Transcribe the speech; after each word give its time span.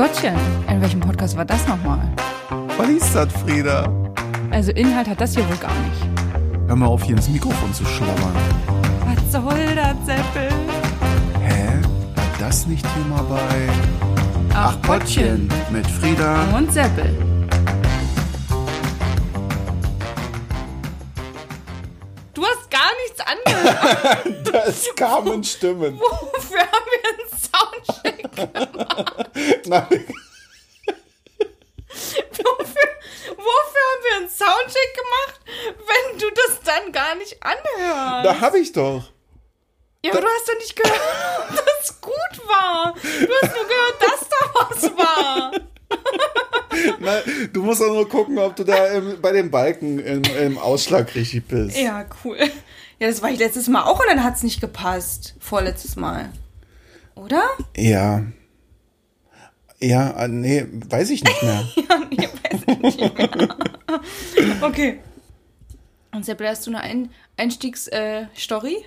Gottchen, 0.00 0.34
in 0.66 0.80
welchem 0.80 0.98
Podcast 0.98 1.36
war 1.36 1.44
das 1.44 1.68
nochmal? 1.68 2.00
Was 2.78 2.88
ist 2.88 3.14
das, 3.14 3.30
Frieda? 3.42 3.86
Also 4.50 4.72
Inhalt 4.72 5.06
hat 5.06 5.20
das 5.20 5.34
hier 5.34 5.46
wohl 5.46 5.58
gar 5.58 5.74
nicht. 5.74 6.08
Hör 6.68 6.74
mal 6.74 6.86
auf, 6.86 7.02
hier 7.02 7.16
ins 7.16 7.28
Mikrofon 7.28 7.74
zu 7.74 7.84
schlabbern. 7.84 8.32
Was 9.04 9.30
soll 9.30 9.74
das, 9.74 9.94
Seppel? 10.06 10.48
Hä? 11.42 11.82
War 12.14 12.24
das 12.38 12.66
nicht 12.66 12.82
hier 12.94 13.04
mal 13.14 13.22
bei... 13.24 13.68
Ach, 14.54 14.74
Gottchen. 14.86 15.50
mit 15.70 15.86
Frieda. 15.86 16.34
Und 16.56 16.72
Seppel. 16.72 17.14
Du 22.32 22.42
hast 22.42 22.70
gar 22.70 22.90
nichts 23.04 23.20
angehört. 24.24 24.50
Das 24.50 24.88
kamen 24.96 25.44
Stimmen. 25.44 26.00
Wofür 26.00 26.60
haben 26.60 26.86
wir 26.90 27.10
einen 27.10 28.14
Soundcheck 28.24 28.32
gemacht? 28.34 28.89
Nein, 29.66 30.04
Wofür, 31.90 32.88
wofür 33.36 33.82
haben 33.88 34.02
wir 34.04 34.16
einen 34.18 34.28
Soundcheck 34.28 34.94
gemacht, 34.94 35.40
wenn 35.76 36.18
du 36.18 36.26
das 36.30 36.60
dann 36.64 36.92
gar 36.92 37.14
nicht 37.16 37.36
anhörst? 37.42 38.26
da 38.26 38.40
hab 38.40 38.54
ich 38.54 38.72
doch. 38.72 39.10
Ja, 40.04 40.12
aber 40.12 40.20
du 40.22 40.26
hast 40.28 40.48
doch 40.48 40.58
nicht 40.58 40.76
gehört, 40.76 41.50
dass 41.50 41.90
es 41.90 42.00
gut 42.00 42.48
war. 42.48 42.94
Du 42.94 43.32
hast 43.42 43.54
nur 43.54 43.66
gehört, 43.66 44.00
dass 44.00 44.28
da 44.28 44.36
was 44.54 44.82
war. 44.96 45.52
Nein, 47.00 47.50
du 47.52 47.62
musst 47.62 47.82
auch 47.82 47.88
nur 47.92 48.08
gucken, 48.08 48.38
ob 48.38 48.56
du 48.56 48.64
da 48.64 48.86
im, 48.86 49.20
bei 49.20 49.32
den 49.32 49.50
Balken 49.50 49.98
im, 49.98 50.22
im 50.22 50.58
Ausschlag 50.58 51.14
richtig 51.14 51.46
bist. 51.48 51.76
Ja, 51.76 52.06
cool. 52.24 52.38
Ja, 52.98 53.08
das 53.08 53.20
war 53.20 53.30
ich 53.30 53.38
letztes 53.38 53.68
Mal 53.68 53.82
auch 53.82 53.98
und 53.98 54.06
dann 54.08 54.22
hat 54.22 54.36
es 54.36 54.42
nicht 54.42 54.60
gepasst. 54.60 55.34
Vorletztes 55.40 55.96
Mal. 55.96 56.32
Oder? 57.14 57.42
Ja. 57.76 58.22
Ja, 59.82 60.10
äh, 60.10 60.28
nee, 60.28 60.66
weiß 60.70 61.10
ich 61.10 61.24
nicht 61.24 61.42
mehr. 61.42 61.64
Ja, 61.76 62.02
ich 62.10 62.18
weiß 62.22 62.60
es 62.66 62.78
nicht 62.78 63.00
mehr. 63.18 63.48
Okay. 64.62 65.00
Und 66.12 66.24
Seppel, 66.24 66.48
hast 66.48 66.66
du 66.66 66.70
eine 66.70 66.80
Ein 66.80 67.10
Einstiegsstory? 67.36 68.74
Äh? 68.74 68.84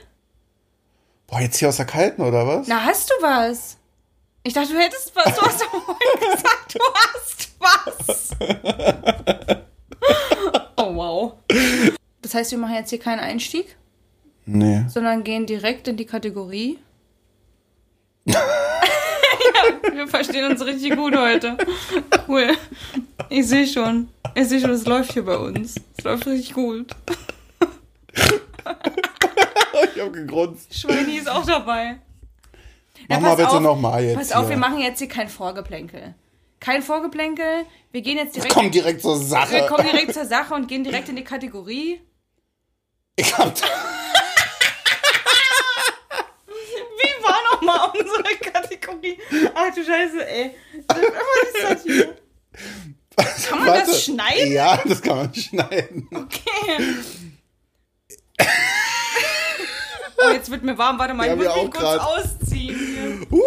Boah, 1.27 1.39
jetzt 1.41 1.57
hier 1.57 1.69
aus 1.69 1.77
der 1.77 1.85
Kalten, 1.85 2.21
oder 2.21 2.45
was? 2.47 2.67
Na, 2.67 2.83
hast 2.83 3.09
du 3.09 3.13
was? 3.21 3.77
Ich 4.43 4.53
dachte, 4.53 4.73
du 4.73 4.79
hättest 4.79 5.15
was. 5.15 5.35
Du 5.35 5.41
hast 5.41 5.61
doch 5.61 5.69
vorhin 5.71 6.19
gesagt, 6.35 6.75
du 6.75 6.79
hast 6.93 7.49
was. 7.59 8.31
Oh, 10.77 10.95
wow. 10.95 11.33
Das 12.21 12.33
heißt, 12.35 12.51
wir 12.51 12.57
machen 12.57 12.75
jetzt 12.75 12.89
hier 12.89 12.99
keinen 12.99 13.19
Einstieg, 13.19 13.77
Nee. 14.45 14.83
sondern 14.89 15.23
gehen 15.23 15.45
direkt 15.45 15.87
in 15.87 15.95
die 15.97 16.05
Kategorie. 16.05 16.77
Ja, 19.83 19.93
wir 19.95 20.07
verstehen 20.07 20.49
uns 20.49 20.63
richtig 20.65 20.95
gut 20.95 21.15
heute. 21.15 21.57
Cool. 22.27 22.51
Ich 23.29 23.47
sehe 23.47 23.67
schon. 23.67 24.09
Ich 24.35 24.47
sehe 24.49 24.59
schon, 24.59 24.71
es 24.71 24.85
läuft 24.85 25.13
hier 25.13 25.25
bei 25.25 25.37
uns. 25.37 25.75
Es 25.97 26.03
läuft 26.03 26.25
richtig 26.27 26.53
gut. 26.53 26.95
Ich 29.95 30.01
hab 30.01 30.13
gegrunzt. 30.13 30.73
Schweini 30.77 31.17
ist 31.17 31.29
auch 31.29 31.45
dabei. 31.45 31.99
Mach 33.09 33.15
Ja, 33.15 33.19
mal 33.19 33.27
pass 33.29 33.37
bitte 33.37 33.49
auf, 33.49 33.59
nochmal 33.61 34.03
jetzt. 34.03 34.15
Pass 34.17 34.31
auf, 34.31 34.49
wir 34.49 34.57
machen 34.57 34.79
jetzt 34.79 34.99
hier 34.99 35.07
kein 35.07 35.27
Vorgeplänkel. 35.29 36.15
Kein 36.59 36.81
Vorgeplänkel. 36.81 37.65
Wir 37.91 38.01
gehen 38.01 38.17
jetzt 38.17 38.35
direkt. 38.35 38.53
Komm 38.53 38.71
direkt 38.71 39.01
zur 39.01 39.19
wir 39.19 39.25
Sache. 39.25 39.65
kommen 39.67 39.83
direkt 39.83 40.13
zur 40.13 40.25
Sache 40.25 40.53
und 40.53 40.67
gehen 40.67 40.83
direkt 40.83 41.09
in 41.09 41.15
die 41.17 41.23
Kategorie. 41.23 41.99
Ich 43.15 43.37
hab. 43.37 43.53
Wie 46.47 47.23
war 47.23 47.52
nochmal 47.65 47.89
unsere 47.99 48.51
Kategorie? 48.51 49.17
Ach 49.53 49.73
du 49.73 49.83
Scheiße, 49.83 50.27
ey. 50.27 50.51
Was 50.87 50.97
ist 50.97 51.63
das 51.69 51.83
hier? 51.83 52.15
Kann 53.49 53.59
man 53.59 53.67
Warte. 53.67 53.91
das 53.91 54.03
schneiden? 54.05 54.51
Ja, 54.51 54.81
das 54.85 55.01
kann 55.01 55.17
man 55.17 55.33
schneiden. 55.35 56.07
Okay. 56.13 56.95
Oh, 60.17 60.31
jetzt 60.31 60.49
wird 60.49 60.63
mir 60.63 60.77
warm. 60.77 60.97
Warte 60.97 61.13
mal, 61.13 61.27
Ja, 61.27 61.33
ich 61.33 61.39
muss 61.39 61.47
mich 61.47 61.71
kurz 61.71 61.77
grad. 61.77 61.99
ausziehen. 61.99 63.27
Uh. 63.29 63.41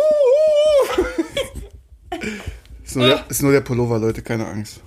ist, 2.84 2.96
nur 2.96 3.06
der, 3.06 3.24
ist 3.28 3.42
nur 3.42 3.52
der 3.52 3.60
Pullover, 3.62 3.98
Leute, 3.98 4.22
keine 4.22 4.46
Angst. 4.46 4.80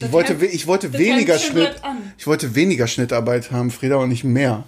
Ich 0.00 0.12
wollte, 0.12 0.34
ich 0.46 0.66
wollte 0.68 0.90
das 0.90 1.00
weniger 1.00 1.38
Schnitt, 1.38 1.80
ich 2.18 2.26
wollte 2.26 2.54
weniger 2.54 2.86
Schnittarbeit 2.86 3.50
haben, 3.50 3.70
Frieda, 3.72 3.96
und 3.96 4.10
nicht 4.10 4.22
mehr. 4.22 4.64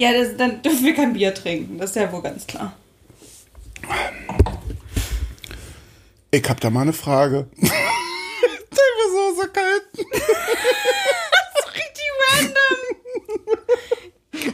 Ja, 0.00 0.12
das, 0.12 0.36
dann 0.36 0.62
dürfen 0.62 0.84
wir 0.84 0.94
kein 0.94 1.12
Bier 1.12 1.34
trinken. 1.34 1.78
Das 1.78 1.90
ist 1.90 1.96
ja 1.96 2.10
wohl 2.12 2.22
ganz 2.22 2.46
klar. 2.46 2.74
Ich 6.30 6.48
hab 6.48 6.60
da 6.60 6.70
mal 6.70 6.82
eine 6.82 6.92
Frage. 6.92 7.48
Der 7.60 7.68
war 7.70 9.34
so, 9.34 9.42
so 9.42 9.48
kalt. 9.48 9.82
Das 9.94 11.64
ist 11.64 11.74
richtig 11.74 12.04
random. 12.30 12.78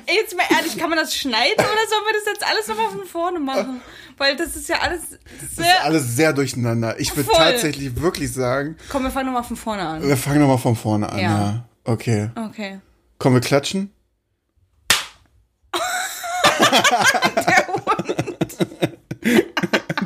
Ey, 0.06 0.14
Jetzt 0.16 0.36
mal 0.36 0.44
ehrlich, 0.50 0.78
kann 0.78 0.88
man 0.88 0.98
das 0.98 1.14
schneiden 1.14 1.54
oder 1.56 1.64
sollen 1.88 2.04
wir 2.06 2.12
das 2.14 2.24
jetzt 2.32 2.46
alles 2.46 2.68
nochmal 2.68 2.90
von 2.90 3.04
vorne 3.06 3.40
machen? 3.40 3.80
Weil 4.16 4.36
das 4.36 4.54
ist 4.56 4.68
ja 4.68 4.78
alles 4.80 5.00
Das 5.10 5.42
ist 5.50 5.56
sehr. 5.56 5.84
alles 5.84 6.14
sehr 6.16 6.32
durcheinander. 6.32 6.98
Ich 7.00 7.14
würde 7.16 7.28
tatsächlich 7.32 8.00
wirklich 8.00 8.32
sagen, 8.32 8.76
Komm, 8.88 9.02
wir 9.02 9.10
fangen 9.10 9.26
nochmal 9.26 9.44
von 9.44 9.56
vorne 9.56 9.82
an. 9.86 10.02
wir 10.06 10.16
fangen 10.16 10.40
nochmal 10.40 10.58
von 10.58 10.76
vorne 10.76 11.08
an. 11.10 11.18
Ja. 11.18 11.24
Ja. 11.40 11.68
Okay. 11.84 12.30
Okay. 12.36 12.80
Kommen 13.18 13.34
wir 13.36 13.40
klatschen? 13.40 13.90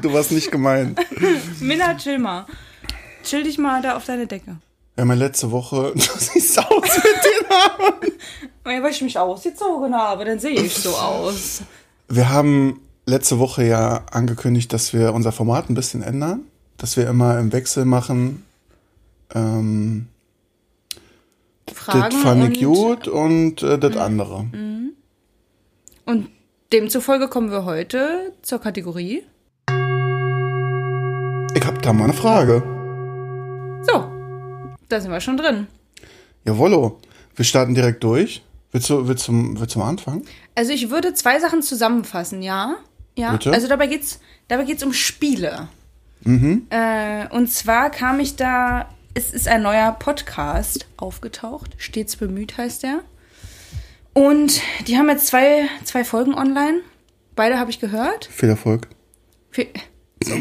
Du 0.02 0.12
warst 0.12 0.32
nicht 0.32 0.50
gemeint. 0.50 0.98
Minna, 1.60 1.94
chill 1.96 2.18
mal. 2.18 2.46
Chill 3.24 3.42
dich 3.42 3.58
mal 3.58 3.82
da 3.82 3.96
auf 3.96 4.04
deine 4.04 4.26
Decke. 4.26 4.56
Ja 4.96 5.04
letzte 5.04 5.50
Woche, 5.52 5.92
du 5.94 6.00
siehst 6.00 6.58
aus 6.58 6.96
mit 6.96 7.04
den 7.04 7.48
Haaren. 7.50 8.12
Ja, 8.66 8.82
weil 8.82 8.90
ich 8.90 9.02
mich 9.02 9.18
ausgezogen 9.18 9.94
habe, 9.94 10.24
dann 10.24 10.38
sehe 10.40 10.60
ich 10.60 10.74
so 10.74 10.90
aus. 10.90 11.62
Wir 12.08 12.30
haben 12.30 12.80
letzte 13.06 13.38
Woche 13.38 13.64
ja 13.64 14.04
angekündigt, 14.10 14.72
dass 14.72 14.92
wir 14.92 15.14
unser 15.14 15.32
Format 15.32 15.70
ein 15.70 15.74
bisschen 15.74 16.02
ändern. 16.02 16.42
Dass 16.76 16.96
wir 16.96 17.08
immer 17.08 17.38
im 17.38 17.52
Wechsel 17.52 17.84
machen. 17.84 18.44
Ähm, 19.34 20.08
Fragen 21.72 22.10
das 22.10 22.14
fand 22.14 22.44
und, 22.44 22.52
ich 22.52 22.64
gut 22.64 23.08
und 23.08 23.62
äh, 23.62 23.78
das 23.78 23.96
andere. 23.96 24.46
und 26.06 26.28
demzufolge 26.72 27.28
kommen 27.28 27.50
wir 27.50 27.64
heute 27.64 28.32
zur 28.42 28.60
Kategorie. 28.60 29.24
Ich 31.54 31.66
hab 31.66 31.80
da 31.82 31.92
mal 31.92 32.04
eine 32.04 32.12
Frage. 32.12 32.62
So, 33.82 34.10
da 34.88 35.00
sind 35.00 35.10
wir 35.10 35.20
schon 35.20 35.36
drin. 35.36 35.66
Jawollo. 36.44 37.00
Wir 37.34 37.44
starten 37.44 37.74
direkt 37.74 38.02
durch. 38.04 38.42
Willst 38.72 38.90
du, 38.90 39.08
willst 39.08 39.28
du, 39.28 39.58
willst 39.58 39.74
du 39.74 39.78
mal 39.78 39.88
anfangen? 39.88 40.26
Also 40.54 40.72
ich 40.72 40.90
würde 40.90 41.14
zwei 41.14 41.40
Sachen 41.40 41.62
zusammenfassen, 41.62 42.42
ja? 42.42 42.76
Ja. 43.16 43.32
Bitte? 43.32 43.52
Also 43.52 43.66
dabei 43.68 43.86
geht's, 43.86 44.20
dabei 44.48 44.64
geht's 44.64 44.82
um 44.82 44.92
Spiele. 44.92 45.68
Äh, 46.24 47.28
und 47.30 47.50
zwar 47.50 47.90
kam 47.90 48.20
ich 48.20 48.36
da, 48.36 48.90
es 49.14 49.32
ist 49.32 49.48
ein 49.48 49.62
neuer 49.62 49.92
Podcast 49.92 50.86
aufgetaucht, 50.96 51.70
stets 51.78 52.16
bemüht 52.16 52.58
heißt 52.58 52.82
der. 52.82 53.00
Und 54.18 54.60
die 54.88 54.98
haben 54.98 55.08
jetzt 55.08 55.28
zwei, 55.28 55.68
zwei 55.84 56.02
Folgen 56.02 56.34
online. 56.34 56.80
Beide 57.36 57.56
habe 57.58 57.70
ich 57.70 57.78
gehört. 57.78 58.26
Viel 58.32 58.48
Erfolg. 58.48 58.88
Viel- 59.52 59.68
So. 60.24 60.34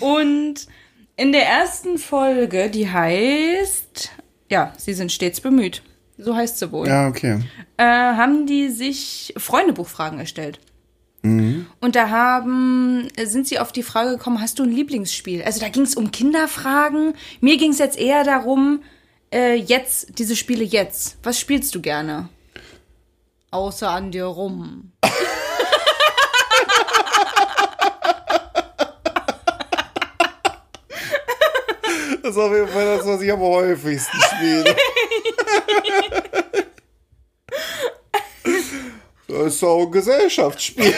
Und 0.00 0.66
in 1.16 1.32
der 1.32 1.46
ersten 1.46 1.96
Folge, 1.96 2.68
die 2.68 2.90
heißt, 2.90 4.10
ja, 4.50 4.74
sie 4.76 4.92
sind 4.92 5.10
stets 5.10 5.40
bemüht. 5.40 5.82
So 6.18 6.36
heißt 6.36 6.58
sie 6.58 6.70
wohl. 6.70 6.86
Ja, 6.86 7.08
okay. 7.08 7.40
äh, 7.78 7.82
haben 7.84 8.44
die 8.46 8.68
sich 8.68 9.32
Freundebuchfragen 9.38 10.18
erstellt. 10.18 10.60
Und 11.22 11.68
da 11.96 12.08
haben, 12.08 13.08
sind 13.24 13.46
sie 13.46 13.58
auf 13.58 13.72
die 13.72 13.82
Frage 13.82 14.12
gekommen, 14.12 14.40
hast 14.40 14.58
du 14.58 14.62
ein 14.64 14.70
Lieblingsspiel? 14.72 15.42
Also 15.42 15.60
da 15.60 15.68
ging 15.68 15.82
es 15.82 15.94
um 15.94 16.10
Kinderfragen. 16.10 17.12
Mir 17.42 17.58
ging 17.58 17.72
es 17.72 17.78
jetzt 17.78 17.98
eher 17.98 18.24
darum, 18.24 18.80
äh, 19.32 19.54
jetzt, 19.54 20.18
diese 20.18 20.36
Spiele 20.36 20.64
jetzt. 20.64 21.18
Was 21.22 21.38
spielst 21.38 21.74
du 21.74 21.80
gerne? 21.80 22.28
Außer 23.50 23.90
an 23.90 24.10
dir 24.12 24.24
rum. 24.26 24.92
Das 32.22 32.36
ist 32.36 32.38
auf 32.38 32.52
jeden 32.52 32.68
Fall 32.68 32.96
das, 32.96 33.06
was 33.06 33.22
ich 33.22 33.32
am 33.32 33.40
häufigsten 33.40 34.20
spiele. 34.22 34.76
Das 39.26 39.54
ist 39.54 39.64
auch 39.64 39.86
ein 39.86 39.90
Gesellschaftsspiel. 39.90 40.94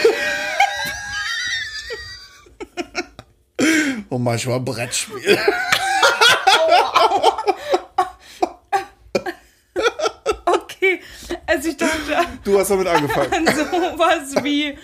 Und 4.09 4.23
manchmal 4.23 4.59
Brettspiel. 4.59 5.39
Okay, 10.45 11.01
Also 11.45 11.69
ich 11.69 11.77
dachte 11.77 12.17
Du 12.43 12.59
hast 12.59 12.69
damit 12.71 12.87
angefangen. 12.87 13.31
an 13.47 13.55
sowas 13.55 14.43
wie 14.43 14.77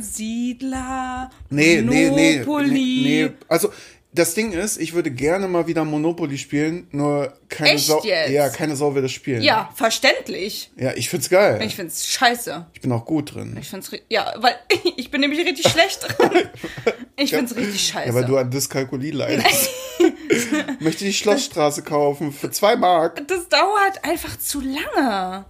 Siedler, 0.00 1.30
Nee, 1.50 1.80
nee, 1.82 2.10
nee, 2.10 2.32
Monopoly. 2.38 2.70
nee, 2.70 3.24
nee. 3.24 3.30
Also 3.48 3.72
das 4.14 4.34
Ding 4.34 4.52
ist, 4.52 4.76
ich 4.78 4.92
würde 4.92 5.10
gerne 5.10 5.48
mal 5.48 5.66
wieder 5.66 5.84
Monopoly 5.84 6.36
spielen, 6.36 6.86
nur 6.90 7.32
keine 7.48 7.70
Echt 7.70 7.86
Sau. 7.86 8.02
jetzt? 8.04 8.30
Ja, 8.30 8.50
keine 8.50 8.76
Sau 8.76 8.94
will 8.94 9.00
das 9.00 9.12
spielen. 9.12 9.40
Ja, 9.40 9.70
verständlich. 9.74 10.70
Ja, 10.76 10.92
ich 10.94 11.08
find's 11.08 11.30
geil. 11.30 11.62
Ich 11.64 11.76
find's 11.76 12.06
scheiße. 12.08 12.66
Ich 12.74 12.82
bin 12.82 12.92
auch 12.92 13.06
gut 13.06 13.34
drin. 13.34 13.56
Ich 13.58 13.70
find's 13.70 13.90
ja, 14.10 14.34
weil 14.36 14.54
ich 14.96 15.10
bin 15.10 15.22
nämlich 15.22 15.46
richtig 15.46 15.66
schlecht 15.70 16.06
drin. 16.18 16.48
Ich 17.16 17.30
find's 17.30 17.56
richtig 17.56 17.86
scheiße. 17.88 18.08
Ja, 18.08 18.14
weil 18.14 18.26
du 18.26 18.36
an 18.36 18.50
Dyskalkulie 18.50 19.12
leidest. 19.12 19.70
Möchte 20.80 21.04
die 21.04 21.14
Schlossstraße 21.14 21.82
kaufen 21.82 22.32
für 22.32 22.50
zwei 22.50 22.76
Mark. 22.76 23.26
das 23.28 23.48
dauert 23.48 24.04
einfach 24.04 24.38
zu 24.38 24.60
lange. 24.60 25.46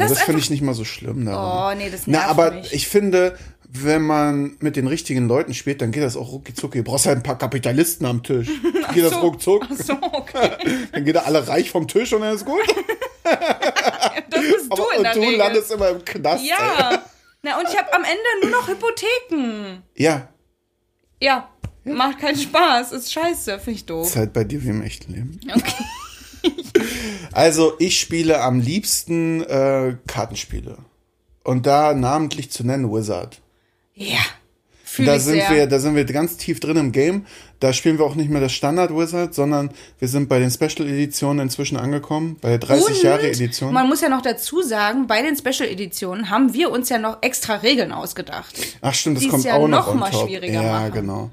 Das, 0.00 0.08
Das, 0.10 0.18
das 0.18 0.26
finde 0.26 0.40
ich 0.40 0.50
nicht 0.50 0.62
mal 0.62 0.74
so 0.74 0.84
schlimm 0.84 1.24
daran. 1.26 1.76
Oh, 1.76 1.78
nee, 1.78 1.90
das 1.90 2.02
Na, 2.06 2.18
nervt 2.18 2.30
aber 2.30 2.50
mich. 2.52 2.72
ich 2.72 2.88
finde, 2.88 3.36
wenn 3.72 4.02
man 4.02 4.56
mit 4.60 4.74
den 4.76 4.86
richtigen 4.88 5.28
Leuten 5.28 5.54
spielt, 5.54 5.80
dann 5.80 5.92
geht 5.92 6.02
das 6.02 6.16
auch 6.16 6.32
rucki 6.32 6.54
zucki. 6.54 6.78
Du 6.78 6.84
brauchst 6.84 7.06
halt 7.06 7.18
ein 7.18 7.22
paar 7.22 7.38
Kapitalisten 7.38 8.04
am 8.06 8.22
Tisch. 8.22 8.48
Dann 8.82 8.94
geht 8.94 9.04
das 9.04 9.12
so. 9.12 9.20
ruckzuck. 9.20 9.66
Ach 9.70 9.76
so, 9.76 9.92
okay. 10.12 10.50
Dann 10.92 11.04
geht 11.04 11.14
da 11.14 11.20
alle 11.20 11.46
reich 11.46 11.70
vom 11.70 11.86
Tisch 11.86 12.12
und 12.12 12.22
dann 12.22 12.34
ist 12.34 12.44
gut. 12.44 12.62
Das 14.30 14.40
bist 14.40 14.66
du 14.70 14.72
Aber, 14.72 14.90
in 14.92 14.98
und 14.98 15.04
der 15.04 15.12
du 15.14 15.20
Regel. 15.20 15.36
landest 15.36 15.70
immer 15.72 15.88
im 15.90 16.04
Knast. 16.04 16.42
Ey. 16.42 16.48
Ja. 16.50 17.02
Na, 17.42 17.58
und 17.58 17.68
ich 17.68 17.76
habe 17.78 17.92
am 17.92 18.02
Ende 18.04 18.18
nur 18.48 18.50
noch 18.60 18.68
Hypotheken. 18.68 19.82
Ja, 19.96 20.28
Ja, 21.20 21.48
macht 21.84 22.18
keinen 22.18 22.36
Spaß. 22.38 22.92
Ist 22.92 23.12
scheiße, 23.12 23.58
finde 23.58 23.76
ich 23.78 23.86
doof. 23.86 24.06
ist 24.08 24.16
halt 24.16 24.32
bei 24.32 24.44
dir 24.44 24.62
wie 24.62 24.68
im 24.68 24.82
echten 24.82 25.12
Leben. 25.12 25.40
Okay. 25.54 25.84
Also 27.32 27.74
ich 27.78 28.00
spiele 28.00 28.40
am 28.40 28.60
liebsten 28.60 29.42
äh, 29.42 29.96
Kartenspiele. 30.06 30.78
Und 31.44 31.66
da 31.66 31.94
namentlich 31.94 32.50
zu 32.50 32.64
nennen 32.64 32.92
Wizard. 32.92 33.40
Ja. 33.94 34.18
Da 34.98 35.18
sind 35.20 35.34
sehr. 35.34 35.50
wir, 35.50 35.66
da 35.66 35.78
sind 35.78 35.94
wir 35.94 36.04
ganz 36.04 36.36
tief 36.36 36.58
drin 36.58 36.76
im 36.76 36.92
Game. 36.92 37.26
Da 37.60 37.72
spielen 37.72 37.98
wir 37.98 38.04
auch 38.04 38.14
nicht 38.16 38.30
mehr 38.30 38.40
das 38.40 38.52
Standard 38.52 38.90
Wizard, 38.90 39.34
sondern 39.34 39.70
wir 39.98 40.08
sind 40.08 40.28
bei 40.28 40.38
den 40.38 40.50
Special 40.50 40.88
Editionen 40.88 41.40
inzwischen 41.46 41.76
angekommen, 41.76 42.36
bei 42.40 42.48
der 42.50 42.58
30 42.58 42.86
Und 42.86 43.02
Jahre 43.02 43.28
Edition. 43.28 43.72
Man 43.72 43.88
muss 43.88 44.00
ja 44.00 44.08
noch 44.08 44.22
dazu 44.22 44.62
sagen, 44.62 45.06
bei 45.06 45.22
den 45.22 45.36
Special 45.36 45.68
Editionen 45.68 46.30
haben 46.30 46.54
wir 46.54 46.70
uns 46.70 46.88
ja 46.88 46.98
noch 46.98 47.18
extra 47.20 47.56
Regeln 47.56 47.92
ausgedacht. 47.92 48.54
Ach 48.80 48.94
stimmt, 48.94 49.18
das 49.18 49.28
kommt 49.28 49.44
ja 49.44 49.54
auch 49.54 49.68
noch 49.68 49.86
noch 49.86 49.94
mal 49.94 50.10
top. 50.10 50.26
schwieriger 50.26 50.62
Ja, 50.62 50.80
machen. 50.80 50.92
genau. 50.92 51.30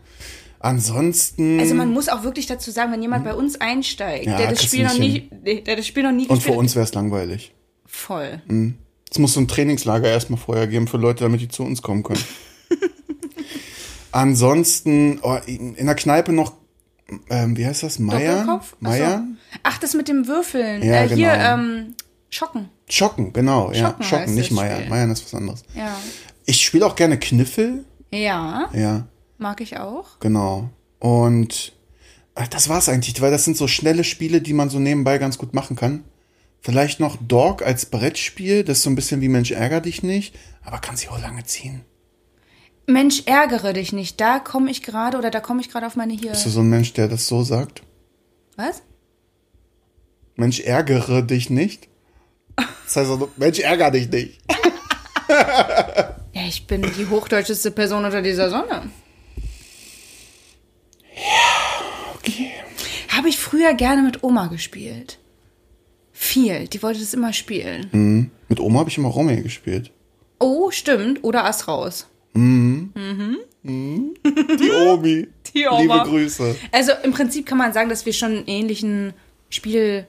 Ansonsten 0.60 1.60
Also 1.60 1.76
man 1.76 1.92
muss 1.92 2.10
auch 2.10 2.24
wirklich 2.24 2.48
dazu 2.48 2.72
sagen, 2.72 2.92
wenn 2.92 3.02
jemand 3.02 3.24
bei 3.24 3.34
uns 3.34 3.60
einsteigt, 3.62 4.26
Hm. 4.26 4.32
Ja, 4.32 4.38
der 4.38 4.50
das 4.50 4.64
Spiel 4.64 4.84
noch 4.86 4.98
nicht 4.98 5.32
nie, 5.44 5.62
der 5.62 5.76
das 5.76 5.86
Spiel 5.88 6.04
noch 6.04 6.12
nie 6.12 6.28
und 6.28 6.42
für 6.42 6.54
uns 6.54 6.76
wäre 6.76 6.86
es 6.86 6.94
langweilig. 6.94 7.54
voll. 7.86 8.42
Es 9.10 9.20
muss 9.20 9.34
so 9.34 9.40
ein 9.40 9.48
Trainingslager 9.48 10.10
erstmal 10.10 10.40
vorher 10.40 10.68
geben 10.68 10.88
für 10.88 10.98
Leute, 10.98 11.24
damit 11.24 11.42
die 11.42 11.48
zu 11.48 11.64
uns 11.64 11.82
kommen 11.82 12.04
können. 12.04 12.24
Ansonsten 14.12 15.20
oh, 15.22 15.38
in 15.46 15.86
der 15.86 15.96
Kneipe 15.96 16.32
noch, 16.34 16.54
ähm, 17.30 17.56
wie 17.56 17.66
heißt 17.66 17.84
das? 17.84 18.00
Meier? 18.00 18.46
So. 18.46 18.60
Meier? 18.80 19.24
Ach, 19.64 19.78
das 19.78 19.94
mit 19.94 20.08
dem 20.08 20.28
Würfeln. 20.28 20.84
Ja, 20.84 21.04
äh, 21.04 21.10
Hier, 21.10 21.32
genau. 21.32 21.54
ähm, 21.54 21.96
Schocken. 22.30 22.70
Schocken, 22.90 23.32
genau. 23.34 23.72
ja, 23.72 23.88
Schocken 23.90 24.04
Schocken, 24.04 24.36
nicht 24.36 24.52
Meier. 24.52 24.88
Meier 24.90 25.10
ist 25.12 25.24
was 25.24 25.34
anderes. 25.34 25.64
Ja. 25.76 25.96
Ich 26.46 26.66
spiele 26.66 26.86
auch 26.86 26.96
gerne 26.96 27.18
Kniffel. 27.20 27.86
Ja, 28.12 28.70
Ja, 28.74 29.08
mag 29.38 29.62
ich 29.62 29.78
auch. 29.78 30.20
genau. 30.20 30.70
Und 31.00 31.74
ach, 32.34 32.48
das 32.48 32.70
war's 32.70 32.90
eigentlich, 32.90 33.22
weil 33.22 33.30
das 33.32 33.46
sind 33.46 33.56
so 33.56 33.68
schnelle 33.68 34.04
Spiele, 34.04 34.42
die 34.42 34.54
man 34.54 34.70
so 34.70 34.80
nebenbei 34.80 35.18
ganz 35.20 35.38
gut 35.38 35.54
machen 35.54 35.76
kann. 35.76 36.04
Vielleicht 36.62 37.00
noch 37.00 37.18
Dog 37.18 37.62
als 37.62 37.86
Brettspiel, 37.86 38.64
das 38.64 38.78
ist 38.80 38.84
so 38.84 38.90
ein 38.90 38.96
bisschen 38.96 39.22
wie 39.22 39.30
Mensch 39.30 39.52
ärger 39.52 39.80
dich 39.80 40.02
nicht, 40.02 40.36
aber 40.64 40.80
kann 40.80 40.98
sich 40.98 41.10
auch 41.10 41.22
lange 41.22 41.44
ziehen. 41.44 41.86
Mensch, 42.88 43.24
ärgere 43.26 43.74
dich 43.74 43.94
nicht. 43.94 44.20
Da 44.20 44.40
komme 44.40 44.72
ich 44.72 44.82
gerade 44.82 45.18
oder 45.18 45.30
da 45.30 45.40
komme 45.40 45.62
ich 45.62 45.70
gerade 45.70 45.86
auf 45.86 45.96
meine 45.96 46.14
hier. 46.14 46.32
Bist 46.32 46.46
du 46.46 46.50
so 46.50 46.62
ein 46.62 46.70
Mensch, 46.70 46.94
der 46.94 47.08
das 47.08 47.28
so 47.28 47.44
sagt? 47.44 47.84
Was? 48.56 48.82
Mensch, 50.36 50.62
ärgere 50.62 51.22
dich 51.22 51.50
nicht? 51.50 51.90
Das 52.56 52.96
heißt 52.96 53.12
also, 53.12 53.30
Mensch, 53.38 53.60
ärgere 53.60 53.92
dich 53.92 54.10
nicht. 54.10 54.42
Ja, 55.30 56.44
ich 56.48 56.68
bin 56.68 56.84
die 56.84 57.08
hochdeutscheste 57.08 57.72
Person 57.72 58.06
unter 58.06 58.22
dieser 58.22 58.50
Sonne. 58.50 58.90
Okay. 62.16 62.52
Habe 63.28 63.34
ich 63.34 63.42
früher 63.42 63.74
gerne 63.74 64.04
mit 64.04 64.24
Oma 64.24 64.48
gespielt. 64.48 65.20
Viel. 66.14 66.70
Die 66.70 66.82
wollte 66.82 67.02
das 67.02 67.14
immer 67.14 67.34
spielen. 67.34 67.90
Mhm. 67.92 68.32
Mit 68.48 68.62
Oma 68.62 68.80
habe 68.80 68.90
ich 68.90 68.98
immer 68.98 69.10
Romy 69.10 69.42
gespielt. 69.42 69.92
Oh, 70.40 70.72
stimmt. 70.72 71.26
Oder 71.26 71.44
Ass 71.44 71.68
raus. 71.68 72.08
Die 72.34 72.40
Omi. 74.72 75.28
Die 75.54 75.68
Oma. 75.68 75.82
Liebe 75.82 76.10
Grüße. 76.10 76.56
Also 76.72 76.94
im 77.04 77.12
Prinzip 77.12 77.46
kann 77.46 77.58
man 77.58 77.74
sagen, 77.74 77.90
dass 77.90 78.06
wir 78.06 78.14
schon 78.14 78.32
einen 78.32 78.48
ähnlichen 78.48 79.12
Spiel, 79.50 80.08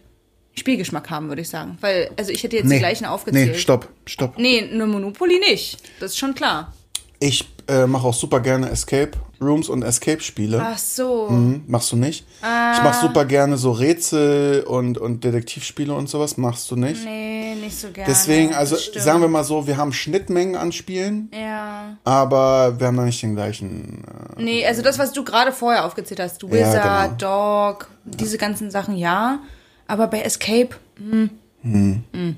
Spielgeschmack 0.54 1.10
haben, 1.10 1.26
würde 1.26 1.42
ich 1.42 1.48
sagen. 1.48 1.76
Weil, 1.80 2.12
also 2.16 2.30
ich 2.30 2.44
hätte 2.44 2.54
jetzt 2.54 2.70
die 2.70 2.78
gleichen 2.78 3.04
aufgezählt. 3.04 3.50
Nee, 3.50 3.58
stopp, 3.58 3.88
stopp. 4.06 4.38
Nee, 4.38 4.70
nur 4.72 4.86
Monopoly 4.86 5.40
nicht. 5.40 5.82
Das 5.98 6.12
ist 6.12 6.18
schon 6.18 6.36
klar. 6.36 6.72
Ich 7.18 7.44
äh, 7.66 7.88
mache 7.88 8.06
auch 8.06 8.14
super 8.14 8.38
gerne 8.38 8.70
Escape 8.70 9.10
Rooms 9.40 9.69
und 9.69 9.82
Escape-Spiele. 9.82 10.61
Ach 10.64 10.79
so. 10.79 11.29
Hm, 11.29 11.62
machst 11.67 11.93
du 11.93 11.96
nicht? 11.96 12.26
Ah. 12.43 12.73
Ich 12.76 12.82
mache 12.82 13.00
super 13.06 13.25
gerne 13.25 13.56
so 13.56 13.73
Rätsel 13.73 14.62
und, 14.64 14.99
und 14.99 15.23
Detektivspiele 15.25 15.94
und 15.94 16.08
sowas. 16.08 16.37
Machst 16.37 16.70
du 16.70 16.76
nicht? 16.76 17.05
Nee, 17.05 17.55
nicht 17.55 17.79
so 17.79 17.88
gerne. 17.90 18.08
Deswegen, 18.11 18.55
also 18.55 18.76
sagen 18.76 19.20
wir 19.20 19.29
mal 19.29 19.44
so, 19.44 19.67
wir 19.67 19.76
haben 19.76 19.93
Schnittmengen 19.93 20.56
an 20.56 20.73
Spielen, 20.73 21.31
Ja. 21.32 21.96
aber 22.05 22.79
wir 22.81 22.88
haben 22.88 22.96
noch 22.96 23.05
nicht 23.05 23.23
den 23.23 23.35
gleichen. 23.35 24.05
Äh, 24.37 24.43
Nee, 24.43 24.67
also 24.67 24.82
das, 24.82 24.99
was 24.99 25.12
du 25.12 25.25
gerade 25.25 25.52
vorher 25.52 25.85
aufgezählt 25.85 26.20
hast, 26.20 26.43
Ja, 26.43 26.50
Wizard, 26.50 27.23
Dog, 27.23 27.88
diese 28.05 28.38
ganzen 28.38 28.70
Sachen, 28.70 28.96
ja. 28.96 29.40
Aber 29.87 30.06
bei 30.08 30.20
Escape, 30.23 30.70
hm. 30.96 31.31
Hm. 31.62 32.37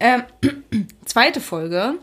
Ähm, 0.00 0.22
zweite 1.04 1.40
Folge. 1.40 1.94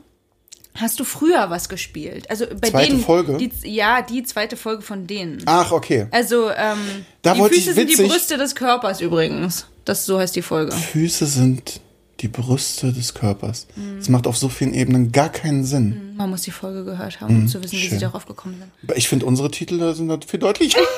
Hast 0.80 1.00
du 1.00 1.04
früher 1.04 1.50
was 1.50 1.68
gespielt? 1.68 2.30
Also 2.30 2.46
bei 2.48 2.70
Zweite 2.70 2.92
denen, 2.92 3.04
Folge? 3.04 3.38
Die, 3.38 3.52
ja, 3.70 4.02
die 4.02 4.24
zweite 4.24 4.56
Folge 4.56 4.82
von 4.82 5.08
denen. 5.08 5.42
Ach, 5.46 5.72
okay. 5.72 6.08
Also, 6.12 6.50
ähm, 6.50 6.78
Da 7.22 7.34
die 7.34 7.42
Füße 7.42 7.74
sind 7.74 7.90
die 7.90 8.02
Brüste 8.02 8.38
des 8.38 8.56
Körpers 8.56 9.02
übrigens. 9.02 9.66
Das 9.84 10.06
so 10.06 10.20
heißt 10.20 10.36
die 10.36 10.42
Folge. 10.42 10.72
Füße 10.72 11.26
sind 11.26 11.82
die 12.22 12.28
Brüste 12.28 12.94
des 12.94 13.14
Körpers. 13.14 13.68
Mhm. 13.76 13.98
Das 13.98 14.10
macht 14.10 14.28
auf 14.28 14.38
so 14.38 14.50
vielen 14.50 14.74
Ebenen 14.74 15.12
gar 15.12 15.30
keinen 15.30 15.64
Sinn. 15.64 16.16
Man 16.16 16.30
muss 16.30 16.44
die 16.44 16.52
Folge 16.52 16.86
gehört 16.86 17.22
haben, 17.22 17.36
um 17.36 17.48
zu 17.48 17.62
wissen, 17.64 17.74
wie 17.74 17.82
schön. 17.82 17.92
sie 17.92 18.00
darauf 18.00 18.26
gekommen 18.26 18.56
sind. 18.60 18.98
Ich 18.98 19.10
finde, 19.10 19.26
unsere 19.26 19.52
Titel 19.52 19.94
sind 19.94 20.26
viel 20.26 20.40
deutlicher. 20.40 20.80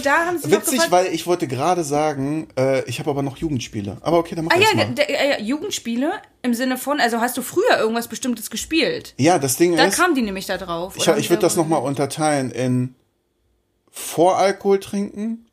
Und 0.00 0.06
da 0.06 0.26
haben 0.26 0.38
sie 0.38 0.50
Witzig, 0.50 0.72
gefragt, 0.72 0.90
weil 0.90 1.06
ich 1.08 1.26
wollte 1.26 1.46
gerade 1.46 1.84
sagen, 1.84 2.48
äh, 2.58 2.82
ich 2.88 2.98
habe 3.00 3.10
aber 3.10 3.22
noch 3.22 3.36
Jugendspiele. 3.36 3.98
Aber 4.00 4.18
okay, 4.18 4.34
dann 4.34 4.46
mach 4.46 4.52
Ah 4.54 4.58
das 4.58 4.70
ja, 4.70 4.76
mal. 4.76 4.94
der, 4.94 5.10
äh, 5.10 5.30
ja, 5.30 5.46
Jugendspiele 5.46 6.12
im 6.40 6.54
Sinne 6.54 6.78
von, 6.78 7.00
also 7.00 7.20
hast 7.20 7.36
du 7.36 7.42
früher 7.42 7.78
irgendwas 7.78 8.08
Bestimmtes 8.08 8.48
gespielt? 8.48 9.12
Ja, 9.18 9.38
das 9.38 9.56
Ding 9.56 9.76
Da 9.76 9.84
ist, 9.84 9.96
kam 9.98 10.14
die 10.14 10.22
nämlich 10.22 10.46
da 10.46 10.56
drauf. 10.56 10.94
ich, 10.96 11.06
ich 11.06 11.28
würde 11.28 11.42
das 11.42 11.56
nochmal 11.56 11.82
unterteilen 11.82 12.50
in 12.50 12.94
vor 13.90 14.38
Alkohol 14.38 14.80
trinken 14.80 15.46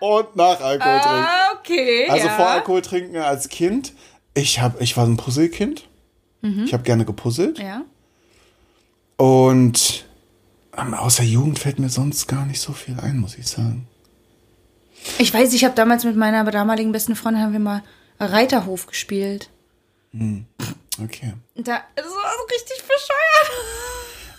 und 0.00 0.36
nach 0.36 0.60
Alkohol 0.60 1.00
trinken. 1.00 1.26
Ah, 1.26 1.52
okay. 1.58 2.06
Also 2.08 2.26
ja. 2.26 2.36
vor 2.36 2.46
Alkohol 2.48 2.82
trinken 2.82 3.16
als 3.16 3.48
Kind. 3.48 3.94
Ich, 4.34 4.60
hab, 4.60 4.80
ich 4.80 4.96
war 4.96 5.06
ein 5.06 5.16
Puzzlekind. 5.16 5.88
Ich 6.42 6.72
habe 6.72 6.82
gerne 6.82 7.04
gepuzzelt. 7.04 7.58
Mhm. 7.58 7.64
Ja. 7.64 7.82
Und 9.16 10.06
außer 10.94 11.22
Jugend 11.22 11.58
fällt 11.58 11.78
mir 11.78 11.88
sonst 11.90 12.26
gar 12.28 12.46
nicht 12.46 12.60
so 12.60 12.72
viel 12.72 12.98
ein, 13.00 13.18
muss 13.18 13.36
ich 13.36 13.46
sagen. 13.46 13.86
Ich 15.18 15.32
weiß, 15.32 15.52
ich 15.54 15.64
habe 15.64 15.74
damals 15.74 16.04
mit 16.04 16.16
meiner 16.16 16.44
damaligen 16.50 16.92
besten 16.92 17.16
Freundin 17.16 17.42
haben 17.42 17.52
wir 17.52 17.60
mal 17.60 17.82
Reiterhof 18.18 18.86
gespielt. 18.86 19.48
Okay. 20.12 21.32
Und 21.54 21.68
Da, 21.68 21.80
das 21.94 22.04
war 22.04 22.12
so 22.36 22.44
richtig 22.52 22.78
bescheuert. 22.82 23.50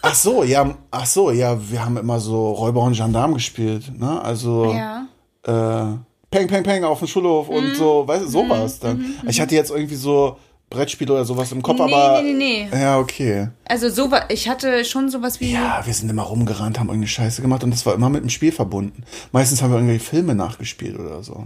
Ach 0.03 0.15
so, 0.15 0.43
ja, 0.43 0.75
ach 0.89 1.05
so, 1.05 1.31
ja, 1.31 1.57
wir 1.69 1.83
haben 1.86 1.98
immer 1.98 2.19
so 2.19 2.51
Räuber 2.53 2.81
und 2.81 2.93
Gendarm 2.95 3.33
gespielt, 3.36 3.91
ne? 4.00 4.21
Also 4.21 4.74
Ja. 4.74 5.07
äh, 5.43 5.98
Peng, 6.31 6.48
Peng, 6.48 6.63
Peng 6.63 6.83
auf 6.83 7.00
dem 7.00 7.07
Schulhof 7.07 7.50
Mhm. 7.50 7.55
und 7.55 7.75
so, 7.75 8.07
weißt 8.07 8.25
du, 8.25 8.29
sowas 8.29 8.79
dann. 8.79 9.15
Ich 9.27 9.39
hatte 9.41 9.53
jetzt 9.55 9.69
irgendwie 9.71 9.95
so 9.95 10.38
Brettspiele 10.72 11.13
oder 11.13 11.25
sowas 11.25 11.51
im 11.51 11.62
Kopf, 11.62 11.78
Nee, 11.86 11.94
aber. 11.94 12.22
nee, 12.24 12.34
nee, 12.34 12.68
nee. 12.74 12.80
Ja, 12.82 12.98
okay. 12.98 13.50
Also 13.66 13.90
so 13.90 14.10
war, 14.10 14.32
ich 14.32 14.50
hatte 14.50 14.84
schon 14.86 15.12
sowas 15.12 15.40
wie. 15.40 15.51
Ja, 15.54 15.82
wir 15.86 15.94
sind 15.94 16.10
immer 16.10 16.24
rumgerannt, 16.24 16.80
haben 16.80 16.88
irgendeine 16.88 17.08
Scheiße 17.10 17.44
gemacht 17.44 17.63
und 17.63 17.70
das 17.72 17.86
war 17.86 17.94
immer 17.94 18.10
mit 18.10 18.24
dem 18.24 18.30
Spiel 18.30 18.51
verbunden. 18.51 19.04
Meistens 19.32 19.62
haben 19.62 19.70
wir 19.72 19.78
irgendwelche 19.78 20.04
Filme 20.04 20.34
nachgespielt 20.34 20.98
oder 20.98 21.22
so. 21.22 21.46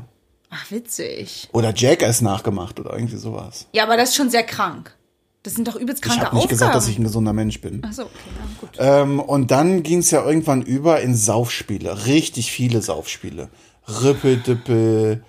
Ach, 0.50 0.72
witzig. 0.72 1.50
Oder 1.52 1.74
Jackass 1.76 2.22
nachgemacht 2.22 2.80
oder 2.80 2.94
irgendwie 2.94 3.18
sowas. 3.18 3.68
Ja, 3.74 3.84
aber 3.84 3.98
das 3.98 4.10
ist 4.10 4.16
schon 4.16 4.30
sehr 4.30 4.44
krank. 4.44 4.96
Das 5.44 5.54
sind 5.54 5.68
doch 5.68 5.76
übelst 5.76 6.04
Ich 6.04 6.10
kranke 6.10 6.26
habe 6.28 6.36
nicht 6.36 6.46
Aufgaben. 6.46 6.58
gesagt, 6.60 6.76
dass 6.76 6.88
ich 6.88 6.98
ein 6.98 7.04
gesunder 7.04 7.34
Mensch 7.34 7.60
bin. 7.62 7.82
Ach 7.86 7.94
so, 7.94 8.04
okay, 8.04 8.12
na 8.40 8.46
gut. 8.62 8.70
Ähm, 8.80 9.20
und 9.20 9.52
dann 9.52 9.84
ging 9.84 10.00
es 10.00 10.10
ja 10.12 10.26
irgendwann 10.26 10.62
über 10.62 11.02
in 11.02 11.14
Saufspiele. 11.16 12.06
Richtig 12.08 12.52
viele 12.52 12.82
Saufspiele. 12.82 13.50
Rippeldippel, 13.88 15.24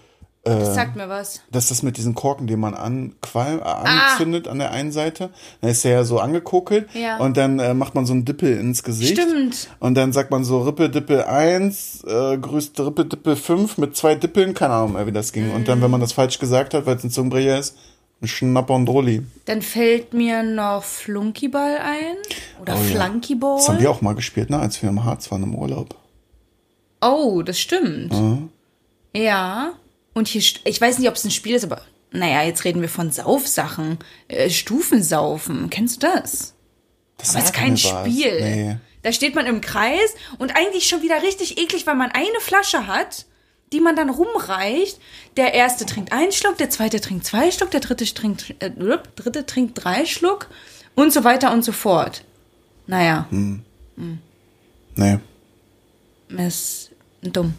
Das 0.48 0.74
sagt 0.74 0.96
mir 0.96 1.08
was. 1.08 1.40
Das 1.50 1.64
ist 1.64 1.70
das 1.70 1.82
mit 1.82 1.96
diesen 1.96 2.14
Korken, 2.14 2.46
den 2.46 2.60
man 2.60 2.74
anqualm, 2.74 3.58
äh, 3.58 3.62
anzündet 3.62 4.48
an 4.48 4.58
der 4.58 4.70
einen 4.70 4.92
Seite. 4.92 5.30
Dann 5.60 5.70
ist 5.70 5.84
der 5.84 5.92
ja 5.92 6.04
so 6.04 6.18
angekokelt. 6.20 6.88
Ja. 6.94 7.18
Und 7.18 7.36
dann 7.36 7.58
äh, 7.58 7.74
macht 7.74 7.94
man 7.94 8.06
so 8.06 8.12
einen 8.12 8.24
Dippel 8.24 8.58
ins 8.58 8.82
Gesicht. 8.82 9.18
Stimmt. 9.20 9.68
Und 9.80 9.94
dann 9.96 10.12
sagt 10.12 10.30
man 10.30 10.44
so 10.44 10.62
Rippe, 10.62 10.88
Dippel 10.88 11.22
1, 11.24 12.04
äh, 12.04 12.38
grüßt 12.38 12.78
Rippe, 12.80 13.04
Dippel 13.04 13.36
5 13.36 13.78
mit 13.78 13.96
zwei 13.96 14.14
Dippeln. 14.14 14.54
Keine 14.54 14.74
Ahnung 14.74 14.92
mehr, 14.94 15.06
wie 15.06 15.12
das 15.12 15.32
ging. 15.32 15.52
Und 15.52 15.68
dann, 15.68 15.82
wenn 15.82 15.90
man 15.90 16.00
das 16.00 16.12
falsch 16.12 16.38
gesagt 16.38 16.74
hat, 16.74 16.86
weil 16.86 16.96
es 16.96 17.04
ein 17.04 17.10
Zungenbrecher 17.10 17.58
ist, 17.58 17.76
ein 18.22 18.28
Schnapper 18.28 18.74
und 18.74 18.88
Rolli. 18.88 19.22
Dann 19.44 19.60
fällt 19.60 20.14
mir 20.14 20.42
noch 20.42 20.82
Flunkyball 20.82 21.76
ein. 21.78 22.16
Oder 22.62 22.74
Oh 22.74 22.78
ja. 22.78 22.82
Flunkyball. 23.06 23.56
Das 23.56 23.68
haben 23.68 23.78
wir 23.80 23.90
auch 23.90 24.00
mal 24.00 24.14
gespielt, 24.14 24.48
ne? 24.48 24.58
Als 24.58 24.80
wir 24.80 24.88
im 24.88 25.04
Harz 25.04 25.30
waren 25.30 25.42
im 25.42 25.54
Urlaub. 25.54 25.94
Oh, 27.02 27.42
das 27.42 27.58
stimmt. 27.58 28.12
Ja. 29.14 29.72
Und 30.16 30.28
hier, 30.28 30.40
ich 30.64 30.80
weiß 30.80 30.98
nicht, 30.98 31.10
ob 31.10 31.16
es 31.16 31.24
ein 31.26 31.30
Spiel 31.30 31.54
ist, 31.54 31.64
aber 31.64 31.82
naja, 32.10 32.42
jetzt 32.42 32.64
reden 32.64 32.80
wir 32.80 32.88
von 32.88 33.10
Saufsachen. 33.10 33.98
Äh, 34.28 34.48
Stufensaufen. 34.48 35.68
Kennst 35.68 36.02
du 36.02 36.06
das? 36.06 36.54
Das 37.18 37.36
Aber 37.36 37.44
ist 37.44 37.52
kein. 37.52 37.76
Spiel. 37.76 38.40
Nee. 38.40 38.76
Da 39.02 39.12
steht 39.12 39.34
man 39.34 39.44
im 39.44 39.60
Kreis 39.60 40.14
und 40.38 40.56
eigentlich 40.56 40.88
schon 40.88 41.02
wieder 41.02 41.22
richtig 41.22 41.58
eklig, 41.58 41.86
weil 41.86 41.96
man 41.96 42.10
eine 42.12 42.40
Flasche 42.40 42.86
hat, 42.86 43.26
die 43.74 43.80
man 43.80 43.94
dann 43.94 44.08
rumreicht. 44.08 44.98
Der 45.36 45.52
erste 45.52 45.84
trinkt 45.84 46.12
einen 46.12 46.32
Schluck, 46.32 46.56
der 46.56 46.70
zweite 46.70 46.98
trinkt 46.98 47.26
zwei 47.26 47.50
Schluck, 47.50 47.70
der 47.70 47.80
dritte 47.80 48.06
trinkt, 48.06 48.54
äh, 48.60 48.70
dritte 49.16 49.44
trinkt 49.44 49.84
drei 49.84 50.06
Schluck 50.06 50.48
und 50.94 51.12
so 51.12 51.24
weiter 51.24 51.52
und 51.52 51.62
so 51.62 51.72
fort. 51.72 52.24
Naja, 52.86 53.26
Hm. 53.28 53.62
Nee. 54.94 55.18
ist 56.38 56.90
dumm. 57.20 57.52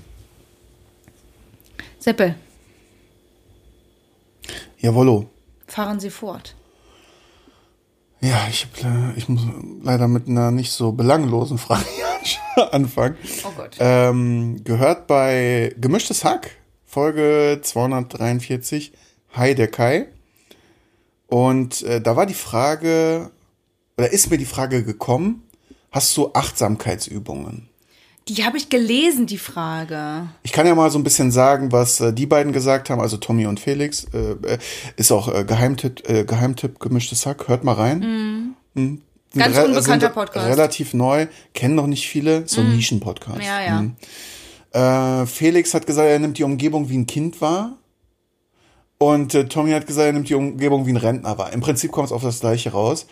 Seppel, 2.00 2.34
Jawollo. 4.80 5.30
fahren 5.68 6.00
Sie 6.00 6.10
fort. 6.10 6.56
Ja, 8.20 8.48
ich, 8.50 8.68
ich 9.16 9.30
muss 9.30 9.42
leider 9.84 10.08
mit 10.08 10.28
einer 10.28 10.50
nicht 10.52 10.72
so 10.72 10.92
belanglosen 10.92 11.58
Frage 11.58 11.86
anfangen. 12.72 13.18
Oh 13.44 13.52
Gott. 13.56 13.78
Ähm, 13.80 14.64
gehört 14.64 15.06
bei 15.08 15.74
Gemischtes 15.80 16.24
Hack, 16.24 16.52
Folge 16.86 17.60
243, 17.62 18.92
Hi 19.34 19.54
der 19.54 19.68
Kai. 19.68 20.08
Und 21.28 21.84
äh, 21.84 22.02
da 22.02 22.16
war 22.16 22.26
die 22.26 22.34
Frage, 22.34 23.30
oder 23.98 24.12
ist 24.12 24.32
mir 24.32 24.38
die 24.38 24.46
Frage 24.46 24.84
gekommen, 24.84 25.44
hast 25.92 26.16
du 26.18 26.32
Achtsamkeitsübungen? 26.34 27.70
Die 28.30 28.44
habe 28.44 28.58
ich 28.58 28.70
gelesen, 28.70 29.26
die 29.26 29.38
Frage. 29.38 30.28
Ich 30.44 30.52
kann 30.52 30.68
ja 30.68 30.76
mal 30.76 30.92
so 30.92 31.00
ein 31.00 31.04
bisschen 31.04 31.32
sagen, 31.32 31.72
was 31.72 32.00
äh, 32.02 32.12
die 32.14 32.26
beiden 32.26 32.52
gesagt 32.52 32.90
haben, 32.90 33.00
also 33.02 33.18
Tommy 33.18 33.46
und 33.46 33.60
Felix. 33.60 34.06
Äh, 34.14 34.32
äh, 34.46 34.58
ist 34.98 35.12
auch 35.12 35.34
äh, 35.34 35.46
Geheimtipp, 35.46 36.08
äh, 36.10 36.26
Geheimtipp 36.26 36.80
gemischtes 36.80 37.26
Hack. 37.26 37.48
Hört 37.48 37.64
mal 37.64 37.74
rein. 37.74 38.56
Mhm. 38.76 39.02
Ganz 39.36 39.56
Re- 39.56 39.66
unbekannter 39.66 40.10
Podcast. 40.10 40.48
Relativ 40.48 40.94
neu, 40.94 41.28
kennen 41.54 41.76
noch 41.76 41.88
nicht 41.88 42.08
viele, 42.08 42.48
so 42.48 42.62
ein 42.62 42.76
Nischen-Podcast. 42.76 43.42
Ja, 43.42 43.62
ja. 43.62 43.82
Mhm. 43.82 43.96
Äh, 44.72 45.26
Felix 45.26 45.74
hat 45.74 45.86
gesagt, 45.86 46.08
er 46.08 46.20
nimmt 46.20 46.38
die 46.38 46.44
Umgebung 46.44 46.90
wie 46.90 46.98
ein 46.98 47.08
Kind 47.08 47.40
wahr. 47.42 47.78
Und 48.98 49.36
äh, 49.36 49.46
Tommy 49.48 49.72
hat 49.72 49.86
gesagt, 49.86 50.08
er 50.08 50.14
nimmt 50.14 50.28
die 50.30 50.34
Umgebung 50.36 50.86
wie 50.86 50.92
ein 50.92 50.98
Rentner 50.98 51.38
wahr. 51.38 51.54
Im 51.54 51.62
Prinzip 51.62 51.92
kommt 51.92 52.08
es 52.08 52.12
auf 52.12 52.24
das 52.24 52.40
Gleiche 52.40 52.72
raus, 52.72 53.06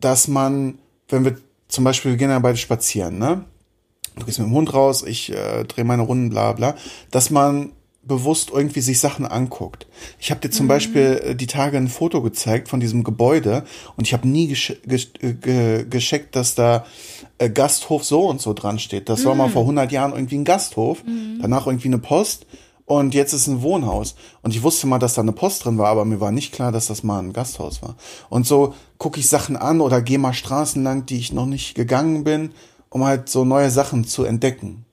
dass 0.00 0.28
man, 0.28 0.78
wenn 1.08 1.24
wir 1.24 1.36
zum 1.68 1.84
Beispiel, 1.84 2.12
wir 2.12 2.18
gehen 2.18 2.30
ja 2.30 2.38
beide 2.38 2.56
spazieren, 2.56 3.18
ne? 3.18 3.44
Du 4.16 4.26
gehst 4.26 4.38
mit 4.38 4.48
dem 4.48 4.54
Hund 4.54 4.72
raus, 4.72 5.02
ich 5.02 5.32
äh, 5.32 5.64
drehe 5.64 5.84
meine 5.84 6.02
Runden, 6.02 6.30
bla 6.30 6.52
bla, 6.52 6.74
dass 7.10 7.30
man 7.30 7.72
bewusst 8.06 8.50
irgendwie 8.52 8.80
sich 8.80 9.00
Sachen 9.00 9.26
anguckt. 9.26 9.86
Ich 10.18 10.30
habe 10.30 10.40
dir 10.40 10.50
zum 10.50 10.68
Beispiel 10.68 11.22
äh, 11.24 11.34
die 11.34 11.46
Tage 11.46 11.76
ein 11.76 11.88
Foto 11.88 12.22
gezeigt 12.22 12.68
von 12.68 12.80
diesem 12.80 13.02
Gebäude 13.02 13.64
und 13.96 14.06
ich 14.06 14.12
habe 14.12 14.28
nie 14.28 14.48
gesch 14.48 14.74
gesch 14.86 15.08
äh, 15.20 15.32
ge 15.32 15.86
gescheckt, 15.88 16.36
dass 16.36 16.54
da 16.54 16.84
äh, 17.38 17.48
Gasthof 17.50 18.04
so 18.04 18.28
und 18.28 18.40
so 18.40 18.52
dran 18.52 18.78
steht. 18.78 19.08
Das 19.08 19.24
war 19.24 19.34
mal 19.34 19.48
vor 19.48 19.62
100 19.62 19.90
Jahren 19.90 20.12
irgendwie 20.12 20.36
ein 20.36 20.44
Gasthof, 20.44 21.02
danach 21.40 21.66
irgendwie 21.66 21.88
eine 21.88 21.98
Post 21.98 22.46
und 22.86 23.14
jetzt 23.14 23.32
ist 23.32 23.46
ein 23.46 23.62
Wohnhaus. 23.62 24.14
Und 24.42 24.54
ich 24.54 24.62
wusste 24.62 24.86
mal, 24.86 24.98
dass 24.98 25.14
da 25.14 25.22
eine 25.22 25.32
Post 25.32 25.64
drin 25.64 25.78
war, 25.78 25.88
aber 25.88 26.04
mir 26.04 26.20
war 26.20 26.32
nicht 26.32 26.52
klar, 26.52 26.70
dass 26.70 26.88
das 26.88 27.02
mal 27.02 27.18
ein 27.18 27.32
Gasthaus 27.32 27.82
war. 27.82 27.96
Und 28.28 28.46
so 28.46 28.74
gucke 28.98 29.20
ich 29.20 29.28
Sachen 29.28 29.56
an 29.56 29.80
oder 29.80 30.02
gehe 30.02 30.18
mal 30.18 30.34
Straßen 30.34 30.82
lang, 30.82 31.06
die 31.06 31.18
ich 31.18 31.32
noch 31.32 31.46
nicht 31.46 31.74
gegangen 31.74 32.24
bin, 32.24 32.50
um 32.94 33.04
halt 33.04 33.28
so 33.28 33.44
neue 33.44 33.70
Sachen 33.70 34.04
zu 34.04 34.22
entdecken. 34.24 34.84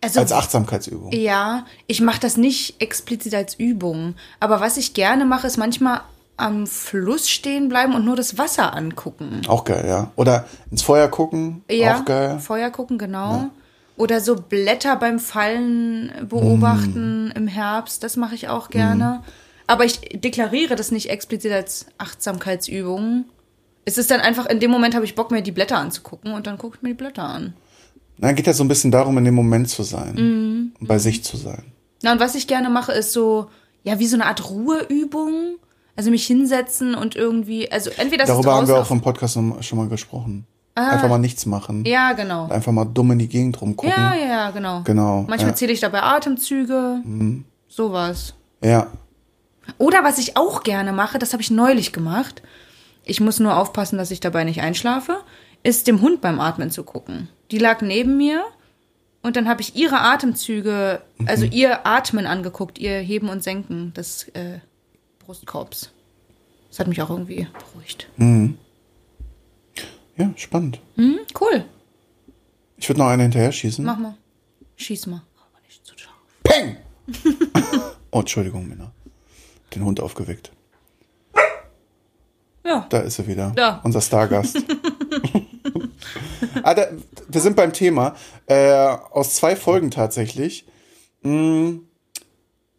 Also, 0.00 0.20
Als 0.20 0.32
Achtsamkeitsübung. 0.32 1.10
Ja, 1.12 1.66
ich 1.88 2.00
mache 2.00 2.20
das 2.20 2.36
nicht 2.36 2.80
explizit 2.80 3.34
als 3.34 3.54
Übung. 3.54 4.14
Aber 4.38 4.60
was 4.60 4.76
ich 4.76 4.94
gerne 4.94 5.24
mache, 5.26 5.46
ist 5.48 5.58
manchmal 5.58 6.00
am 6.36 6.66
Fluss 6.66 7.28
stehen 7.28 7.68
bleiben 7.68 7.94
und 7.94 8.04
nur 8.06 8.14
das 8.16 8.38
Wasser 8.38 8.74
angucken. 8.74 9.42
Auch 9.48 9.64
geil, 9.64 9.84
ja. 9.86 10.10
Oder 10.16 10.46
ins 10.70 10.80
Feuer 10.82 11.08
gucken, 11.08 11.62
Ja, 11.68 11.98
auch 11.98 12.04
geil. 12.06 12.38
Feuer 12.38 12.70
gucken, 12.70 12.96
genau. 12.96 13.46
Oder 13.96 14.20
so 14.20 14.36
Blätter 14.36 14.94
beim 14.96 15.18
Fallen 15.18 16.12
beobachten 16.28 17.26
Mm. 17.28 17.32
im 17.36 17.46
Herbst, 17.48 18.02
das 18.04 18.16
mache 18.16 18.34
ich 18.36 18.48
auch 18.48 18.70
gerne. 18.70 19.22
Aber 19.66 19.84
ich 19.84 20.00
deklariere 20.00 20.76
das 20.76 20.92
nicht 20.92 21.10
explizit 21.10 21.52
als 21.52 21.86
Achtsamkeitsübung. 21.98 23.24
Es 23.84 23.98
ist 23.98 24.10
dann 24.10 24.20
einfach, 24.20 24.46
in 24.46 24.60
dem 24.60 24.70
Moment 24.70 24.94
habe 24.94 25.04
ich 25.04 25.14
Bock, 25.14 25.30
mir 25.30 25.42
die 25.42 25.52
Blätter 25.52 25.78
anzugucken 25.78 26.32
und 26.32 26.46
dann 26.46 26.58
gucke 26.58 26.76
ich 26.76 26.82
mir 26.82 26.90
die 26.90 26.94
Blätter 26.94 27.24
an. 27.24 27.54
Dann 28.18 28.34
geht 28.34 28.46
ja 28.46 28.52
so 28.52 28.62
ein 28.62 28.68
bisschen 28.68 28.90
darum, 28.90 29.16
in 29.18 29.24
dem 29.24 29.34
Moment 29.34 29.68
zu 29.68 29.82
sein. 29.82 30.14
Mhm. 30.14 30.72
Und 30.78 30.86
bei 30.86 30.98
sich 30.98 31.24
zu 31.24 31.36
sein. 31.36 31.72
Na, 32.02 32.12
und 32.12 32.20
was 32.20 32.34
ich 32.34 32.46
gerne 32.46 32.68
mache, 32.68 32.92
ist 32.92 33.12
so, 33.12 33.50
ja, 33.82 33.98
wie 33.98 34.06
so 34.06 34.16
eine 34.16 34.26
Art 34.26 34.48
Ruheübung. 34.50 35.56
Also 35.96 36.10
mich 36.10 36.26
hinsetzen 36.26 36.94
und 36.94 37.14
irgendwie, 37.14 37.70
also 37.70 37.90
entweder 37.90 38.24
das 38.24 38.28
Darüber 38.28 38.54
haben 38.54 38.68
wir 38.68 38.76
auch 38.76 38.90
im 38.90 39.02
Podcast 39.02 39.34
schon 39.34 39.78
mal 39.78 39.88
gesprochen. 39.88 40.46
Einfach 40.74 41.08
mal 41.08 41.18
nichts 41.18 41.46
machen. 41.46 41.84
Ja, 41.84 42.12
genau. 42.12 42.48
Einfach 42.48 42.72
mal 42.72 42.86
dumm 42.86 43.10
in 43.10 43.18
die 43.18 43.28
Gegend 43.28 43.60
rumgucken. 43.60 43.92
Ja, 43.94 44.14
ja, 44.14 44.50
genau. 44.50 44.82
Genau, 44.84 45.24
Manchmal 45.28 45.40
ja. 45.40 45.46
Mhm. 45.48 45.56
zähle 45.56 45.72
ich 45.72 45.80
dabei 45.80 46.02
Atemzüge, 46.02 47.02
sowas. 47.68 48.34
Ja. 48.64 48.86
Oder 49.78 50.02
was 50.04 50.18
ich 50.18 50.36
auch 50.36 50.62
gerne 50.62 50.92
mache, 50.92 51.18
das 51.18 51.32
habe 51.32 51.42
ich 51.42 51.50
neulich 51.50 51.92
gemacht. 51.92 52.42
Ich 53.10 53.20
muss 53.20 53.40
nur 53.40 53.56
aufpassen, 53.56 53.98
dass 53.98 54.12
ich 54.12 54.20
dabei 54.20 54.44
nicht 54.44 54.60
einschlafe, 54.60 55.18
ist 55.64 55.88
dem 55.88 56.00
Hund 56.00 56.20
beim 56.20 56.38
Atmen 56.38 56.70
zu 56.70 56.84
gucken. 56.84 57.28
Die 57.50 57.58
lag 57.58 57.82
neben 57.82 58.16
mir 58.16 58.44
und 59.22 59.34
dann 59.34 59.48
habe 59.48 59.62
ich 59.62 59.74
ihre 59.74 60.00
Atemzüge, 60.00 61.02
also 61.26 61.44
Mhm. 61.44 61.52
ihr 61.52 61.86
Atmen 61.88 62.24
angeguckt, 62.26 62.78
ihr 62.78 63.00
Heben 63.00 63.28
und 63.28 63.42
Senken 63.42 63.92
des 63.94 64.28
äh, 64.28 64.60
Brustkorbs. 65.18 65.90
Das 66.68 66.78
hat 66.78 66.86
mich 66.86 67.02
auch 67.02 67.10
irgendwie 67.10 67.48
beruhigt. 67.72 68.06
Ja, 70.16 70.30
spannend. 70.36 70.78
Hm, 70.94 71.18
cool, 71.40 71.64
Ich 72.76 72.88
würde 72.88 73.00
noch 73.00 73.08
eine 73.08 73.24
hinterher 73.24 73.50
schießen. 73.50 73.84
mach 73.84 73.98
mal. 73.98 74.14
Schieß 74.76 75.06
mal. 75.08 75.22
Aber 75.36 75.60
nicht 75.66 75.84
zu 75.84 75.98
scharf. 75.98 76.14
Peng! 76.44 76.76
oh, 78.12 78.20
Entschuldigung, 78.20 78.68
Männer. 78.68 78.92
Den 79.74 79.84
Hund 79.84 79.98
aufgeweckt. 80.00 80.52
Ja. 82.70 82.86
Da 82.88 82.98
ist 83.00 83.18
er 83.18 83.26
wieder. 83.26 83.52
Da. 83.56 83.80
Unser 83.82 84.00
Stargast. 84.00 84.56
ah, 86.62 86.74
da, 86.74 86.86
wir 87.28 87.40
sind 87.40 87.56
beim 87.56 87.72
Thema. 87.72 88.14
Äh, 88.46 88.72
aus 89.10 89.34
zwei 89.34 89.56
Folgen 89.56 89.90
tatsächlich. 89.90 90.66
Mm, 91.22 91.78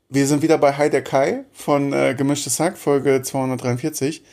wir 0.08 0.28
sind 0.28 0.42
wieder 0.42 0.58
bei 0.58 0.78
Hi 0.78 0.90
der 0.90 1.04
Kai 1.04 1.44
von 1.52 1.92
äh, 1.92 2.16
Gemischtes 2.18 2.60
Hack, 2.60 2.78
Folge 2.78 3.22
243. 3.22 4.24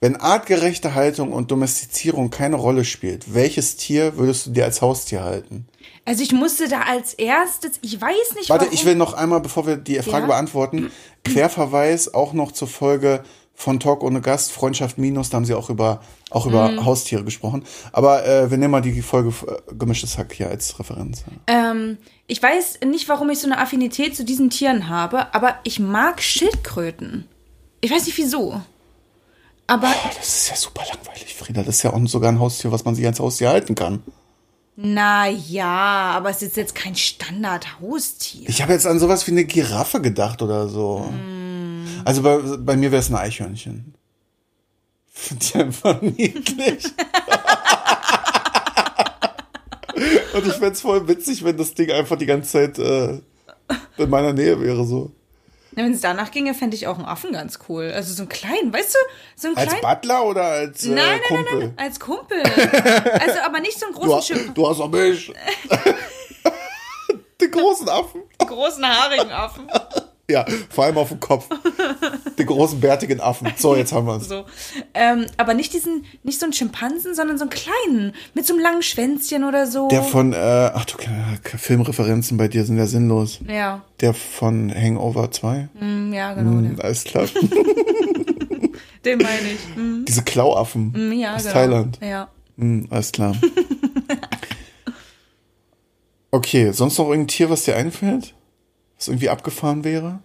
Wenn 0.00 0.16
artgerechte 0.16 0.94
Haltung 0.94 1.30
und 1.32 1.50
Domestizierung 1.50 2.30
keine 2.30 2.56
Rolle 2.56 2.84
spielt, 2.84 3.34
welches 3.34 3.76
Tier 3.76 4.16
würdest 4.16 4.46
du 4.46 4.50
dir 4.50 4.64
als 4.64 4.80
Haustier 4.82 5.22
halten? 5.22 5.68
Also 6.04 6.24
ich 6.24 6.32
musste 6.32 6.68
da 6.68 6.80
als 6.80 7.14
erstes, 7.14 7.72
ich 7.82 8.00
weiß 8.00 8.34
nicht 8.34 8.50
Warte, 8.50 8.64
warum. 8.64 8.74
ich 8.74 8.84
will 8.84 8.96
noch 8.96 9.12
einmal, 9.12 9.40
bevor 9.40 9.66
wir 9.66 9.76
die 9.76 9.96
Frage 10.02 10.22
Ja? 10.22 10.26
beantworten, 10.26 10.90
Querverweis 11.22 12.12
auch 12.12 12.32
noch 12.32 12.50
zur 12.50 12.66
Folge 12.66 13.22
von 13.54 13.78
Talk 13.78 14.02
ohne 14.02 14.20
Gast, 14.20 14.50
Freundschaft 14.52 14.98
Minus, 14.98 15.30
da 15.30 15.36
haben 15.36 15.44
sie 15.44 15.54
auch 15.54 15.70
über, 15.70 16.00
auch 16.30 16.46
über 16.46 16.70
Mhm. 16.70 16.84
Haustiere 16.84 17.22
gesprochen. 17.22 17.64
Aber 17.92 18.26
äh, 18.26 18.50
wir 18.50 18.58
nehmen 18.58 18.72
mal 18.72 18.80
die 18.80 19.02
Folge 19.02 19.28
äh, 19.46 19.74
Gemischtes 19.74 20.18
Hack 20.18 20.32
hier 20.32 20.48
als 20.48 20.78
Referenz. 20.78 21.22
Ähm, 21.46 21.98
ich 22.26 22.42
weiß 22.42 22.80
nicht, 22.86 23.08
warum 23.08 23.30
ich 23.30 23.38
so 23.38 23.46
eine 23.46 23.58
Affinität 23.58 24.16
zu 24.16 24.24
diesen 24.24 24.50
Tieren 24.50 24.88
habe, 24.88 25.32
aber 25.34 25.56
ich 25.64 25.78
mag 25.78 26.22
Schildkröten. 26.22 27.28
Ich 27.80 27.90
weiß 27.92 28.06
nicht 28.06 28.18
wieso. 28.18 28.60
Aber 29.68 29.92
Das 30.16 30.26
ist 30.28 30.48
ja 30.50 30.56
super 30.56 30.82
langweilig, 30.92 31.34
Frieda. 31.34 31.62
Das 31.62 31.76
ist 31.76 31.82
ja 31.82 31.92
auch 31.92 32.06
sogar 32.06 32.32
ein 32.32 32.40
Haustier, 32.40 32.72
was 32.72 32.84
man 32.84 32.94
sich 32.94 33.06
als 33.06 33.20
Haustier 33.20 33.48
halten 33.50 33.74
kann. 33.74 34.02
na 34.76 35.28
ja, 35.28 36.12
aber 36.16 36.30
es 36.30 36.42
ist 36.42 36.56
jetzt 36.56 36.74
kein 36.74 36.96
Standard-Haustier. 36.96 38.48
Ich 38.48 38.60
habe 38.62 38.72
jetzt 38.72 38.86
an 38.86 38.98
sowas 38.98 39.26
wie 39.26 39.30
eine 39.32 39.44
Giraffe 39.44 40.00
gedacht 40.00 40.42
oder 40.42 40.68
so. 40.68 41.06
Also 42.04 42.22
bei, 42.22 42.38
bei 42.58 42.76
mir 42.76 42.90
wäre 42.92 43.00
es 43.00 43.10
ein 43.10 43.16
Eichhörnchen. 43.16 43.94
Finde 45.12 45.44
ich 45.44 45.54
einfach 45.56 46.00
niedlich. 46.02 46.84
Und 50.34 50.46
ich 50.46 50.52
fände 50.54 50.70
es 50.72 50.80
voll 50.80 51.06
witzig, 51.06 51.44
wenn 51.44 51.56
das 51.56 51.74
Ding 51.74 51.90
einfach 51.90 52.16
die 52.16 52.26
ganze 52.26 52.50
Zeit 52.50 52.78
äh, 52.78 53.20
in 53.98 54.10
meiner 54.10 54.32
Nähe 54.32 54.58
wäre 54.60 54.84
so. 54.86 55.12
Wenn 55.72 55.92
es 55.92 56.00
danach 56.00 56.30
ginge, 56.30 56.54
fände 56.54 56.76
ich 56.76 56.86
auch 56.86 56.96
einen 56.96 57.06
Affen 57.06 57.32
ganz 57.32 57.58
cool. 57.68 57.90
Also 57.94 58.12
so 58.14 58.22
einen 58.22 58.28
kleinen, 58.28 58.72
weißt 58.72 58.94
du? 58.94 58.98
So 59.36 59.48
einen 59.48 59.56
Als 59.56 59.68
kleinen. 59.74 59.82
Butler 59.82 60.24
oder 60.24 60.42
als 60.44 60.84
äh, 60.84 60.90
Nein, 60.90 60.96
nein, 60.96 61.20
nein, 61.30 61.44
Kumpel? 61.44 61.58
nein, 61.58 61.74
als 61.76 62.00
Kumpel. 62.00 62.42
Also 63.20 63.40
aber 63.44 63.60
nicht 63.60 63.78
so 63.78 63.86
einen 63.86 63.94
Du, 63.94 64.00
großen, 64.00 64.16
hast- 64.16 64.26
Schimp 64.28 64.54
du 64.54 64.68
hast 64.68 64.80
auch 64.80 64.88
mich. 64.90 65.32
Den 67.40 67.50
großen 67.50 67.88
Affen. 67.88 68.22
großen 68.38 68.84
haarigen 68.86 69.30
Affen. 69.30 69.66
Ja, 70.30 70.46
vor 70.70 70.84
allem 70.84 70.96
auf 70.98 71.08
dem 71.08 71.20
Kopf. 71.20 71.48
Den 72.38 72.46
großen 72.46 72.80
bärtigen 72.80 73.20
Affen. 73.20 73.52
So, 73.58 73.74
jetzt 73.76 73.92
haben 73.92 74.06
wir 74.06 74.16
es. 74.16 74.28
So. 74.28 74.44
Ähm, 74.94 75.26
aber 75.36 75.52
nicht 75.52 75.74
diesen, 75.74 76.04
nicht 76.22 76.38
so 76.38 76.46
einen 76.46 76.52
Schimpansen, 76.52 77.14
sondern 77.14 77.36
so 77.38 77.44
einen 77.44 77.50
kleinen, 77.50 78.14
mit 78.32 78.46
so 78.46 78.54
einem 78.54 78.62
langen 78.62 78.82
Schwänzchen 78.82 79.44
oder 79.44 79.66
so. 79.66 79.88
Der 79.88 80.02
von, 80.02 80.32
äh, 80.32 80.36
ach 80.72 80.84
du, 80.86 80.96
Filmreferenzen 81.58 82.38
bei 82.38 82.48
dir 82.48 82.64
sind 82.64 82.78
ja 82.78 82.86
sinnlos. 82.86 83.40
ja, 83.46 83.82
Der 84.00 84.14
von 84.14 84.72
Hangover 84.74 85.30
2. 85.30 85.68
mm, 85.80 86.12
ja, 86.12 86.32
genau. 86.34 86.50
Hm, 86.50 86.76
alles 86.80 87.04
klar. 87.04 87.26
Den 89.04 89.18
meine 89.18 89.50
ich. 89.52 89.76
Mm, 89.76 90.04
Diese 90.06 90.22
Klauaffen 90.22 90.92
mm, 90.92 91.12
ja, 91.12 91.34
aus 91.34 91.42
genau. 91.42 91.52
Thailand. 91.54 91.98
Ja. 92.00 92.28
Hm, 92.56 92.86
alles 92.90 93.12
klar. 93.12 93.34
Okay, 96.34 96.72
sonst 96.72 96.96
noch 96.96 97.08
irgendein 97.08 97.28
Tier, 97.28 97.50
was 97.50 97.64
dir 97.64 97.76
einfällt? 97.76 98.34
Was 99.02 99.08
irgendwie 99.08 99.30
abgefahren 99.30 99.82
wäre? 99.82 100.20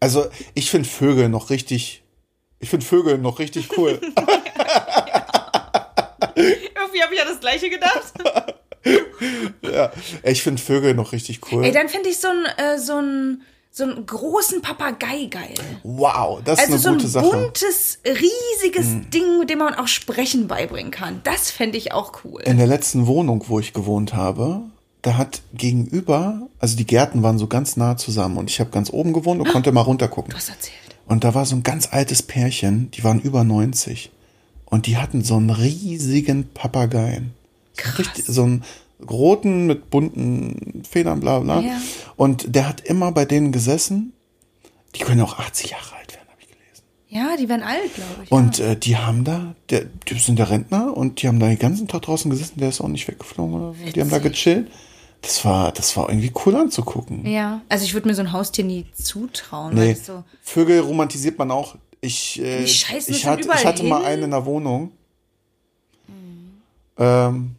Also, 0.00 0.24
ich 0.54 0.70
finde 0.70 0.88
Vögel 0.88 1.28
noch 1.28 1.50
richtig. 1.50 2.02
Ich 2.58 2.70
finde 2.70 2.86
Vögel 2.86 3.18
noch 3.18 3.38
richtig 3.38 3.76
cool. 3.76 4.00
Irgendwie 6.34 7.02
habe 7.02 7.12
ich 7.12 7.18
ja 7.18 7.26
das 7.26 7.40
gleiche 7.40 7.68
gedacht. 7.68 8.14
ja, 9.60 9.92
ich 10.22 10.42
finde 10.42 10.62
Vögel 10.62 10.94
noch 10.94 11.12
richtig 11.12 11.52
cool. 11.52 11.66
Ey, 11.66 11.72
dann 11.72 11.90
finde 11.90 12.08
ich 12.08 12.18
so 12.18 12.28
einen, 12.28 12.46
äh, 12.56 12.78
so 12.78 12.94
einen, 12.94 13.42
so 13.70 13.84
einen 13.84 14.06
großen 14.06 14.62
Papagei 14.62 15.26
geil. 15.26 15.52
wow, 15.82 16.40
das 16.42 16.60
ist 16.60 16.72
Also 16.72 16.78
so 16.78 16.88
eine 16.88 16.96
ein 16.96 16.98
gute 17.00 17.10
Sache. 17.10 17.26
Mhm. 17.26 17.30
buntes, 17.42 17.98
riesiges 18.06 18.86
Ding, 19.10 19.38
mit 19.38 19.50
dem 19.50 19.58
man 19.58 19.74
auch 19.74 19.88
Sprechen 19.88 20.48
beibringen 20.48 20.92
kann. 20.92 21.20
Das 21.24 21.50
fände 21.50 21.76
ich 21.76 21.92
auch 21.92 22.24
cool. 22.24 22.40
In 22.40 22.56
der 22.56 22.66
letzten 22.66 23.06
Wohnung, 23.06 23.44
wo 23.48 23.60
ich 23.60 23.74
gewohnt 23.74 24.14
habe, 24.14 24.62
da 25.02 25.16
hat 25.18 25.42
gegenüber, 25.52 26.48
also 26.60 26.76
die 26.76 26.86
Gärten 26.86 27.22
waren 27.22 27.38
so 27.38 27.48
ganz 27.48 27.76
nah 27.76 27.96
zusammen 27.96 28.38
und 28.38 28.48
ich 28.48 28.60
habe 28.60 28.70
ganz 28.70 28.90
oben 28.90 29.12
gewohnt 29.12 29.40
und 29.40 29.48
konnte 29.48 29.72
mal 29.72 29.80
runtergucken. 29.80 30.30
Du 30.30 30.36
hast 30.36 30.48
erzählt. 30.48 30.76
Und 31.06 31.24
da 31.24 31.34
war 31.34 31.44
so 31.44 31.56
ein 31.56 31.64
ganz 31.64 31.88
altes 31.90 32.22
Pärchen, 32.22 32.90
die 32.92 33.02
waren 33.02 33.20
über 33.20 33.42
90. 33.42 34.10
Und 34.64 34.86
die 34.86 34.96
hatten 34.96 35.22
so 35.22 35.36
einen 35.36 35.50
riesigen 35.50 36.48
Papageien. 36.54 37.34
So, 37.74 37.82
Krass. 37.82 37.98
richtig, 37.98 38.24
so 38.26 38.44
einen 38.44 38.64
roten 39.10 39.66
mit 39.66 39.90
bunten 39.90 40.82
Federn, 40.88 41.20
bla 41.20 41.40
bla. 41.40 41.60
Ja. 41.60 41.80
Und 42.16 42.54
der 42.54 42.68
hat 42.68 42.80
immer 42.80 43.12
bei 43.12 43.24
denen 43.24 43.50
gesessen. 43.52 44.12
Die 44.94 45.00
können 45.00 45.20
auch 45.22 45.38
80 45.38 45.70
Jahre 45.70 45.96
alt 45.96 46.12
werden, 46.12 46.28
habe 46.30 46.40
ich 46.40 46.46
gelesen. 46.46 46.84
Ja, 47.08 47.36
die 47.36 47.48
werden 47.48 47.62
alt, 47.62 47.94
glaube 47.94 48.24
ich. 48.24 48.30
Und 48.30 48.60
äh, 48.60 48.76
die 48.76 48.96
haben 48.96 49.24
da, 49.24 49.54
der, 49.70 49.86
die 50.08 50.18
sind 50.18 50.38
der 50.38 50.50
Rentner 50.50 50.96
und 50.96 51.20
die 51.20 51.28
haben 51.28 51.40
da 51.40 51.48
den 51.48 51.58
ganzen 51.58 51.88
Tag 51.88 52.02
draußen 52.02 52.30
gesessen, 52.30 52.60
der 52.60 52.68
ist 52.68 52.80
auch 52.80 52.88
nicht 52.88 53.08
weggeflogen 53.08 53.54
oder 53.54 53.74
so. 53.74 53.92
Die 53.92 54.00
haben 54.00 54.10
da 54.10 54.18
gechillt. 54.18 54.70
Das 55.22 55.44
war, 55.44 55.72
das 55.72 55.96
war 55.96 56.08
irgendwie 56.08 56.32
cool 56.44 56.56
anzugucken. 56.56 57.24
ja. 57.26 57.62
Also 57.68 57.84
ich 57.84 57.94
würde 57.94 58.08
mir 58.08 58.14
so 58.14 58.22
ein 58.22 58.32
Haustier 58.32 58.64
nie 58.64 58.86
zutrauen. 58.92 59.74
Nee, 59.74 59.94
so, 59.94 60.24
Vögel 60.42 60.80
romantisiert 60.80 61.38
man 61.38 61.50
auch. 61.50 61.76
Ich, 62.00 62.40
äh, 62.42 62.64
ich, 62.64 62.90
hatte, 62.90 63.42
überall 63.42 63.58
ich 63.58 63.64
hatte 63.64 63.84
mal 63.84 63.98
hin. 63.98 64.06
einen 64.06 64.22
in 64.24 64.30
der 64.32 64.44
Wohnung. 64.44 64.90
Ähm, 66.98 67.54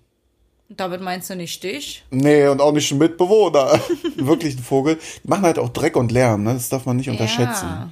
damit 0.70 1.01
meinst 1.01 1.29
du 1.29 1.36
nicht 1.36 1.63
dich? 1.63 2.03
nee, 2.12 2.48
und 2.48 2.62
auch 2.62 2.72
nicht 2.72 2.91
ein 2.91 2.98
Mitbewohner. 2.98 3.79
Wirklich 4.17 4.55
ein 4.58 4.63
Vogel. 4.63 5.00
Die 5.24 5.27
machen 5.27 5.43
halt 5.43 5.60
auch 5.60 5.70
Dreck 5.70 5.96
und 5.96 6.12
Lärm, 6.12 6.43
ne? 6.43 6.53
Das 6.53 6.70
darf 6.70 6.86
man 6.86 6.98
nicht 6.98 7.10
unterschätzen. 7.10 7.67
Ja. 7.67 7.91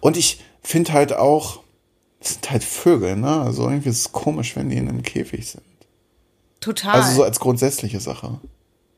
Und 0.00 0.16
ich 0.16 0.40
finde 0.62 0.92
halt 0.92 1.12
auch, 1.12 1.60
das 2.20 2.34
sind 2.34 2.50
halt 2.50 2.64
Vögel, 2.64 3.16
ne? 3.16 3.40
Also 3.40 3.68
irgendwie 3.68 3.88
ist 3.88 4.00
es 4.00 4.12
komisch, 4.12 4.56
wenn 4.56 4.70
die 4.70 4.76
in 4.76 4.88
einem 4.88 5.02
Käfig 5.02 5.48
sind. 5.48 5.62
Total. 6.60 6.94
Also 6.96 7.16
so 7.16 7.22
als 7.24 7.38
grundsätzliche 7.40 8.00
Sache. 8.00 8.40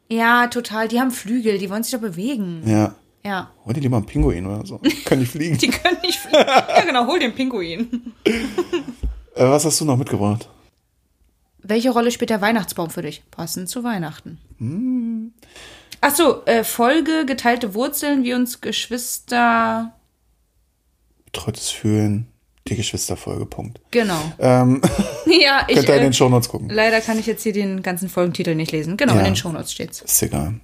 ja, 0.09 0.47
total. 0.49 0.89
Die 0.89 1.01
haben 1.01 1.11
Flügel, 1.11 1.59
die 1.59 1.71
wollen 1.71 1.83
sich 1.83 1.93
doch 1.93 2.01
bewegen. 2.01 2.63
Ja. 2.67 2.95
Ja. 3.23 3.51
Hol 3.67 3.75
dir 3.75 3.81
lieber 3.81 3.99
einen 3.99 4.07
Pinguin 4.07 4.47
oder 4.47 4.65
so. 4.65 4.79
Können 5.05 5.21
nicht 5.21 5.33
fliegen. 5.33 5.59
Die 5.59 5.69
können 5.69 5.99
nicht 6.03 6.19
fliegen. 6.19 6.39
ja, 6.39 6.83
genau, 6.87 7.07
hol 7.07 7.19
den 7.19 7.35
Pinguin. 7.35 8.15
äh, 8.25 9.45
was 9.45 9.67
hast 9.67 9.79
du 9.81 9.85
noch 9.85 9.99
mitgebracht? 9.99 10.49
Welche 11.63 11.91
Rolle 11.91 12.11
spielt 12.13 12.31
der 12.31 12.41
Weihnachtsbaum 12.41 12.89
für 12.89 13.03
dich? 13.03 13.23
Passend 13.31 13.69
zu 13.69 13.85
Weihnachten. 13.85 14.39
Hm. 14.57 15.35
Ach 16.01 16.15
so, 16.15 16.43
äh, 16.47 16.65
Folge 16.65 17.27
geteilte 17.27 17.75
Wurzeln, 17.75 18.25
wie 18.25 18.33
uns 18.33 18.63
Geschwister. 18.63 19.93
Betreutes 21.27 21.69
Fühlen, 21.69 22.27
die 22.69 22.77
Geschwisterfolge, 22.77 23.47
Punkt. 23.47 23.81
Genau. 23.91 24.21
Ähm, 24.39 24.81
ja, 25.27 25.65
ich. 25.69 25.77
könnt 25.77 25.89
ihr 25.89 25.95
in 25.95 26.01
Äh, 26.01 26.05
den 26.05 26.13
Shownotes 26.13 26.49
gucken. 26.49 26.69
leider 26.71 27.01
kann 27.01 27.19
ich 27.19 27.27
jetzt 27.27 27.43
hier 27.43 27.53
den 27.53 27.83
ganzen 27.83 28.09
Folgentitel 28.09 28.55
nicht 28.55 28.71
lesen. 28.73 28.97
Genau, 28.97 29.15
Ja. 29.15 29.21
in 29.21 29.25
den 29.27 29.37
Shownotes 29.37 29.73
steht's. 29.73 30.03
Ist 30.03 30.23
egal. 30.23 30.61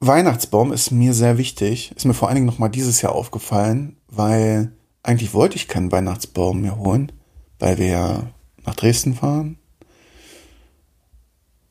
Weihnachtsbaum 0.00 0.72
ist 0.72 0.90
mir 0.90 1.14
sehr 1.14 1.38
wichtig. 1.38 1.92
Ist 1.96 2.04
mir 2.06 2.14
vor 2.14 2.28
allen 2.28 2.34
Dingen 2.36 2.46
nochmal 2.46 2.70
dieses 2.70 3.02
Jahr 3.02 3.14
aufgefallen, 3.14 3.96
weil 4.08 4.72
eigentlich 5.02 5.32
wollte 5.32 5.56
ich 5.56 5.68
keinen 5.68 5.92
Weihnachtsbaum 5.92 6.60
mir 6.60 6.76
holen, 6.76 7.12
weil 7.58 7.78
wir 7.78 7.86
ja 7.86 8.22
nach 8.64 8.74
Dresden 8.74 9.14
fahren 9.14 9.58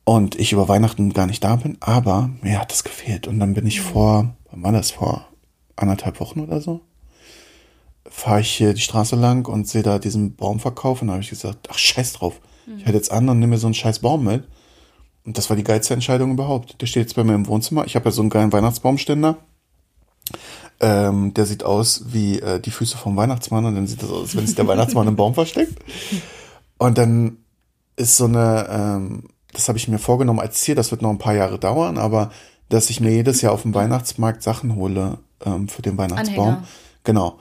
und 0.05 0.35
ich 0.39 0.51
über 0.53 0.67
Weihnachten 0.67 1.13
gar 1.13 1.27
nicht 1.27 1.43
da 1.43 1.57
bin, 1.57 1.77
aber 1.81 2.29
mir 2.41 2.59
hat 2.59 2.71
das 2.71 2.83
gefehlt. 2.83 3.27
Und 3.27 3.39
dann 3.39 3.53
bin 3.53 3.67
ich 3.67 3.81
vor, 3.81 4.35
wann 4.49 4.63
war 4.63 4.71
das, 4.71 4.91
vor 4.91 5.27
anderthalb 5.75 6.19
Wochen 6.19 6.39
oder 6.41 6.61
so, 6.61 6.81
fahre 8.09 8.41
ich 8.41 8.51
hier 8.51 8.73
die 8.73 8.81
Straße 8.81 9.15
lang 9.15 9.47
und 9.47 9.67
sehe 9.67 9.83
da 9.83 9.99
diesen 9.99 10.35
Baumverkauf 10.35 11.01
und 11.01 11.07
da 11.07 11.13
habe 11.13 11.23
ich 11.23 11.29
gesagt, 11.29 11.67
ach 11.71 11.77
scheiß 11.77 12.13
drauf. 12.13 12.39
Ich 12.77 12.85
halte 12.85 12.97
jetzt 12.97 13.11
an 13.11 13.27
und 13.29 13.39
nehme 13.39 13.51
mir 13.51 13.57
so 13.57 13.67
einen 13.67 13.73
scheiß 13.73 13.99
Baum 13.99 14.23
mit. 14.23 14.43
Und 15.25 15.37
das 15.37 15.49
war 15.49 15.57
die 15.57 15.63
geilste 15.63 15.93
Entscheidung 15.93 16.31
überhaupt. 16.31 16.81
Der 16.81 16.87
steht 16.87 17.03
jetzt 17.03 17.15
bei 17.15 17.23
mir 17.23 17.35
im 17.35 17.47
Wohnzimmer. 17.47 17.85
Ich 17.85 17.95
habe 17.95 18.05
ja 18.05 18.11
so 18.11 18.21
einen 18.21 18.29
geilen 18.29 18.51
Weihnachtsbaumständer. 18.51 19.37
Ähm, 20.79 21.33
der 21.33 21.45
sieht 21.45 21.63
aus 21.63 22.05
wie 22.07 22.39
äh, 22.39 22.59
die 22.59 22.71
Füße 22.71 22.97
vom 22.97 23.15
Weihnachtsmann 23.15 23.65
und 23.65 23.75
dann 23.75 23.85
sieht 23.85 24.01
das 24.01 24.09
aus, 24.09 24.21
als 24.21 24.35
wenn 24.35 24.47
sich 24.47 24.55
der 24.55 24.67
Weihnachtsmann 24.67 25.07
im 25.07 25.15
Baum 25.15 25.35
versteckt. 25.35 25.77
Und 26.79 26.97
dann 26.97 27.37
ist 27.97 28.17
so 28.17 28.25
eine, 28.25 28.67
ähm, 28.69 29.29
das 29.53 29.67
habe 29.67 29.77
ich 29.77 29.87
mir 29.87 29.99
vorgenommen 29.99 30.39
als 30.39 30.61
Ziel, 30.61 30.73
das 30.73 30.89
wird 30.89 31.03
noch 31.03 31.11
ein 31.11 31.19
paar 31.19 31.35
Jahre 31.35 31.59
dauern, 31.59 31.99
aber 31.99 32.31
dass 32.69 32.89
ich 32.89 32.99
mir 32.99 33.11
jedes 33.11 33.41
Jahr 33.41 33.53
auf 33.53 33.61
dem 33.61 33.75
Weihnachtsmarkt 33.75 34.41
Sachen 34.41 34.75
hole 34.75 35.19
ähm, 35.45 35.67
für 35.67 35.83
den 35.83 35.97
Weihnachtsbaum. 35.97 36.47
Anhänger. 36.47 36.67
Genau. 37.03 37.37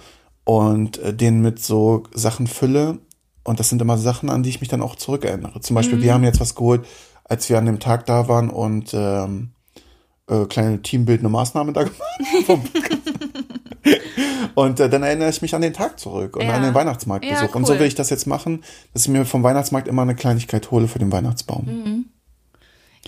Und 0.58 0.98
äh, 0.98 1.14
den 1.14 1.40
mit 1.42 1.62
so 1.62 2.02
Sachen 2.12 2.46
fülle. 2.48 2.98
Und 3.44 3.60
das 3.60 3.68
sind 3.68 3.80
immer 3.80 3.98
Sachen, 3.98 4.30
an 4.30 4.42
die 4.42 4.48
ich 4.48 4.60
mich 4.60 4.68
dann 4.68 4.82
auch 4.82 4.96
zurückerinnere. 4.96 5.60
Zum 5.60 5.74
Beispiel, 5.76 6.02
wir 6.02 6.12
haben 6.12 6.24
jetzt 6.24 6.40
was 6.40 6.54
geholt, 6.56 6.84
als 7.24 7.48
wir 7.48 7.56
an 7.58 7.66
dem 7.66 7.78
Tag 7.78 8.04
da 8.06 8.26
waren 8.26 8.50
und 8.50 8.90
ähm, 8.92 9.50
äh, 10.28 10.44
kleine 10.46 10.82
teambildende 10.82 11.30
Maßnahme 11.30 11.72
da 11.72 11.82
gemacht 11.84 12.48
haben. 12.48 12.62
Und 14.56 14.80
äh, 14.80 14.90
dann 14.90 15.02
erinnere 15.04 15.30
ich 15.30 15.40
mich 15.40 15.54
an 15.54 15.62
den 15.62 15.72
Tag 15.72 15.98
zurück 16.00 16.36
und 16.36 16.42
Ja. 16.42 16.54
an 16.54 16.62
den 16.62 16.74
Weihnachtsmarktbesuch. 16.74 17.48
Ja, 17.48 17.54
Und 17.54 17.66
so 17.66 17.72
cool. 17.74 17.78
will 17.80 17.86
ich 17.86 17.94
das 17.94 18.10
jetzt 18.10 18.26
machen, 18.26 18.62
dass 18.92 19.02
ich 19.02 19.08
mir 19.08 19.24
vom 19.24 19.42
Weihnachtsmarkt 19.42 19.86
immer 19.88 20.02
eine 20.02 20.14
Kleinigkeit 20.16 20.70
hole 20.70 20.88
für 20.88 20.98
den 20.98 21.12
Weihnachtsbaum. 21.12 21.64
Mhm. 21.66 22.04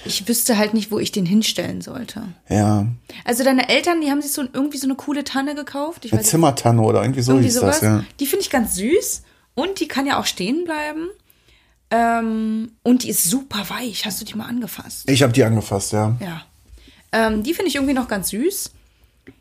Ich 0.04 0.26
wüsste 0.26 0.56
halt 0.56 0.74
nicht, 0.74 0.90
wo 0.90 0.98
ich 0.98 1.12
den 1.12 1.26
hinstellen 1.26 1.80
sollte. 1.82 2.22
Ja, 2.48 2.86
Also 3.24 3.44
deine 3.44 3.68
Eltern, 3.68 4.00
die 4.00 4.10
haben 4.10 4.22
sich 4.22 4.32
so 4.32 4.42
irgendwie 4.42 4.78
so 4.78 4.86
eine 4.86 4.94
coole 4.94 5.22
Tanne 5.22 5.54
gekauft. 5.54 6.04
Ich 6.04 6.12
eine 6.12 6.22
weiß 6.22 6.28
Zimmertanne 6.30 6.80
oder 6.80 7.02
irgendwie 7.02 7.22
so 7.22 7.32
irgendwie 7.32 7.48
hieß 7.48 7.54
sowas. 7.56 7.80
das, 7.80 7.88
ja. 7.88 8.04
Die 8.18 8.26
finde 8.26 8.42
ich 8.44 8.50
ganz 8.50 8.74
süß 8.76 9.22
und 9.54 9.80
die 9.80 9.88
kann 9.88 10.06
ja 10.06 10.18
auch 10.18 10.26
stehen 10.26 10.64
bleiben. 10.64 11.08
Ähm, 11.90 12.72
und 12.82 13.02
die 13.04 13.10
ist 13.10 13.24
super 13.24 13.66
weich. 13.68 14.06
Hast 14.06 14.20
du 14.20 14.24
die 14.24 14.34
mal 14.34 14.46
angefasst? 14.46 15.08
Ich 15.10 15.22
habe 15.22 15.32
die 15.32 15.44
angefasst, 15.44 15.92
ja. 15.92 16.16
Ja. 16.20 16.42
Ähm, 17.12 17.42
die 17.42 17.52
finde 17.52 17.68
ich 17.68 17.74
irgendwie 17.74 17.92
noch 17.94 18.08
ganz 18.08 18.30
süß. 18.30 18.70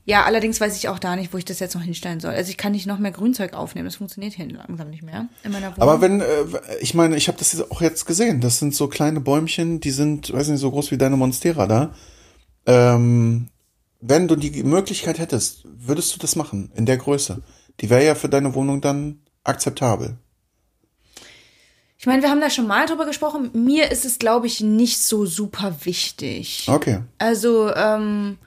Ja, 0.06 0.26
allerdings 0.26 0.60
weiß 0.62 0.76
ich 0.78 0.90
auch 0.90 1.00
da 1.00 1.16
nicht, 1.16 1.34
wo 1.34 1.38
ich 1.38 1.46
das 1.46 1.60
jetzt 1.60 1.74
noch 1.74 1.82
hinstellen 1.82 2.20
soll. 2.20 2.34
Also 2.34 2.50
ich 2.50 2.58
kann 2.58 2.72
nicht 2.72 2.86
noch 2.86 3.00
mehr 3.00 3.12
Grünzeug 3.12 3.54
aufnehmen. 3.54 3.86
Das 3.86 3.96
funktioniert 3.96 4.34
hier 4.34 4.48
langsam 4.48 4.90
nicht 4.90 5.04
mehr 5.04 5.28
in 5.44 5.52
meiner 5.52 5.68
Wohnung. 5.68 5.82
Aber 5.82 6.02
wenn, 6.02 6.22
äh, 6.22 6.46
ich 6.82 6.94
meine, 6.94 7.16
ich 7.16 7.28
habe 7.28 7.38
das 7.38 7.54
jetzt 7.54 7.72
auch 7.72 7.82
jetzt 7.82 8.06
gesehen. 8.06 8.42
Das 8.42 8.60
sind 8.60 8.76
so 8.76 8.88
kleine 8.88 9.22
Bäumchen, 9.22 9.80
die 9.80 9.92
sind, 9.92 10.32
weiß 10.32 10.50
nicht, 10.50 10.60
so 10.60 10.70
groß 10.70 10.92
wie 10.92 10.98
deine 10.98 11.18
Monstera 11.18 11.66
da. 11.66 11.94
Ähm, 12.66 13.48
wenn 14.02 14.28
du 14.28 14.36
die 14.36 14.64
Möglichkeit 14.64 15.20
hättest, 15.20 15.66
würdest 15.66 16.14
du 16.16 16.20
das 16.20 16.36
machen 16.36 16.72
in 16.76 16.86
der 16.86 16.98
Größe? 16.98 17.42
Die 17.80 17.90
wäre 17.90 18.06
ja 18.06 18.16
für 18.16 18.30
deine 18.30 18.54
Wohnung 18.54 18.82
dann 18.82 19.22
akzeptabel. 19.44 20.18
ich 21.98 22.06
meine, 22.06 22.22
wir 22.22 22.30
haben 22.30 22.42
da 22.42 22.50
schon 22.50 22.68
mal 22.68 22.86
drüber 22.86 23.06
gesprochen. 23.06 23.52
Mir 23.54 23.92
ist 23.92 24.06
es, 24.06 24.20
glaube 24.20 24.48
ich, 24.48 24.62
nicht 24.62 25.02
so 25.02 25.26
super 25.26 25.76
wichtig. 25.84 26.68
Okay. 26.68 27.02
Also, 27.18 27.74
ähm, 27.74 28.38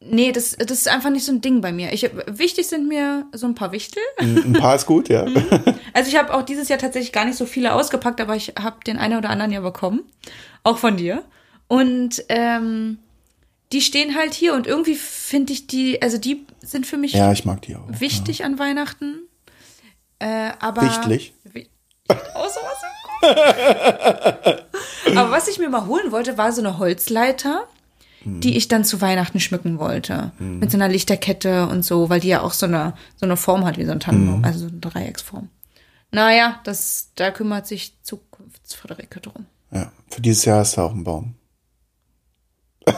nee, 0.00 0.32
das, 0.32 0.56
das 0.56 0.70
ist 0.78 0.88
einfach 0.88 1.10
nicht 1.10 1.24
so 1.24 1.32
ein 1.32 1.40
Ding 1.40 1.60
bei 1.60 1.72
mir. 1.72 1.92
Ich, 1.92 2.08
wichtig 2.26 2.66
sind 2.68 2.88
mir 2.88 3.26
so 3.32 3.46
ein 3.46 3.54
paar 3.54 3.72
Wichtel. 3.72 4.02
Ein 4.18 4.54
paar 4.54 4.74
ist 4.74 4.86
gut, 4.86 5.08
ja. 5.08 5.26
Also 5.92 6.08
ich 6.08 6.16
habe 6.16 6.32
auch 6.34 6.42
dieses 6.42 6.68
Jahr 6.68 6.78
tatsächlich 6.78 7.12
gar 7.12 7.24
nicht 7.24 7.36
so 7.36 7.46
viele 7.46 7.74
ausgepackt, 7.74 8.20
aber 8.20 8.36
ich 8.36 8.54
habe 8.60 8.84
den 8.86 8.96
einen 8.96 9.18
oder 9.18 9.30
anderen 9.30 9.50
ja 9.50 9.60
bekommen. 9.60 10.02
Auch 10.62 10.78
von 10.78 10.96
dir. 10.96 11.24
Und 11.66 12.24
ähm, 12.28 12.98
die 13.72 13.80
stehen 13.80 14.14
halt 14.16 14.32
hier 14.34 14.54
und 14.54 14.66
irgendwie 14.68 14.94
finde 14.94 15.52
ich 15.52 15.66
die, 15.66 16.00
also 16.00 16.16
die 16.18 16.46
sind 16.60 16.86
für 16.86 16.96
mich 16.96 17.12
Ja, 17.12 17.32
ich 17.32 17.44
mag 17.44 17.62
die 17.62 17.74
auch. 17.76 17.86
wichtig 17.88 18.44
an 18.44 18.58
Weihnachten. 18.58 19.18
Äh, 20.20 20.50
aber 20.60 20.82
Wichtig? 20.82 21.34
Wi- 21.44 21.68
Oh, 22.08 22.46
sowas 22.48 22.82
ist 22.82 23.20
gut. 25.06 25.16
aber 25.16 25.30
was 25.30 25.46
ich 25.48 25.58
mir 25.58 25.68
mal 25.68 25.86
holen 25.86 26.10
wollte, 26.12 26.36
war 26.38 26.52
so 26.52 26.60
eine 26.60 26.78
Holzleiter, 26.78 27.66
die 28.24 28.56
ich 28.56 28.68
dann 28.68 28.84
zu 28.84 29.00
Weihnachten 29.00 29.40
schmücken 29.40 29.78
wollte. 29.78 30.32
Mit 30.38 30.70
so 30.70 30.76
einer 30.76 30.88
Lichterkette 30.88 31.66
und 31.68 31.84
so, 31.84 32.08
weil 32.10 32.20
die 32.20 32.28
ja 32.28 32.42
auch 32.42 32.52
so 32.52 32.66
eine, 32.66 32.94
so 33.16 33.24
eine 33.26 33.36
Form 33.36 33.64
hat 33.64 33.78
wie 33.78 33.84
so 33.86 33.92
ein 33.92 34.00
Tannenbaum, 34.00 34.44
also 34.44 34.60
so 34.60 34.66
eine 34.68 34.78
Dreiecksform. 34.78 35.48
Naja, 36.12 36.60
das, 36.64 37.10
da 37.14 37.30
kümmert 37.30 37.66
sich 37.66 37.94
Zukunftsfriederike 38.02 39.20
drum. 39.20 39.46
Ja, 39.70 39.92
für 40.10 40.20
dieses 40.20 40.44
Jahr 40.44 40.62
ist 40.62 40.76
da 40.76 40.84
auch 40.84 40.92
ein 40.92 41.04
Baum. 41.04 41.34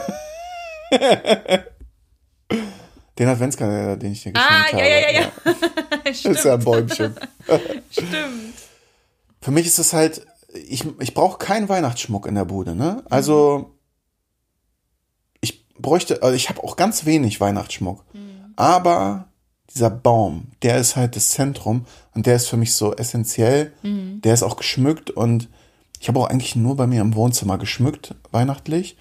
Den 3.19 3.27
Adventskalender, 3.27 3.95
den 3.97 4.13
ich 4.13 4.23
dir 4.23 4.31
geschenkt 4.31 4.51
Ah, 4.51 4.67
habe. 4.73 4.77
ja, 4.79 4.85
ja, 4.87 5.11
ja, 5.11 5.21
ja. 5.21 5.31
Das 6.03 6.25
ist 6.25 6.45
ja 6.45 6.55
ein 6.55 6.63
Bäumchen. 6.63 7.15
stimmt. 7.91 8.55
Für 9.41 9.51
mich 9.51 9.67
ist 9.67 9.77
es 9.77 9.93
halt, 9.93 10.25
ich, 10.53 10.83
ich 10.99 11.13
brauche 11.13 11.37
keinen 11.37 11.69
Weihnachtsschmuck 11.69 12.25
in 12.25 12.35
der 12.35 12.45
Bude, 12.45 12.75
ne? 12.75 13.03
Also, 13.09 13.77
bräuchte, 15.79 16.21
also 16.23 16.35
ich 16.35 16.49
habe 16.49 16.63
auch 16.63 16.75
ganz 16.75 17.05
wenig 17.05 17.39
Weihnachtsschmuck. 17.41 18.03
Aber 18.55 19.27
dieser 19.73 19.89
Baum, 19.89 20.47
der 20.61 20.77
ist 20.77 20.95
halt 20.95 21.15
das 21.15 21.29
Zentrum 21.29 21.85
und 22.13 22.25
der 22.25 22.35
ist 22.35 22.47
für 22.47 22.57
mich 22.57 22.73
so 22.75 22.95
essentiell. 22.95 23.73
Der 23.81 24.33
ist 24.33 24.43
auch 24.43 24.57
geschmückt 24.57 25.09
und 25.09 25.49
ich 25.99 26.07
habe 26.07 26.19
auch 26.19 26.29
eigentlich 26.29 26.55
nur 26.55 26.75
bei 26.75 26.85
mir 26.85 27.01
im 27.01 27.15
Wohnzimmer 27.15 27.57
geschmückt, 27.57 28.13
weihnachtlich. 28.31 28.97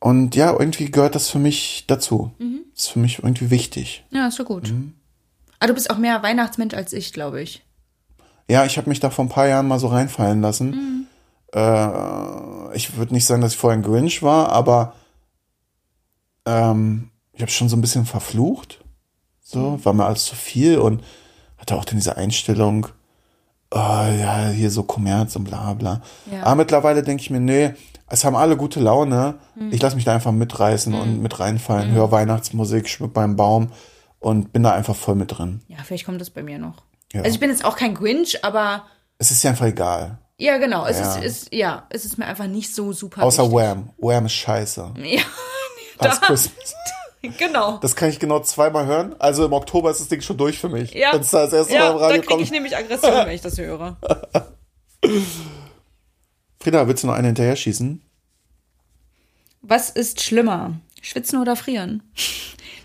Und 0.00 0.34
ja, 0.34 0.52
irgendwie 0.52 0.90
gehört 0.90 1.14
das 1.14 1.30
für 1.30 1.38
mich 1.38 1.84
dazu. 1.86 2.32
Das 2.74 2.84
ist 2.84 2.88
für 2.88 2.98
mich 2.98 3.18
irgendwie 3.18 3.50
wichtig. 3.50 4.04
Ja, 4.10 4.28
ist 4.28 4.36
so 4.36 4.44
gut. 4.44 4.70
Mhm. 4.70 4.94
Aber 5.58 5.68
du 5.68 5.74
bist 5.74 5.90
auch 5.90 5.98
mehr 5.98 6.22
Weihnachtsmensch 6.22 6.74
als 6.74 6.92
ich, 6.92 7.12
glaube 7.12 7.40
ich. 7.40 7.64
Ja, 8.48 8.64
ich 8.64 8.76
habe 8.76 8.88
mich 8.88 9.00
da 9.00 9.10
vor 9.10 9.24
ein 9.24 9.30
paar 9.30 9.48
Jahren 9.48 9.68
mal 9.68 9.78
so 9.78 9.88
reinfallen 9.88 10.40
lassen. 10.40 11.08
Äh, 11.54 12.76
ich 12.76 12.96
würde 12.96 13.14
nicht 13.14 13.24
sagen, 13.24 13.40
dass 13.40 13.52
ich 13.52 13.58
vorher 13.58 13.78
ein 13.78 13.82
Grinch 13.82 14.22
war, 14.22 14.50
aber 14.50 14.94
ähm, 16.46 17.10
ich 17.32 17.42
habe 17.42 17.50
schon 17.50 17.68
so 17.68 17.76
ein 17.76 17.80
bisschen 17.80 18.06
verflucht. 18.06 18.82
So, 19.40 19.78
war 19.84 19.92
mir 19.92 20.06
alles 20.06 20.24
zu 20.24 20.34
viel 20.34 20.78
und 20.78 21.02
hatte 21.58 21.76
auch 21.76 21.84
dann 21.84 21.96
diese 21.96 22.16
Einstellung, 22.16 22.86
oh, 23.70 23.78
ja, 23.78 24.48
hier 24.48 24.70
so 24.70 24.82
Kommerz 24.82 25.36
und 25.36 25.44
bla 25.44 25.74
bla. 25.74 26.00
Ja. 26.32 26.42
Aber 26.42 26.56
mittlerweile 26.56 27.02
denke 27.02 27.22
ich 27.22 27.30
mir, 27.30 27.38
nee, 27.40 27.74
es 28.08 28.24
haben 28.24 28.34
alle 28.36 28.56
gute 28.56 28.80
Laune. 28.80 29.34
Ich 29.70 29.80
lasse 29.82 29.96
mich 29.96 30.04
da 30.04 30.14
einfach 30.14 30.32
mitreißen 30.32 30.94
und 30.94 31.22
mit 31.22 31.38
reinfallen, 31.38 31.90
höre 31.92 32.10
Weihnachtsmusik, 32.10 32.88
schmück 32.88 33.12
beim 33.12 33.36
Baum 33.36 33.70
und 34.18 34.52
bin 34.52 34.62
da 34.64 34.72
einfach 34.72 34.96
voll 34.96 35.14
mit 35.14 35.36
drin. 35.38 35.60
Ja, 35.68 35.78
vielleicht 35.84 36.06
kommt 36.06 36.20
das 36.20 36.30
bei 36.30 36.42
mir 36.42 36.58
noch. 36.58 36.82
Ja. 37.12 37.22
Also 37.22 37.34
ich 37.34 37.40
bin 37.40 37.50
jetzt 37.50 37.64
auch 37.64 37.76
kein 37.76 37.94
Grinch, 37.94 38.44
aber 38.44 38.84
Es 39.18 39.30
ist 39.30 39.42
ja 39.44 39.50
einfach 39.50 39.66
egal. 39.66 40.18
ja, 40.38 40.58
genau. 40.58 40.86
Es 40.86 40.98
Ja. 40.98 41.14
ist, 41.16 41.24
ist, 41.24 41.54
ja, 41.54 41.86
es 41.90 42.04
ist 42.04 42.18
mir 42.18 42.26
einfach 42.26 42.46
nicht 42.48 42.74
so 42.74 42.92
super 42.92 43.22
Außer 43.22 43.44
wichtig. 43.44 43.56
Wham. 43.58 43.90
Wham 43.98 44.26
ist 44.26 44.32
scheiße. 44.34 44.94
Ja, 45.02 45.22
Last 46.00 46.22
Christmas. 46.22 46.74
genau. 47.38 47.78
Das 47.78 47.96
kann 47.96 48.08
ich 48.10 48.18
genau 48.18 48.40
zweimal 48.40 48.86
hören. 48.86 49.14
Also 49.18 49.44
im 49.44 49.52
Oktober 49.52 49.90
ist 49.90 50.00
das 50.00 50.08
Ding 50.08 50.20
schon 50.20 50.36
durch 50.36 50.58
für 50.58 50.68
mich. 50.68 50.92
Ja, 50.92 51.12
Wenn 51.12 51.20
es 51.20 51.30
da 51.30 51.42
das 51.44 51.52
erste 51.52 51.74
ja 51.74 51.80
Mal 51.80 51.90
im 51.92 51.98
da 51.98 52.04
Radio 52.04 52.20
kriege 52.20 52.26
kommt. 52.32 52.42
ich 52.42 52.50
nämlich 52.50 52.76
Aggression, 52.76 53.12
wenn 53.12 53.34
ich 53.34 53.40
das 53.40 53.58
höre. 53.58 53.96
Frieda, 56.60 56.88
willst 56.88 57.02
du 57.02 57.06
noch 57.06 57.14
eine 57.14 57.28
hinterher 57.28 57.56
schießen? 57.56 58.02
Was 59.62 59.90
ist 59.90 60.22
schlimmer? 60.22 60.74
Schwitzen 61.02 61.40
oder 61.40 61.56
frieren? 61.56 62.02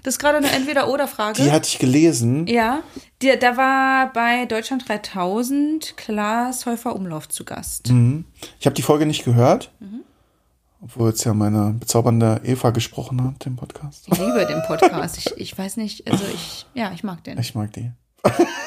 Das 0.03 0.15
ist 0.15 0.19
gerade 0.19 0.37
eine 0.37 0.51
Entweder-Oder-Frage. 0.51 1.43
Die 1.43 1.51
hatte 1.51 1.67
ich 1.67 1.77
gelesen. 1.77 2.47
Ja, 2.47 2.81
der, 3.21 3.37
da 3.37 3.55
war 3.55 4.11
bei 4.13 4.45
Deutschland 4.45 4.87
3000 4.87 5.95
Klaas 5.95 6.65
Häufer 6.65 6.95
Umlauf 6.95 7.29
zu 7.29 7.45
Gast. 7.45 7.89
Mhm. 7.89 8.25
Ich 8.59 8.65
habe 8.65 8.73
die 8.73 8.81
Folge 8.81 9.05
nicht 9.05 9.23
gehört. 9.25 9.71
Mhm. 9.79 10.01
Obwohl 10.83 11.09
jetzt 11.09 11.23
ja 11.23 11.33
meine 11.33 11.73
bezaubernde 11.73 12.41
Eva 12.43 12.71
gesprochen 12.71 13.23
hat, 13.23 13.45
im 13.45 13.55
Podcast. 13.55 14.07
Ich 14.07 14.17
liebe 14.17 14.45
den 14.47 14.63
Podcast. 14.63 15.17
Ich, 15.17 15.37
ich 15.37 15.57
weiß 15.57 15.77
nicht, 15.77 16.09
also 16.09 16.23
ich, 16.33 16.65
ja, 16.73 16.91
ich 16.91 17.03
mag 17.03 17.23
den. 17.23 17.37
Ich 17.37 17.53
mag 17.53 17.71
die. 17.73 17.91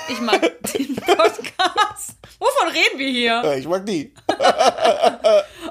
Ich 0.09 0.21
mag 0.21 0.41
den 0.41 0.95
Podcast. 0.95 2.17
Wovon 2.39 2.69
reden 2.69 2.99
wir 2.99 3.09
hier? 3.11 3.43
Ja, 3.45 3.55
ich 3.55 3.67
mag 3.67 3.85
die. 3.87 4.15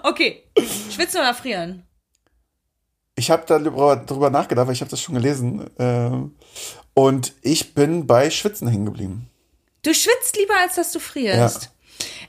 Okay, 0.04 0.44
schwitzen 0.90 1.22
oder 1.22 1.34
frieren? 1.34 1.84
Ich 3.16 3.32
habe 3.32 3.44
darüber, 3.48 3.96
darüber 3.96 4.30
nachgedacht, 4.30 4.68
weil 4.68 4.74
ich 4.74 4.82
habe 4.82 4.92
das 4.92 5.02
schon 5.02 5.16
gelesen. 5.16 5.70
Ähm, 5.80 6.36
und 6.94 7.34
ich 7.42 7.74
bin 7.74 8.06
bei 8.06 8.30
Schwitzen 8.30 8.68
hängen 8.68 8.86
geblieben. 8.86 9.30
Du 9.84 9.94
schwitzt 9.94 10.36
lieber, 10.38 10.56
als 10.62 10.76
dass 10.76 10.92
du 10.92 11.00
frierst. 11.00 11.72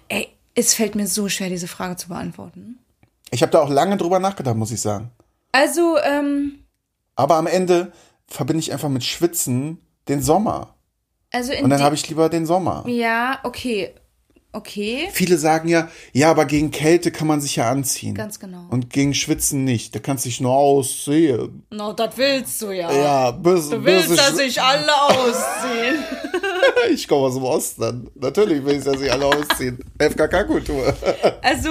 Ey, 0.08 0.28
es 0.54 0.74
fällt 0.74 0.94
mir 0.94 1.06
so 1.08 1.28
schwer, 1.28 1.48
diese 1.48 1.68
Frage 1.68 1.96
zu 1.96 2.08
beantworten. 2.08 2.78
Ich 3.34 3.42
habe 3.42 3.50
da 3.50 3.60
auch 3.60 3.68
lange 3.68 3.96
drüber 3.96 4.20
nachgedacht, 4.20 4.54
muss 4.54 4.70
ich 4.70 4.80
sagen. 4.80 5.10
Also, 5.50 5.98
ähm, 6.04 6.60
Aber 7.16 7.34
am 7.34 7.48
Ende 7.48 7.90
verbinde 8.28 8.60
ich 8.60 8.72
einfach 8.72 8.88
mit 8.88 9.02
Schwitzen 9.02 9.80
den 10.06 10.22
Sommer. 10.22 10.76
also 11.32 11.52
in 11.52 11.64
Und 11.64 11.70
dann 11.70 11.82
habe 11.82 11.96
ich 11.96 12.08
lieber 12.08 12.28
den 12.28 12.46
Sommer. 12.46 12.84
Ja, 12.86 13.40
okay. 13.42 13.92
Okay. 14.54 15.08
Viele 15.12 15.36
sagen 15.36 15.68
ja, 15.68 15.88
ja, 16.12 16.30
aber 16.30 16.44
gegen 16.44 16.70
Kälte 16.70 17.10
kann 17.10 17.26
man 17.26 17.40
sich 17.40 17.56
ja 17.56 17.68
anziehen. 17.68 18.14
Ganz 18.14 18.38
genau. 18.38 18.66
Und 18.70 18.88
gegen 18.88 19.12
Schwitzen 19.12 19.64
nicht. 19.64 19.94
Da 19.96 19.98
kannst 19.98 20.24
du 20.24 20.28
dich 20.28 20.40
nur 20.40 20.52
aussehen. 20.54 21.64
No, 21.70 21.92
das 21.92 22.16
willst 22.16 22.62
du 22.62 22.70
ja. 22.70 22.92
Ja, 22.92 23.30
bis, 23.32 23.68
Du 23.70 23.84
willst, 23.84 24.10
bis 24.10 24.16
dass 24.16 24.36
sich 24.36 24.62
alle 24.62 24.86
ausziehen. 25.02 26.04
ich 26.92 27.08
komme 27.08 27.26
aus 27.26 27.34
dem 27.34 27.42
Osten. 27.42 28.10
Natürlich 28.14 28.64
will 28.64 28.76
ich, 28.78 28.84
dass 28.84 28.98
sich 29.00 29.10
alle 29.10 29.26
ausziehen. 29.26 29.78
FKK-Kultur. 29.98 30.94
Also, 31.42 31.70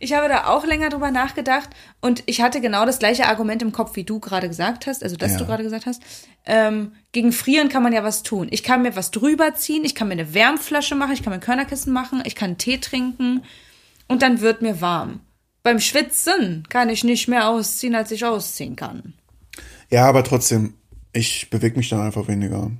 ich 0.00 0.14
habe 0.14 0.28
da 0.28 0.48
auch 0.48 0.66
länger 0.66 0.88
drüber 0.88 1.10
nachgedacht 1.12 1.70
und 2.00 2.22
ich 2.26 2.40
hatte 2.40 2.60
genau 2.60 2.84
das 2.86 2.98
gleiche 2.98 3.26
Argument 3.26 3.62
im 3.62 3.70
Kopf, 3.72 3.94
wie 3.94 4.02
du 4.04 4.18
gerade 4.18 4.48
gesagt 4.48 4.86
hast, 4.86 5.02
also 5.04 5.16
das 5.16 5.32
Ja. 5.32 5.38
du 5.38 5.46
gerade 5.46 5.62
gesagt 5.62 5.86
hast. 5.86 6.02
Ähm, 6.44 6.92
gegen 7.12 7.32
Frieren 7.32 7.68
kann 7.68 7.82
man 7.82 7.92
ja 7.92 8.02
was 8.02 8.22
tun. 8.22 8.48
Ich 8.50 8.62
kann 8.62 8.82
mir 8.82 8.96
was 8.96 9.10
drüber 9.10 9.54
ziehen, 9.54 9.84
ich 9.84 9.94
kann 9.94 10.08
mir 10.08 10.14
eine 10.14 10.34
Wärmflasche 10.34 10.94
machen, 10.94 11.12
ich 11.12 11.22
kann 11.22 11.32
mir 11.32 11.40
Körnerkissen 11.40 11.92
machen, 11.92 12.22
ich 12.24 12.34
kann 12.34 12.58
Tee 12.58 12.78
trinken 12.78 13.42
und 14.08 14.22
dann 14.22 14.40
wird 14.40 14.62
mir 14.62 14.80
warm. 14.80 15.20
Beim 15.62 15.78
Schwitzen 15.78 16.64
kann 16.68 16.88
ich 16.88 17.04
nicht 17.04 17.28
mehr 17.28 17.48
ausziehen, 17.48 17.94
als 17.94 18.10
ich 18.10 18.24
ausziehen 18.24 18.76
kann. 18.76 19.14
Ja, 19.90 20.06
aber 20.06 20.24
trotzdem, 20.24 20.74
ich 21.12 21.50
bewege 21.50 21.76
mich 21.76 21.90
dann 21.90 22.00
einfach 22.00 22.26
weniger. 22.28 22.70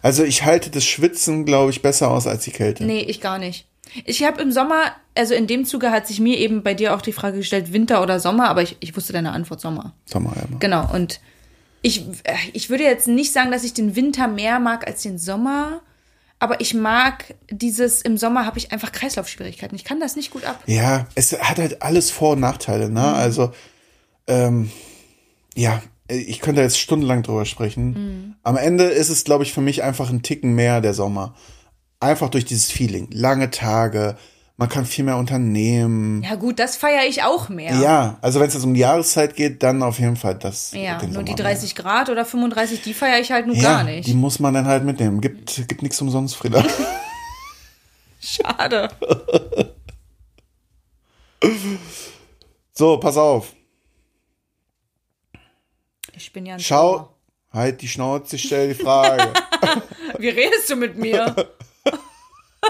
Also 0.00 0.24
ich 0.24 0.44
halte 0.44 0.70
das 0.70 0.84
Schwitzen, 0.84 1.44
glaube 1.44 1.70
ich, 1.70 1.82
besser 1.82 2.10
aus 2.10 2.26
als 2.26 2.44
die 2.44 2.50
Kälte. 2.50 2.84
Nee, 2.84 3.02
ich 3.02 3.20
gar 3.20 3.38
nicht. 3.38 3.66
Ich 4.06 4.24
habe 4.24 4.40
im 4.40 4.52
Sommer, 4.52 4.92
also 5.14 5.34
in 5.34 5.46
dem 5.46 5.66
Zuge 5.66 5.90
hat 5.90 6.06
sich 6.06 6.18
mir 6.18 6.38
eben 6.38 6.62
bei 6.62 6.72
dir 6.72 6.94
auch 6.94 7.02
die 7.02 7.12
Frage 7.12 7.38
gestellt, 7.38 7.72
Winter 7.72 8.02
oder 8.02 8.18
Sommer, 8.18 8.48
aber 8.48 8.62
ich, 8.62 8.76
ich 8.80 8.96
wusste 8.96 9.12
deine 9.12 9.32
Antwort 9.32 9.60
Sommer. 9.60 9.94
Sommer 10.06 10.32
ja. 10.36 10.56
Genau, 10.58 10.90
und 10.94 11.20
ich, 11.82 12.06
äh, 12.24 12.34
ich 12.52 12.70
würde 12.70 12.84
jetzt 12.84 13.08
nicht 13.08 13.32
sagen, 13.32 13.50
dass 13.50 13.64
ich 13.64 13.74
den 13.74 13.96
Winter 13.96 14.28
mehr 14.28 14.60
mag 14.60 14.86
als 14.86 15.02
den 15.02 15.18
Sommer, 15.18 15.82
aber 16.38 16.60
ich 16.60 16.74
mag 16.74 17.34
dieses, 17.50 18.02
im 18.02 18.16
Sommer 18.16 18.46
habe 18.46 18.58
ich 18.58 18.72
einfach 18.72 18.90
Kreislaufschwierigkeiten. 18.90 19.76
Ich 19.76 19.84
kann 19.84 20.00
das 20.00 20.16
nicht 20.16 20.30
gut 20.30 20.44
ab. 20.44 20.62
Ja, 20.66 21.06
es 21.14 21.32
hat 21.32 21.58
halt 21.58 21.82
alles 21.82 22.10
Vor- 22.10 22.32
und 22.32 22.40
Nachteile, 22.40 22.88
ne? 22.88 23.00
Mhm. 23.00 23.14
Also, 23.14 23.52
ähm, 24.26 24.70
ja, 25.54 25.82
ich 26.08 26.40
könnte 26.40 26.60
jetzt 26.60 26.78
stundenlang 26.78 27.22
drüber 27.22 27.44
sprechen. 27.44 27.92
Mhm. 27.92 28.34
Am 28.42 28.56
Ende 28.56 28.84
ist 28.84 29.08
es, 29.08 29.24
glaube 29.24 29.44
ich, 29.44 29.52
für 29.52 29.60
mich 29.60 29.82
einfach 29.82 30.10
ein 30.10 30.22
Ticken 30.22 30.54
mehr 30.54 30.80
der 30.80 30.94
Sommer. 30.94 31.34
Einfach 32.00 32.28
durch 32.28 32.44
dieses 32.44 32.70
Feeling. 32.70 33.08
Lange 33.12 33.50
Tage, 33.50 34.16
man 34.56 34.68
kann 34.68 34.84
viel 34.84 35.04
mehr 35.04 35.16
unternehmen. 35.16 36.22
Ja 36.22 36.34
gut, 36.34 36.58
das 36.58 36.76
feiere 36.76 37.06
ich 37.08 37.22
auch 37.22 37.48
mehr. 37.48 37.74
Ja, 37.76 38.18
also 38.20 38.38
wenn 38.38 38.48
es 38.48 38.54
jetzt 38.54 38.64
um 38.64 38.74
die 38.74 38.80
Jahreszeit 38.80 39.34
geht, 39.34 39.62
dann 39.62 39.82
auf 39.82 39.98
jeden 39.98 40.16
Fall 40.16 40.34
das. 40.36 40.72
Ja, 40.72 41.02
nur 41.02 41.22
die 41.22 41.32
Sommer 41.32 41.48
30 41.50 41.74
Grad 41.74 42.10
oder 42.10 42.24
35, 42.24 42.82
die 42.82 42.94
feiere 42.94 43.20
ich 43.20 43.32
halt 43.32 43.46
nur 43.46 43.56
mehr. 43.56 43.64
gar 43.64 43.78
ja, 43.78 43.84
nicht. 43.84 44.06
Die 44.06 44.14
muss 44.14 44.38
man 44.38 44.54
dann 44.54 44.66
halt 44.66 44.84
mitnehmen. 44.84 45.20
Gibt, 45.20 45.68
gibt 45.68 45.82
nichts 45.82 46.00
umsonst, 46.00 46.36
Frieda. 46.36 46.64
Schade. 48.20 48.88
so, 52.72 52.98
pass 52.98 53.16
auf. 53.16 53.52
Ich 56.14 56.32
bin 56.32 56.46
ja 56.46 56.54
ein 56.54 56.60
Schau. 56.60 56.76
Schauer. 56.76 57.08
Halt 57.52 57.82
die 57.82 57.88
Schnauze, 57.88 58.36
ich 58.36 58.44
stell 58.44 58.68
die 58.68 58.82
Frage. 58.82 59.32
Wie 60.18 60.28
redest 60.28 60.70
du 60.70 60.76
mit 60.76 60.96
mir? 60.96 61.34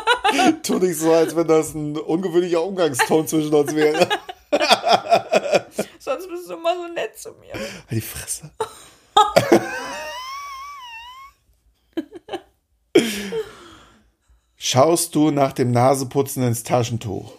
tu 0.63 0.79
nicht 0.79 0.99
so, 0.99 1.13
als 1.13 1.35
wenn 1.37 1.47
das 1.47 1.75
ein 1.75 1.97
ungewöhnlicher 1.97 2.63
Umgangston 2.63 3.27
zwischen 3.27 3.53
uns 3.55 3.75
wäre. 3.75 4.09
Sonst 5.99 6.29
bist 6.29 6.49
du 6.49 6.55
immer 6.55 6.75
so 6.75 6.89
nett 6.89 7.19
zu 7.19 7.33
mir. 7.33 7.53
Halt 7.55 7.65
die 7.91 8.01
Fresse. 8.01 8.51
Schaust 14.57 15.15
du 15.15 15.31
nach 15.31 15.53
dem 15.53 15.71
Naseputzen 15.73 16.43
ins 16.47 16.63
Taschentuch? 16.63 17.33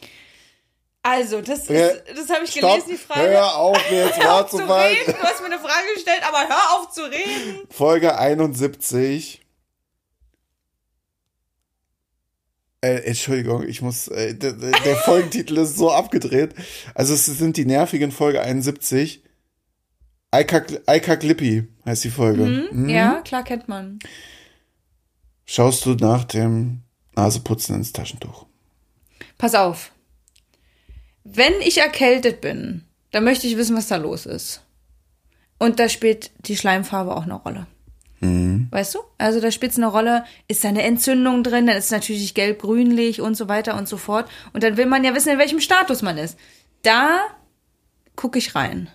Also, 1.05 1.41
das, 1.41 1.69
ist, 1.69 2.03
das 2.15 2.29
habe 2.29 2.45
ich 2.45 2.51
Stopp, 2.51 2.71
gelesen, 2.71 2.89
die 2.91 2.97
Frage. 2.97 3.29
hör 3.29 3.57
auf, 3.57 3.91
jetzt 3.91 4.23
Hör 4.23 4.41
auf 4.41 4.49
zu 4.49 4.57
reden. 4.57 4.67
Du 5.05 5.23
hast 5.23 5.41
mir 5.41 5.47
eine 5.47 5.59
Frage 5.59 5.93
gestellt, 5.95 6.21
aber 6.25 6.47
hör 6.47 6.79
auf 6.79 6.91
zu 6.91 7.03
reden. 7.03 7.67
Folge 7.69 8.17
71. 8.17 9.42
Äh, 12.83 13.05
Entschuldigung, 13.05 13.65
ich 13.65 13.81
muss, 13.81 14.09
äh, 14.09 14.35
der, 14.35 14.51
der 14.51 14.97
Folgentitel 14.97 15.57
ist 15.59 15.77
so 15.77 15.89
abgedreht. 15.89 16.53
Also 16.93 17.13
es 17.13 17.25
sind 17.25 17.55
die 17.55 17.63
nervigen 17.65 18.11
Folge 18.11 18.41
71. 18.41 19.23
Eika, 20.31 20.61
Eika 20.85 21.15
Glippi 21.15 21.69
heißt 21.85 22.03
die 22.03 22.09
Folge. 22.09 22.67
Mhm. 22.73 22.89
Ja, 22.89 23.21
klar 23.21 23.45
kennt 23.45 23.69
man. 23.69 23.99
Schaust 25.45 25.85
du 25.85 25.93
nach 25.93 26.25
dem 26.25 26.81
Naseputzen 27.15 27.75
ins 27.77 27.93
Taschentuch? 27.93 28.47
Pass 29.37 29.55
auf. 29.55 29.93
Wenn 31.23 31.53
ich 31.61 31.77
erkältet 31.77 32.41
bin, 32.41 32.83
dann 33.11 33.23
möchte 33.23 33.47
ich 33.47 33.55
wissen, 33.55 33.77
was 33.77 33.87
da 33.87 33.95
los 33.95 34.25
ist. 34.25 34.61
Und 35.57 35.79
da 35.79 35.87
spielt 35.87 36.31
die 36.47 36.57
Schleimfarbe 36.57 37.15
auch 37.15 37.23
eine 37.23 37.35
Rolle. 37.35 37.65
Weißt 38.71 38.95
du? 38.95 38.99
Also 39.17 39.41
da 39.41 39.51
spielt 39.51 39.73
es 39.73 39.77
eine 39.77 39.87
Rolle, 39.87 40.23
ist 40.47 40.63
da 40.63 40.69
eine 40.69 40.83
Entzündung 40.83 41.43
drin, 41.43 41.67
dann 41.67 41.75
ist 41.77 41.85
es 41.85 41.91
natürlich 41.91 42.33
gelb-grünlich 42.33 43.21
und 43.21 43.35
so 43.35 43.47
weiter 43.49 43.75
und 43.75 43.87
so 43.87 43.97
fort. 43.97 44.29
Und 44.53 44.63
dann 44.63 44.77
will 44.77 44.85
man 44.85 45.03
ja 45.03 45.13
wissen, 45.13 45.29
in 45.29 45.37
welchem 45.39 45.59
Status 45.59 46.01
man 46.01 46.17
ist. 46.17 46.37
Da 46.83 47.19
gucke 48.15 48.39
ich 48.39 48.55
rein. 48.55 48.89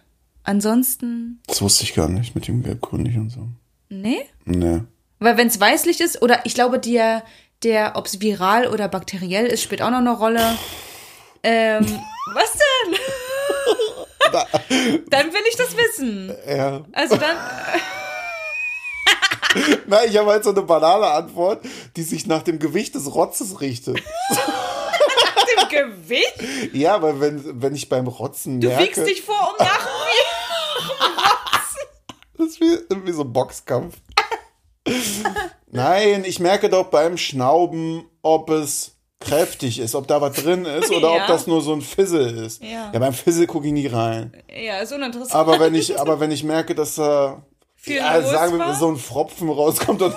Ansonsten, 0.44 1.42
Das 1.46 1.60
wusste 1.60 1.84
ich 1.84 1.94
gar 1.94 2.08
nicht 2.08 2.34
mit 2.34 2.48
dem 2.48 2.62
Gelbgrünlich 2.62 3.16
und 3.16 3.30
so. 3.30 3.48
nee. 3.90 4.20
Nee. 4.44 4.80
Weil 5.18 5.36
wenn 5.36 5.48
es 5.48 5.60
weißlich 5.60 6.00
ist, 6.00 6.22
oder 6.22 6.46
ich 6.46 6.54
glaube, 6.54 6.78
der, 6.78 7.22
der 7.64 7.96
ob 7.96 8.06
es 8.06 8.20
viral 8.20 8.68
oder 8.68 8.88
bakteriell 8.88 9.46
ist, 9.46 9.62
spielt 9.62 9.82
auch 9.82 9.90
noch 9.90 9.98
eine 9.98 10.16
Rolle. 10.16 10.56
Ähm, 11.42 11.84
was 12.34 12.52
denn? 12.52 12.94
dann 15.10 15.26
will 15.32 15.40
ich 15.50 15.56
das 15.56 15.76
wissen. 15.76 16.32
Ja. 16.48 16.84
Also 16.92 17.16
dann, 17.16 17.36
Nein, 19.86 20.08
ich 20.10 20.16
habe 20.18 20.30
halt 20.30 20.44
so 20.44 20.50
eine 20.50 20.62
banale 20.62 21.10
Antwort, 21.10 21.64
die 21.96 22.02
sich 22.02 22.26
nach 22.26 22.42
dem 22.42 22.58
Gewicht 22.58 22.94
des 22.94 23.14
Rotzes 23.14 23.60
richtet. 23.60 23.96
dem 23.98 25.68
Gewicht. 25.70 26.74
Ja, 26.74 27.00
weil 27.02 27.20
wenn, 27.20 27.62
wenn 27.62 27.74
ich 27.74 27.88
beim 27.88 28.06
Rotzen 28.06 28.60
Du 28.60 28.68
merke, 28.68 28.84
wiegst 28.84 29.06
dich 29.06 29.22
vor, 29.22 29.54
um 29.58 29.64
nach 29.64 29.86
das 32.38 32.46
ist 32.48 32.60
wie, 32.60 32.78
wie 33.04 33.12
so 33.12 33.22
ein 33.22 33.32
Boxkampf. 33.32 33.96
Nein, 35.70 36.24
ich 36.24 36.38
merke 36.40 36.68
doch 36.70 36.86
beim 36.86 37.16
Schnauben, 37.18 38.04
ob 38.22 38.50
es 38.50 38.92
kräftig 39.20 39.80
ist, 39.80 39.94
ob 39.96 40.06
da 40.06 40.20
was 40.20 40.36
drin 40.36 40.64
ist 40.64 40.90
oder 40.92 41.14
Ja. 41.16 41.22
ob 41.22 41.26
das 41.26 41.46
nur 41.48 41.60
so 41.60 41.72
ein 41.72 41.82
Fizzle 41.82 42.30
ist. 42.46 42.62
Ja. 42.62 42.90
beim 42.96 43.12
Fizzle 43.12 43.46
gucke 43.48 43.66
ich 43.66 43.72
nie 43.72 43.88
rein. 43.88 44.32
Ja, 44.48 44.78
ist 44.78 44.92
uninteressant. 44.92 45.34
Aber 45.34 45.58
wenn 45.58 45.74
ich, 45.74 45.98
aber 45.98 46.20
wenn 46.20 46.30
ich 46.30 46.44
merke, 46.44 46.74
dass 46.76 46.94
da 46.94 47.42
Viel 47.80 47.96
ja, 47.96 48.16
los 48.16 48.30
sagen 48.30 48.58
wir, 48.58 48.74
so 48.74 48.88
ein 48.88 48.96
Fropfen 48.96 49.48
rauskommt 49.48 50.00
so, 50.00 50.12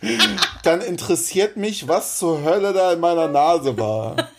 dann 0.62 0.80
interessiert 0.80 1.56
mich, 1.56 1.86
was 1.86 2.18
zur 2.18 2.42
Hölle 2.42 2.72
da 2.72 2.94
in 2.94 3.00
meiner 3.00 3.28
Nase 3.28 3.78
war. 3.78 4.30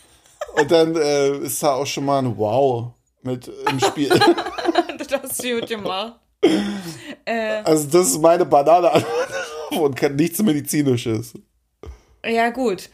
Und 0.56 0.72
dann 0.72 0.96
äh, 0.96 1.38
ist 1.38 1.62
da 1.62 1.74
auch 1.74 1.86
schon 1.86 2.06
mal 2.06 2.20
ein 2.20 2.38
Wow 2.38 2.94
mit 3.22 3.48
im 3.70 3.80
Spiel. 3.80 4.10
das 4.98 5.22
hast 5.22 5.44
du 5.44 5.60
gut 5.60 5.70
gemacht. 5.70 6.20
Also 7.64 7.88
das 7.88 8.08
ist 8.08 8.22
meine 8.22 8.44
Antwort 8.44 9.06
und 9.72 9.96
kann 9.96 10.16
nichts 10.16 10.42
medizinisches. 10.42 11.34
Ja, 12.26 12.50
gut. 12.50 12.90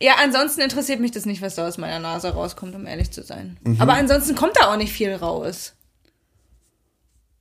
Ja, 0.00 0.14
ansonsten 0.22 0.62
interessiert 0.62 1.00
mich 1.00 1.10
das 1.10 1.26
nicht, 1.26 1.42
was 1.42 1.56
da 1.56 1.66
aus 1.66 1.76
meiner 1.76 1.98
Nase 1.98 2.30
rauskommt, 2.30 2.74
um 2.74 2.86
ehrlich 2.86 3.10
zu 3.10 3.22
sein. 3.22 3.58
Mhm. 3.62 3.80
Aber 3.80 3.94
ansonsten 3.94 4.34
kommt 4.34 4.56
da 4.56 4.72
auch 4.72 4.76
nicht 4.76 4.92
viel 4.92 5.14
raus. 5.14 5.74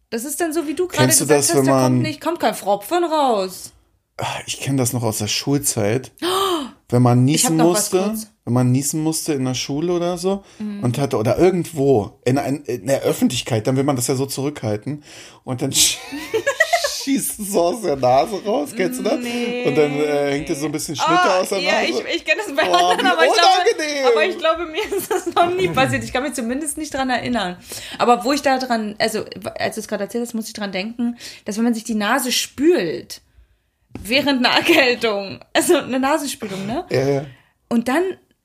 Das 0.09 0.23
ist 0.23 0.39
dann 0.39 0.53
so, 0.53 0.67
wie 0.67 0.73
du 0.73 0.87
gerade 0.87 1.03
Kennst 1.03 1.19
du 1.21 1.25
gesagt 1.25 1.39
das, 1.43 1.49
hast, 1.49 1.55
wenn 1.57 1.65
da 1.65 1.71
kommt 1.71 1.81
man- 1.95 2.01
nicht, 2.01 2.21
kommt 2.21 2.39
kein 2.39 2.53
Fropfen 2.55 3.03
raus. 3.03 3.71
Ah, 4.17 4.25
Ich 4.45 4.59
kenne 4.61 4.77
das 4.77 4.93
noch 4.93 5.03
aus 5.03 5.17
der 5.19 5.27
Schulzeit. 5.27 6.11
Wenn 6.89 7.01
man 7.01 7.25
niesen 7.25 7.57
musste. 7.57 8.01
Mhm. 8.13 8.23
wenn 8.45 8.53
man 8.53 8.71
niesen 8.71 9.03
musste 9.03 9.33
in 9.33 9.43
der 9.43 9.55
Schule 9.55 9.91
oder 9.91 10.17
so 10.17 10.45
und 10.57 10.97
hatte 10.97 11.17
oder 11.17 11.37
irgendwo 11.37 12.17
in, 12.23 12.37
ein, 12.37 12.63
in 12.63 12.87
der 12.87 13.01
Öffentlichkeit, 13.01 13.67
dann 13.67 13.75
will 13.75 13.83
man 13.83 13.97
das 13.97 14.07
ja 14.07 14.15
so 14.15 14.25
zurückhalten 14.25 15.03
und 15.43 15.61
dann 15.61 15.71
schießt 17.07 17.51
so 17.51 17.61
aus 17.61 17.81
der 17.81 17.95
Nase 17.95 18.43
raus, 18.43 18.69
kennst 18.75 18.99
du 18.99 19.03
das? 19.03 19.13
Und 19.13 19.23
dann 19.75 19.99
äh, 19.99 20.31
hängt 20.31 20.49
dir 20.49 20.55
so 20.55 20.65
ein 20.65 20.71
bisschen 20.71 20.95
Schnitte 20.95 21.11
Ah, 21.11 21.39
aus 21.39 21.49
der 21.49 21.59
ja, 21.59 21.81
Nase. 21.81 22.03
ich, 22.07 22.15
ich 22.15 22.25
kenne 22.25 22.41
das 22.45 22.55
bei 22.55 22.65
Boah, 22.65 22.91
anderen, 22.91 23.07
aber 23.11 23.25
ich, 23.25 23.33
glaube, 23.33 24.11
aber 24.11 24.25
ich 24.25 24.37
glaube, 24.37 24.65
mir 24.65 24.83
ist 24.97 25.09
das 25.09 25.25
noch 25.33 25.49
nie 25.55 25.69
passiert. 25.69 26.03
Ich 26.03 26.11
kann 26.11 26.23
mich 26.23 26.33
zumindest 26.33 26.77
nicht 26.77 26.93
dran 26.93 27.09
erinnern. 27.09 27.57
Aber 27.97 28.23
wo 28.25 28.33
ich 28.33 28.41
da 28.41 28.57
dran, 28.59 28.95
also 28.99 29.25
als 29.57 29.75
du 29.75 29.81
es 29.81 29.87
gerade 29.87 30.03
erzählt 30.03 30.23
hast, 30.23 30.33
muss 30.33 30.47
ich 30.47 30.53
dran 30.53 30.71
denken, 30.71 31.17
dass 31.45 31.57
wenn 31.57 31.63
man 31.63 31.73
sich 31.73 31.85
die 31.85 31.95
Nase 31.95 32.31
spült, 32.31 33.21
während 34.03 34.45
einer 34.45 34.55
Erkältung, 34.55 35.39
also 35.53 35.77
eine 35.77 35.99
Nasenspülung, 35.99 36.65
ne? 36.67 36.85
ja, 36.89 37.07
ja. 37.07 37.25
Und 37.69 37.87
dann, 37.87 38.03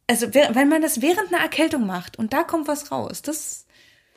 also 0.09 0.35
wenn 0.35 0.69
man 0.69 0.83
das 0.83 1.01
während 1.03 1.33
einer 1.33 1.43
Erkältung 1.43 1.87
macht 1.87 2.19
und 2.19 2.33
da 2.33 2.43
kommt 2.43 2.69
was 2.69 2.91
raus, 2.91 3.23
das, 3.23 3.67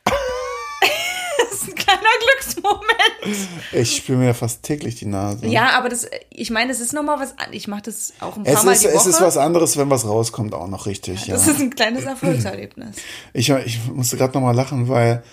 das 1.50 1.62
ist 1.62 1.68
ein 1.70 1.76
kleiner 1.76 2.02
Glücksmoment. 2.20 3.48
Ich 3.72 3.96
spüre 3.98 4.18
mir 4.18 4.26
ja 4.28 4.34
fast 4.34 4.64
täglich 4.64 4.96
die 4.96 5.06
Nase. 5.06 5.46
Ja, 5.48 5.72
aber 5.78 5.90
das, 5.90 6.08
ich 6.30 6.50
meine, 6.52 6.72
es 6.72 6.80
ist 6.80 6.94
nochmal 6.94 7.20
was, 7.20 7.36
ich 7.52 7.68
mache 7.68 7.84
das 7.84 8.14
auch 8.20 8.38
ein 8.38 8.44
paar 8.44 8.54
Es 8.54 8.64
Mal 8.64 8.72
ist, 8.74 8.84
die 8.84 8.88
Woche. 8.88 8.96
es 8.98 9.06
ist 9.06 9.22
was 9.22 9.38
anderes, 9.38 9.78
wenn 9.78 9.90
was 9.90 10.06
rauskommt, 10.06 10.54
auch 10.54 10.68
noch 10.68 10.86
richtig. 10.86 11.28
Ja. 11.28 11.36
Das 11.36 11.48
ist 11.48 11.60
ein 11.60 11.70
kleines 11.70 12.06
Erfolgserlebnis. 12.06 12.96
Ich, 13.34 13.50
ich 13.50 13.80
musste 13.94 14.18
gerade 14.18 14.34
nochmal 14.34 14.56
lachen, 14.56 14.88
weil. 14.88 15.24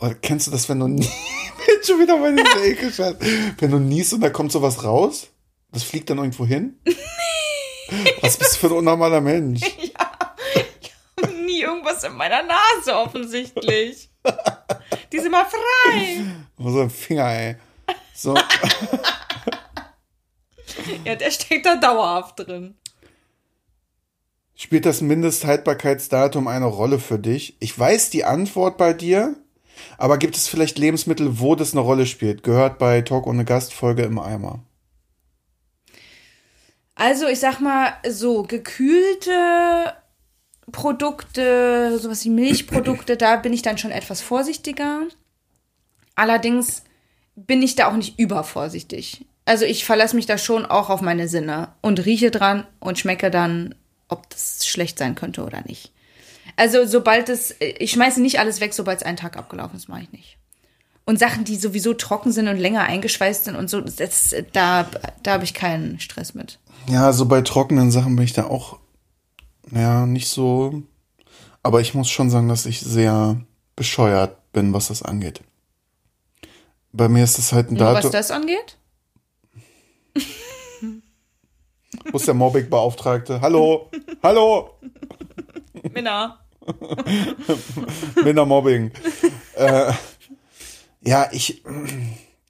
Oh, 0.00 0.10
kennst 0.22 0.46
du 0.46 0.50
das, 0.50 0.68
wenn 0.68 0.78
du 0.80 0.86
nie. 0.88 1.00
Bin 1.66 1.84
schon 1.84 2.00
wieder 2.00 2.18
bei 2.18 2.30
diesem 2.30 2.62
Ekelscheiß. 2.64 3.16
Wenn 3.58 3.70
du 3.70 3.78
niest 3.78 4.12
und 4.12 4.20
da 4.20 4.30
kommt 4.30 4.52
sowas 4.52 4.84
raus, 4.84 5.28
das 5.72 5.82
fliegt 5.82 6.08
dann 6.10 6.18
irgendwo 6.18 6.46
hin? 6.46 6.78
Was 8.20 8.36
bist 8.36 8.54
du 8.54 8.58
für 8.58 8.66
ein 8.68 8.72
unnormaler 8.78 9.20
Mensch? 9.20 9.60
Nie 9.60 9.92
irgendwas 11.88 12.04
in 12.04 12.14
meiner 12.16 12.42
Nase 12.42 12.94
offensichtlich. 12.96 14.10
Die 15.12 15.16
ist 15.16 15.26
immer 15.26 15.44
frei. 15.44 16.24
Oh, 16.58 16.70
so 16.70 16.80
ein 16.82 16.90
Finger, 16.90 17.28
ey. 17.30 17.56
So, 18.14 18.34
Ja, 21.04 21.16
der 21.16 21.30
steckt 21.30 21.66
da 21.66 21.76
dauerhaft 21.76 22.40
drin. 22.40 22.74
spielt 24.54 24.86
das 24.86 25.00
Mindesthaltbarkeitsdatum 25.00 26.46
eine 26.48 26.66
Rolle 26.66 26.98
für 26.98 27.18
dich? 27.18 27.56
Ich 27.60 27.78
weiß 27.78 28.10
die 28.10 28.24
Antwort 28.24 28.76
bei 28.76 28.92
dir, 28.92 29.36
aber 29.96 30.18
gibt 30.18 30.36
es 30.36 30.46
vielleicht 30.48 30.78
Lebensmittel, 30.78 31.40
wo 31.40 31.54
das 31.54 31.72
eine 31.72 31.80
Rolle 31.80 32.06
spielt? 32.06 32.42
Gehört 32.42 32.78
bei 32.78 33.00
Talk 33.02 33.26
ohne 33.26 33.44
Gastfolge 33.44 34.02
im 34.02 34.18
Eimer. 34.18 34.60
Also, 36.94 37.28
ich 37.28 37.38
sag 37.38 37.60
mal, 37.60 37.94
so 38.08 38.42
gekühlte 38.42 39.94
Produkte, 40.72 41.98
sowas 41.98 42.24
wie 42.24 42.30
Milchprodukte, 42.30 43.16
da 43.16 43.36
bin 43.36 43.52
ich 43.52 43.62
dann 43.62 43.78
schon 43.78 43.90
etwas 43.90 44.20
vorsichtiger. 44.20 45.02
Allerdings 46.14 46.82
bin 47.36 47.62
ich 47.62 47.76
da 47.76 47.88
auch 47.88 47.96
nicht 47.96 48.18
übervorsichtig. 48.18 49.26
Also 49.44 49.64
ich 49.64 49.84
verlasse 49.84 50.16
mich 50.16 50.26
da 50.26 50.36
schon 50.36 50.66
auch 50.66 50.90
auf 50.90 51.00
meine 51.00 51.28
Sinne 51.28 51.68
und 51.80 52.04
rieche 52.04 52.30
dran 52.30 52.66
und 52.80 52.98
schmecke 52.98 53.30
dann, 53.30 53.74
ob 54.08 54.28
das 54.30 54.66
schlecht 54.66 54.98
sein 54.98 55.14
könnte 55.14 55.44
oder 55.44 55.62
nicht. 55.66 55.92
Also 56.56 56.84
sobald 56.86 57.28
es, 57.28 57.54
ich 57.60 57.92
schmeiße 57.92 58.20
nicht 58.20 58.40
alles 58.40 58.60
weg, 58.60 58.74
sobald 58.74 58.98
es 58.98 59.06
einen 59.06 59.16
Tag 59.16 59.36
abgelaufen 59.36 59.76
ist, 59.76 59.88
mache 59.88 60.02
ich 60.02 60.12
nicht. 60.12 60.38
Und 61.04 61.18
Sachen, 61.18 61.44
die 61.44 61.56
sowieso 61.56 61.94
trocken 61.94 62.32
sind 62.32 62.48
und 62.48 62.58
länger 62.58 62.82
eingeschweißt 62.82 63.46
sind 63.46 63.56
und 63.56 63.70
so, 63.70 63.80
das, 63.80 64.34
da, 64.52 64.86
da 65.22 65.32
habe 65.32 65.44
ich 65.44 65.54
keinen 65.54 66.00
Stress 66.00 66.34
mit. 66.34 66.58
Ja, 66.90 67.12
so 67.12 67.24
bei 67.26 67.40
trockenen 67.40 67.90
Sachen 67.90 68.16
bin 68.16 68.24
ich 68.24 68.34
da 68.34 68.44
auch, 68.44 68.78
ja, 69.72 70.06
nicht 70.06 70.28
so. 70.28 70.82
Aber 71.62 71.80
ich 71.80 71.94
muss 71.94 72.08
schon 72.08 72.30
sagen, 72.30 72.48
dass 72.48 72.66
ich 72.66 72.80
sehr 72.80 73.40
bescheuert 73.76 74.52
bin, 74.52 74.72
was 74.72 74.88
das 74.88 75.02
angeht. 75.02 75.42
Bei 76.92 77.08
mir 77.08 77.24
ist 77.24 77.38
das 77.38 77.52
halt 77.52 77.70
ein 77.70 77.74
Nur 77.74 77.86
was 77.86 77.96
Datum. 77.96 78.12
das 78.12 78.30
angeht? 78.30 78.78
Wo 82.10 82.16
ist 82.16 82.26
der 82.26 82.34
Mobbing-Beauftragte? 82.34 83.40
Hallo? 83.40 83.90
Hallo? 84.22 84.78
Minna. 85.92 86.38
Mindermobbing. 88.24 88.90
äh, 89.56 89.92
ja, 91.02 91.28
ich, 91.32 91.62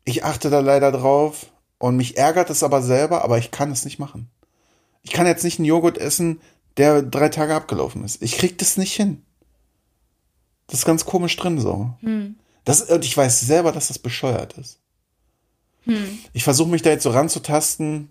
ich 0.05 0.25
achte 0.25 0.51
da 0.51 0.61
leider 0.61 0.93
drauf 0.93 1.47
und 1.79 1.97
mich 1.97 2.17
ärgert 2.17 2.51
es 2.51 2.63
aber 2.63 2.83
selber, 2.83 3.23
aber 3.23 3.39
ich 3.39 3.51
kann 3.51 3.71
es 3.71 3.85
nicht 3.85 3.99
machen. 3.99 4.31
Ich 5.03 5.13
kann 5.13 5.27
jetzt 5.27 5.45
nicht 5.45 5.59
einen 5.59 5.67
Joghurt 5.67 5.99
essen, 5.99 6.41
der 6.79 7.03
drei 7.03 7.29
Tage 7.29 7.55
abgelaufen 7.55 8.05
ist. 8.05 8.23
Ich 8.23 8.37
krieg 8.39 8.57
das 8.59 8.77
nicht 8.79 8.95
hin. 8.95 9.23
Das 10.69 10.81
ist 10.81 10.87
ganz 10.87 11.05
komisch 11.05 11.37
drin 11.37 11.59
so. 11.61 11.91
Das, 12.65 12.83
und 12.83 13.05
ich 13.05 13.17
weiß 13.17 13.41
selber, 13.41 13.73
dass 13.73 13.89
das 13.89 13.99
bescheuert 13.99 14.55
ist. 14.59 14.79
Ich 16.33 16.45
versuche 16.45 16.69
mich 16.69 16.83
da 16.83 16.91
jetzt 16.91 17.03
so 17.05 17.11
ranzutasten. 17.11 18.11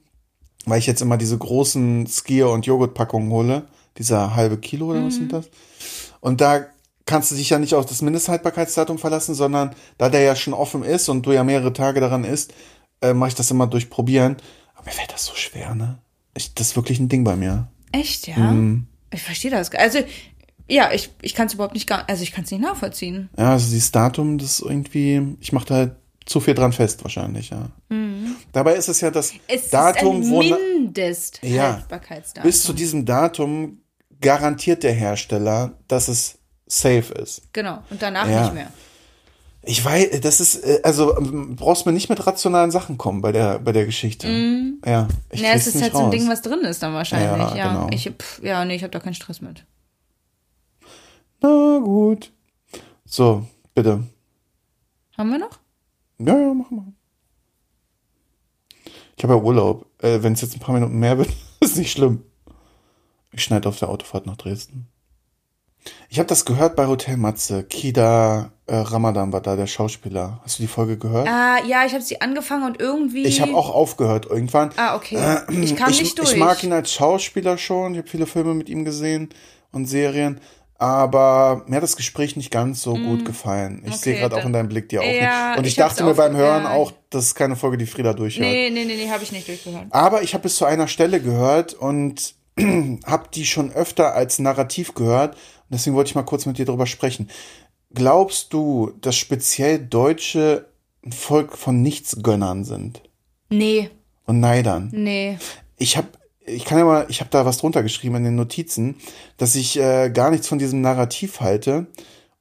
weil 0.65 0.79
ich 0.79 0.87
jetzt 0.87 1.01
immer 1.01 1.15
diese 1.17 1.37
großen 1.37 2.07
Skier- 2.07 2.49
und 2.51 2.65
Joghurtpackungen 2.65 3.31
hole, 3.31 3.67
dieser 3.97 4.35
halbe 4.35 4.57
Kilo 4.57 4.87
oder 4.87 5.05
was 5.05 5.15
sind 5.15 5.31
das? 5.31 5.49
Und 6.19 6.41
da 6.41 6.65
kannst 7.05 7.31
du 7.31 7.35
dich 7.35 7.49
ja 7.51 7.57
nicht 7.59 7.73
auf 7.73 7.85
das 7.85 8.01
Mindesthaltbarkeitsdatum 8.01 8.97
verlassen, 8.97 9.33
sondern 9.33 9.73
da 9.97 10.09
der 10.09 10.21
ja 10.21 10.35
schon 10.35 10.53
offen 10.53 10.83
ist 10.83 11.07
und 11.07 11.25
du 11.25 11.31
ja 11.31 11.43
mehrere 11.45 11.71
Tage 11.71 12.01
daran 12.01 12.25
isst, 12.25 12.53
äh, 13.01 13.13
mache 13.13 13.29
ich 13.29 13.35
das 13.35 13.49
immer 13.49 13.67
durch 13.67 13.89
Probieren. 13.89 14.35
Aber 14.75 14.85
mir 14.87 14.91
fällt 14.91 15.13
das 15.13 15.23
so 15.25 15.35
schwer, 15.35 15.73
ne? 15.73 15.99
Ich, 16.35 16.53
das 16.53 16.69
ist 16.69 16.75
wirklich 16.75 16.99
ein 16.99 17.07
Ding 17.07 17.23
bei 17.23 17.35
mir. 17.37 17.67
Echt, 17.91 18.27
ja? 18.27 18.55
Ich 19.13 19.21
verstehe 19.23 19.51
das. 19.51 19.71
Also, 19.73 19.99
ja, 20.69 20.91
ich, 20.91 21.09
ich 21.21 21.33
kann 21.33 21.47
es 21.47 21.53
überhaupt 21.53 21.73
nicht 21.73 21.87
gar, 21.87 22.07
also 22.09 22.23
ich 22.23 22.31
kann 22.33 22.43
es 22.43 22.51
nicht 22.51 22.61
nachvollziehen. 22.61 23.29
Ja, 23.37 23.51
also 23.53 23.69
dieses 23.69 23.91
Datum, 23.91 24.37
das 24.37 24.59
ist 24.59 24.65
irgendwie, 24.65 25.37
ich 25.39 25.53
mache 25.53 25.65
da 25.65 25.75
halt 25.75 25.95
zu 26.25 26.41
viel 26.41 26.53
dran 26.55 26.73
fest 26.73 27.03
wahrscheinlich, 27.03 27.51
ja. 27.51 27.69
Dabei 28.51 28.75
ist 28.75 28.89
es 28.89 28.99
ja 28.99 29.09
das 29.11 29.31
Es 29.47 29.69
Datum, 29.69 30.21
ist 30.21 30.29
wo 30.29 30.41
ein 30.41 30.49
na- 30.49 30.57
Mindesthaltbarkeitsdatum. 30.57 32.43
bis 32.49 32.63
zu 32.63 32.73
diesem 32.73 33.05
Datum 33.05 33.81
garantiert 34.19 34.83
der 34.83 34.93
Hersteller, 34.93 35.77
dass 35.87 36.07
es 36.09 36.37
safe 36.65 37.13
ist. 37.13 37.41
Genau. 37.53 37.81
Und 37.89 38.01
danach 38.01 38.27
Ja. 38.29 38.41
nicht 38.43 38.53
mehr. 38.55 38.71
Ich 39.67 39.83
weiß, 39.83 40.21
das 40.21 40.39
ist, 40.39 40.63
äh, 40.63 40.79
also 40.83 41.17
ähm, 41.17 41.55
brauchst 41.57 41.85
mir 41.85 41.91
nicht 41.91 42.09
mit 42.09 42.25
rationalen 42.25 42.71
Sachen 42.71 42.97
kommen 42.97 43.21
bei 43.21 43.31
der, 43.31 43.59
bei 43.59 43.73
der 43.73 43.85
Geschichte. 43.85 44.27
Ja, 44.85 45.07
ich 45.29 45.41
Ja, 45.41 45.51
es 45.53 45.67
ist 45.67 45.81
halt 45.81 45.91
so 45.91 45.99
ein 45.99 46.05
raus. 46.05 46.11
Ding, 46.11 46.29
was 46.29 46.41
drin 46.41 46.61
ist 46.61 46.81
dann 46.81 46.93
wahrscheinlich. 46.93 47.27
Ja, 47.29 47.55
Ja, 47.55 47.73
genau. 47.73 47.89
Ich, 47.91 48.09
pff, 48.09 48.41
ja, 48.43 48.63
nee, 48.65 48.75
ich 48.75 48.83
habe 48.83 48.91
da 48.91 48.99
keinen 48.99 49.13
Stress 49.13 49.41
mit. 49.41 49.65
Na 51.41 51.79
gut. 51.79 52.31
So, 53.05 53.45
bitte. 53.75 54.03
Haben 55.17 55.31
wir 55.31 55.39
noch? 55.39 55.59
Ja, 56.19 56.37
ja, 56.37 56.53
mach 56.53 56.71
mal. 56.71 56.93
Ich 59.17 59.23
habe 59.23 59.33
ja 59.33 59.41
Urlaub. 59.41 59.85
Äh, 60.01 60.21
Wenn 60.23 60.33
es 60.33 60.41
jetzt 60.41 60.55
ein 60.55 60.59
paar 60.59 60.75
Minuten 60.75 60.97
mehr 60.97 61.17
wird, 61.19 61.29
ist 61.59 61.77
nicht 61.77 61.91
schlimm. 61.91 62.23
Ich 63.31 63.43
schneide 63.43 63.67
auf 63.67 63.79
der 63.79 63.89
Autofahrt 63.89 64.25
nach 64.25 64.37
Dresden. 64.37 64.87
Ich 66.09 66.19
habe 66.19 66.27
das 66.27 66.45
gehört 66.45 66.75
bei 66.75 66.87
Hotel 66.87 67.17
Matze. 67.17 67.63
Kida 67.63 68.51
äh, 68.67 68.75
Ramadan 68.75 69.31
war 69.31 69.41
da, 69.41 69.55
der 69.55 69.67
Schauspieler. 69.67 70.41
Hast 70.43 70.59
du 70.59 70.63
die 70.63 70.67
Folge 70.67 70.97
gehört? 70.97 71.27
Ah, 71.27 71.57
ja, 71.65 71.85
ich 71.85 71.93
habe 71.93 72.03
sie 72.03 72.21
angefangen 72.21 72.65
und 72.65 72.79
irgendwie. 72.79 73.23
Ich 73.23 73.41
habe 73.41 73.55
auch 73.55 73.69
aufgehört 73.69 74.25
irgendwann. 74.25 74.71
Ah, 74.75 74.95
okay. 74.95 75.17
Ich 75.61 75.75
kam 75.75 75.89
ich, 75.89 76.01
nicht 76.01 76.19
durch. 76.19 76.33
Ich 76.33 76.37
mag 76.37 76.63
ihn 76.63 76.73
als 76.73 76.91
Schauspieler 76.93 77.57
schon. 77.57 77.93
Ich 77.93 77.99
habe 77.99 78.09
viele 78.09 78.25
Filme 78.25 78.53
mit 78.53 78.69
ihm 78.69 78.85
gesehen 78.85 79.29
und 79.71 79.85
Serien. 79.85 80.39
Aber 80.79 81.63
mir 81.65 81.77
hat 81.77 81.83
das 81.83 81.95
Gespräch 81.95 82.35
nicht 82.35 82.51
ganz 82.51 82.83
so 82.83 82.93
gut 82.93 83.25
gefallen. 83.25 83.81
Ich 83.85 83.95
sehe 83.95 84.13
Mm. 84.13 84.17
Okay, 84.17 84.21
gerade 84.21 84.35
auch 84.35 84.45
in 84.45 84.53
deinem 84.53 84.69
Blick 84.69 84.89
dir 84.89 85.01
auch 85.01 85.05
Ja, 85.05 85.49
nicht. 85.49 85.57
Und 85.57 85.63
ich, 85.65 85.71
ich 85.71 85.75
dachte 85.77 86.03
mir 86.03 86.13
beim 86.13 86.35
Hören 86.35 86.63
ja. 86.63 86.73
auch, 86.73 86.91
das 87.09 87.25
ist 87.25 87.35
keine 87.35 87.55
Folge, 87.55 87.77
die 87.77 87.87
Frieda 87.87 88.13
durchhört. 88.13 88.47
Nee, 88.47 88.69
nee, 88.69 88.85
nee, 88.85 88.95
nee, 88.95 89.09
habe 89.09 89.23
ich 89.23 89.31
nicht 89.31 89.47
durchgehört. 89.47 89.87
Aber 89.89 90.21
ich 90.21 90.35
habe 90.35 90.43
bis 90.43 90.57
zu 90.57 90.65
einer 90.65 90.87
Stelle 90.87 91.19
gehört 91.19 91.73
und 91.73 92.35
habe 93.05 93.29
die 93.33 93.45
schon 93.47 93.71
öfter 93.71 94.13
als 94.13 94.37
Narrativ 94.37 94.93
gehört. 94.93 95.35
Deswegen 95.69 95.95
wollte 95.95 96.09
ich 96.09 96.15
mal 96.15 96.23
kurz 96.23 96.45
mit 96.45 96.57
dir 96.57 96.65
drüber 96.65 96.85
sprechen. 96.87 97.29
Glaubst 97.93 98.53
du, 98.53 98.91
dass 99.01 99.15
speziell 99.15 99.79
Deutsche 99.79 100.67
ein 101.05 101.11
Volk 101.11 101.57
von 101.57 101.81
Nichtsgönnern 101.81 102.63
sind 102.65 103.01
Nee, 103.49 103.89
und 104.25 104.39
Neidern? 104.39 104.89
nee. 104.93 105.37
Ich 105.77 105.95
habe 105.97 106.07
ich 106.45 106.63
kann 106.63 106.77
ja 106.77 106.85
mal, 106.85 107.05
ich 107.09 107.19
habe 107.19 107.29
da 107.29 107.45
was 107.45 107.57
drunter 107.57 107.83
geschrieben 107.83 108.15
in 108.15 108.23
den 108.23 108.35
Notizen, 108.35 108.95
dass 109.35 109.55
ich 109.55 109.77
äh, 109.79 110.09
gar 110.09 110.31
nichts 110.31 110.47
von 110.47 110.57
diesem 110.59 110.79
Narrativ 110.79 111.41
halte 111.41 111.87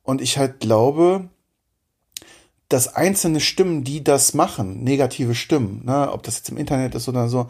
und 0.05 0.21
ich 0.23 0.39
halt 0.39 0.61
glaube, 0.61 1.29
dass 2.69 2.95
einzelne 2.95 3.41
Stimmen, 3.41 3.83
die 3.85 4.03
das 4.05 4.33
machen, 4.35 4.83
negative 4.85 5.35
Stimmen, 5.35 5.83
ne, 5.85 6.11
ob 6.13 6.23
das 6.23 6.37
jetzt 6.37 6.49
im 6.51 6.57
Internet 6.57 6.95
ist 6.95 7.09
oder 7.09 7.29
so, 7.29 7.49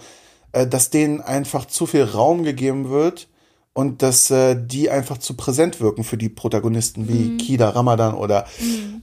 äh, 0.53 0.67
dass 0.67 0.89
denen 0.91 1.21
einfach 1.21 1.67
zu 1.67 1.85
viel 1.87 2.05
Raum 2.05 2.43
gegeben 2.43 2.89
wird 2.89 3.29
und 3.77 4.01
dass 4.01 4.31
äh, 4.31 4.57
die 4.59 4.89
einfach 4.89 5.19
zu 5.19 5.35
präsent 5.35 5.83
wirken 5.83 6.03
für 6.03 6.17
die 6.17 6.31
Protagonisten 6.31 7.09
wie 7.09 7.37
Kida 7.37 7.69
Ramadan 7.69 8.15
oder 8.15 8.47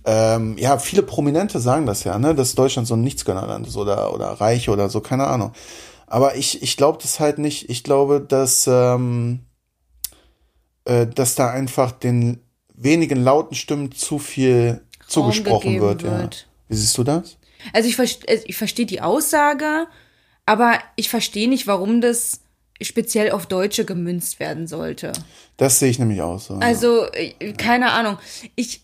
ähm, 0.03 0.57
ja, 0.57 0.79
viele 0.79 1.03
Prominente 1.03 1.59
sagen 1.59 1.86
das 1.86 2.03
ja, 2.03 2.17
ne, 2.17 2.33
dass 2.33 2.55
Deutschland 2.55 2.88
so 2.88 2.95
ein 2.95 3.03
Nichtsgönnerland 3.03 3.67
ist 3.67 3.77
oder, 3.77 4.12
oder 4.15 4.29
Reiche 4.29 4.71
oder 4.71 4.89
so, 4.89 4.99
keine 4.99 5.27
Ahnung. 5.27 5.51
Aber 6.07 6.38
ich, 6.38 6.63
ich 6.63 6.75
glaube 6.75 6.97
das 6.99 7.19
halt 7.19 7.38
nicht. 7.38 7.69
Ich 7.69 7.83
glaube, 7.83 8.19
dass, 8.19 8.65
ähm, 8.65 9.41
äh, 10.86 11.05
dass 11.05 11.36
da 11.36 11.51
einfach 11.51 11.91
den 11.91 12.39
wenigen 12.73 13.23
lauten 13.23 13.53
Stimmen 13.53 13.91
zu 13.91 14.17
viel 14.17 14.81
zugesprochen 15.07 15.67
gegeben 15.73 15.86
wird, 15.86 16.01
Ja. 16.01 16.17
wird. 16.17 16.47
Wie 16.67 16.75
siehst 16.75 16.97
du 16.97 17.03
das? 17.03 17.38
Also 17.73 17.89
ich, 17.89 18.27
äh, 18.27 18.39
ich 18.45 18.57
verstehe 18.57 18.88
die 18.88 19.01
Aussage, 19.01 19.86
aber 20.47 20.79
ich 20.95 21.09
verstehe 21.09 21.47
nicht, 21.47 21.67
warum 21.67 22.01
das 22.01 22.42
speziell 22.84 23.32
auf 23.32 23.46
Deutsche 23.46 23.86
gemünzt 23.86 24.39
werden 24.39 24.67
sollte. 24.67 25.13
Das 25.58 25.80
sehe 25.80 25.89
ich 25.89 26.00
nämlich 26.00 26.22
auch 26.22 26.39
so. 26.39 26.56
ja. 26.56 26.60
Also, 26.60 27.06
äh, 27.12 27.54
keine 27.54 27.91
Ahnung. 27.91 28.17
Ich 28.56 28.84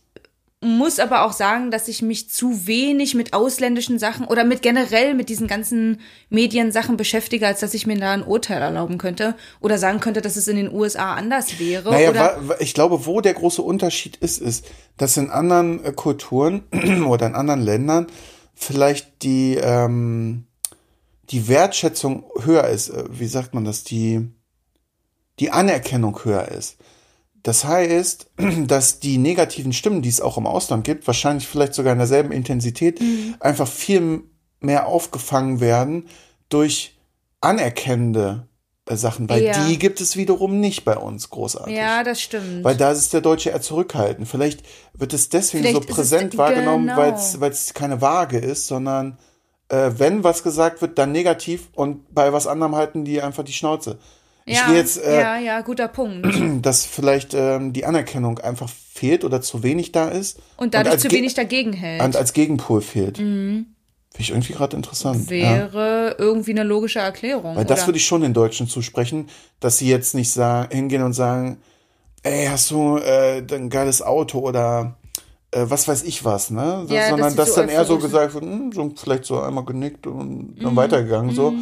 muss 0.61 0.99
aber 0.99 1.23
auch 1.23 1.31
sagen, 1.31 1.71
dass 1.71 1.87
ich 1.87 2.01
mich 2.01 2.29
zu 2.29 2.67
wenig 2.67 3.15
mit 3.15 3.31
ausländischen 3.33 3.97
Sachen 3.97 4.25
oder 4.25 4.43
mit 4.43 4.61
generell 4.61 5.13
mit 5.13 5.29
diesen 5.29 5.47
ganzen 5.47 6.01
Mediensachen 6.29 6.97
beschäftige, 6.97 7.47
als 7.47 7.61
dass 7.61 7.73
ich 7.73 7.87
mir 7.87 7.97
da 7.97 8.11
ein 8.11 8.23
Urteil 8.23 8.61
erlauben 8.61 8.97
könnte 8.97 9.35
oder 9.61 9.77
sagen 9.77 10.01
könnte, 10.01 10.21
dass 10.21 10.35
es 10.35 10.49
in 10.49 10.57
den 10.57 10.71
USA 10.71 11.13
anders 11.13 11.59
wäre. 11.59 11.89
Naja, 11.89 12.09
oder 12.09 12.39
ich 12.59 12.73
glaube, 12.73 13.05
wo 13.05 13.21
der 13.21 13.35
große 13.35 13.61
Unterschied 13.61 14.17
ist, 14.17 14.41
ist, 14.41 14.65
dass 14.97 15.15
in 15.15 15.29
anderen 15.29 15.83
äh, 15.83 15.93
Kulturen 15.93 16.63
oder 17.07 17.27
in 17.27 17.35
anderen 17.35 17.61
Ländern 17.61 18.07
vielleicht 18.53 19.23
die, 19.23 19.55
ähm, 19.55 20.43
die 21.31 21.47
Wertschätzung 21.47 22.23
höher 22.41 22.65
ist. 22.67 22.89
Äh, 22.89 23.03
Wie 23.09 23.27
sagt 23.27 23.53
man 23.53 23.65
das? 23.65 23.83
Die, 23.83 24.27
die 25.39 25.51
Anerkennung 25.51 26.23
höher 26.23 26.47
ist. 26.49 26.77
Das 27.43 27.63
heißt, 27.65 28.31
dass 28.67 28.99
die 28.99 29.17
negativen 29.17 29.73
Stimmen, 29.73 30.01
die 30.01 30.09
es 30.09 30.21
auch 30.21 30.37
im 30.37 30.47
Ausland 30.47 30.83
gibt, 30.83 31.07
wahrscheinlich 31.07 31.47
vielleicht 31.47 31.73
sogar 31.73 31.93
in 31.93 31.99
derselben 31.99 32.31
Intensität, 32.31 32.99
einfach 33.39 33.67
viel 33.67 34.23
mehr 34.59 34.87
aufgefangen 34.87 35.59
werden 35.61 36.07
durch 36.49 36.97
anerkennende 37.41 38.47
äh, 38.87 38.95
Sachen, 38.95 39.29
weil 39.29 39.43
Ja. 39.43 39.65
die 39.67 39.79
gibt 39.79 40.01
es 40.01 40.17
wiederum 40.17 40.59
nicht 40.59 40.83
bei 40.83 40.97
uns 40.97 41.29
großartig. 41.29 41.75
ja, 41.75 42.03
das 42.03 42.21
stimmt. 42.21 42.63
Weil 42.63 42.75
da 42.75 42.91
ist 42.91 43.13
der 43.13 43.21
Deutsche 43.21 43.51
eher 43.51 43.61
zurückhaltend. 43.61 44.27
Vielleicht 44.27 44.63
wird 44.93 45.13
es 45.13 45.29
deswegen 45.29 45.63
Vielleicht 45.63 45.75
so 45.75 45.81
ist 45.83 45.89
es- 45.89 45.95
präsent 45.95 46.37
wahrgenommen, 46.37 46.87
genau. 46.87 46.97
weil 47.39 47.51
es 47.51 47.73
keine 47.73 48.01
Waage 48.01 48.37
ist, 48.39 48.67
sondern 48.67 49.17
äh, 49.69 49.91
wenn 49.97 50.23
was 50.23 50.43
gesagt 50.43 50.81
wird, 50.81 50.97
dann 50.97 51.11
negativ 51.11 51.69
und 51.73 52.13
bei 52.13 52.33
was 52.33 52.47
anderem 52.47 52.75
halten 52.75 53.05
die 53.05 53.21
einfach 53.21 53.43
die 53.43 53.53
Schnauze. 53.53 53.99
Ich 54.45 54.57
ja, 54.57 54.67
gehe 54.67 54.77
jetzt, 54.77 55.03
äh, 55.03 55.21
ja, 55.21 55.37
ja, 55.37 55.61
guter 55.61 55.87
Punkt. 55.87 56.27
dass 56.65 56.85
vielleicht 56.85 57.33
ähm, 57.35 57.71
die 57.71 57.85
Anerkennung 57.85 58.39
einfach 58.39 58.69
fehlt 58.69 59.23
oder 59.23 59.41
zu 59.41 59.61
wenig 59.61 59.91
da 59.91 60.07
ist. 60.07 60.39
Und 60.57 60.73
dadurch 60.73 60.93
als 60.93 61.01
zu 61.03 61.11
wenig 61.11 61.35
dagegen 61.35 61.73
hält. 61.73 62.01
Und 62.01 62.15
als 62.15 62.33
Gegenpol 62.33 62.81
fehlt. 62.81 63.17
Finde 63.17 63.65
ich 64.17 64.31
irgendwie 64.31 64.53
gerade 64.53 64.75
interessant. 64.75 65.29
ja. 65.29 65.71
wäre 65.71 66.15
irgendwie 66.17 66.51
eine 66.51 66.63
logische 66.63 66.99
Erklärung. 66.99 67.55
Weil 67.55 67.65
das 67.65 67.81
oder? 67.81 67.89
würde 67.89 67.97
ich 67.97 68.05
schon 68.05 68.21
den 68.21 68.33
Deutschen 68.33 68.67
zusprechen, 68.67 69.29
dass 69.59 69.77
sie 69.77 69.87
jetzt 69.87 70.15
nicht 70.15 70.31
sagen, 70.31 70.73
hingehen 70.75 71.03
und 71.03 71.13
sagen, 71.13 71.61
ey, 72.23 72.47
hast 72.47 72.71
du 72.71 72.97
äh, 72.97 73.43
ein 73.51 73.69
geiles 73.69 74.01
Auto 74.01 74.39
oder 74.39 74.97
äh, 75.51 75.65
was 75.67 75.87
weiß 75.87 76.03
ich 76.03 76.23
was, 76.25 76.49
ne? 76.51 76.85
Ja, 76.89 77.09
Sondern 77.09 77.35
dass 77.35 77.49
so 77.49 77.55
dann 77.61 77.69
eher 77.69 77.85
so 77.85 77.97
gesagt 77.99 78.33
wird, 78.33 78.43
hm, 78.43 78.71
so 78.71 78.91
vielleicht 78.95 79.25
so 79.25 79.39
einmal 79.41 79.65
genickt 79.65 80.05
und 80.07 80.57
Mhm. 80.57 80.63
dann 80.63 80.75
weitergegangen 80.75 81.33
so. 81.33 81.53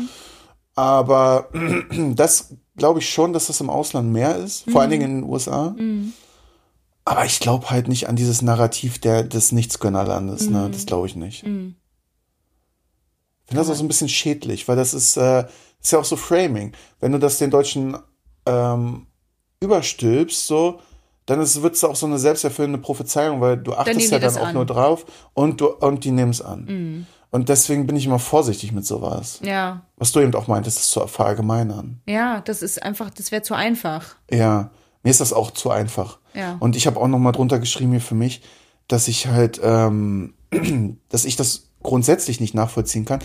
Aber 0.75 1.49
das 2.15 2.53
glaube 2.75 2.99
ich 2.99 3.09
schon, 3.09 3.33
dass 3.33 3.47
das 3.47 3.61
im 3.61 3.69
Ausland 3.69 4.11
mehr 4.11 4.35
ist, 4.35 4.67
Mhm. 4.67 4.71
vor 4.71 4.81
allen 4.81 4.91
Dingen 4.91 5.03
in 5.11 5.21
den 5.21 5.29
USA. 5.29 5.75
Aber 7.05 7.25
ich 7.25 7.39
glaube 7.39 7.69
halt 7.69 7.87
nicht 7.87 8.09
an 8.09 8.15
dieses 8.17 8.41
Narrativ 8.41 8.99
der, 8.99 9.23
des 9.23 9.51
Nichtsgönnerlandes, 9.53 10.47
Mhm. 10.47 10.53
ne? 10.53 10.69
Das 10.71 10.85
glaube 10.85 11.07
ich 11.07 11.15
nicht. 11.15 11.43
Ich 11.43 11.49
finde 13.49 13.61
das 13.61 13.69
auch 13.69 13.75
so 13.75 13.83
ein 13.83 13.87
bisschen 13.87 14.09
schädlich, 14.09 14.67
weil 14.67 14.75
das 14.75 14.93
ist, 14.93 15.15
äh, 15.15 15.45
ist 15.81 15.91
ja 15.93 15.99
auch 15.99 16.05
so 16.05 16.17
Framing. 16.17 16.73
Wenn 16.99 17.13
du 17.13 17.19
das 17.19 17.37
den 17.37 17.49
Deutschen 17.49 17.97
ähm, 18.45 19.07
überstülpst, 19.61 20.45
so, 20.47 20.79
dann 21.27 21.39
wird 21.39 21.75
es 21.75 21.83
auch 21.83 21.95
so 21.95 22.05
eine 22.05 22.17
selbsterfüllende 22.17 22.79
Prophezeiung, 22.79 23.41
weil 23.41 23.57
du 23.57 23.73
achtest 23.73 23.97
nehmen 23.99 24.11
ja 24.11 24.19
dann 24.19 24.37
auch 24.37 24.47
an. 24.47 24.53
nur 24.55 24.65
drauf 24.65 25.05
und, 25.33 25.61
du, 25.61 25.67
und 25.67 26.03
die 26.03 26.11
nehmen 26.11 26.31
es 26.31 26.41
an. 26.41 27.05
Und 27.29 27.49
deswegen 27.49 27.85
bin 27.85 27.97
ich 27.97 28.05
immer 28.05 28.17
vorsichtig 28.17 28.71
mit 28.71 28.85
sowas. 28.85 29.39
Ja, 29.43 29.83
Was 29.97 30.13
du 30.13 30.21
eben 30.21 30.33
auch 30.35 30.47
meintest, 30.47 30.79
ist 30.79 30.89
zu 30.89 31.05
verallgemeinern. 31.05 32.01
ja, 32.07 32.41
das 32.41 32.61
ist 32.61 32.81
einfach, 32.81 33.09
das 33.09 33.31
wäre 33.31 33.41
zu 33.41 33.53
einfach. 33.53 34.15
Ja, 34.31 34.71
mir 35.03 35.11
ist 35.11 35.19
das 35.19 35.33
auch 35.33 35.51
zu 35.51 35.69
einfach. 35.69 36.17
Ja. 36.33 36.55
Und 36.59 36.75
ich 36.77 36.87
habe 36.87 36.99
auch 36.99 37.07
noch 37.07 37.19
mal 37.19 37.33
drunter 37.33 37.59
geschrieben 37.59 37.91
hier 37.91 38.01
für 38.01 38.15
mich, 38.15 38.41
dass 38.87 39.09
ich 39.09 39.27
halt, 39.27 39.59
ähm, 39.61 40.33
dass 41.09 41.25
ich 41.25 41.35
das 41.35 41.67
grundsätzlich 41.83 42.39
nicht 42.39 42.53
nachvollziehen 42.53 43.03
kann. 43.03 43.19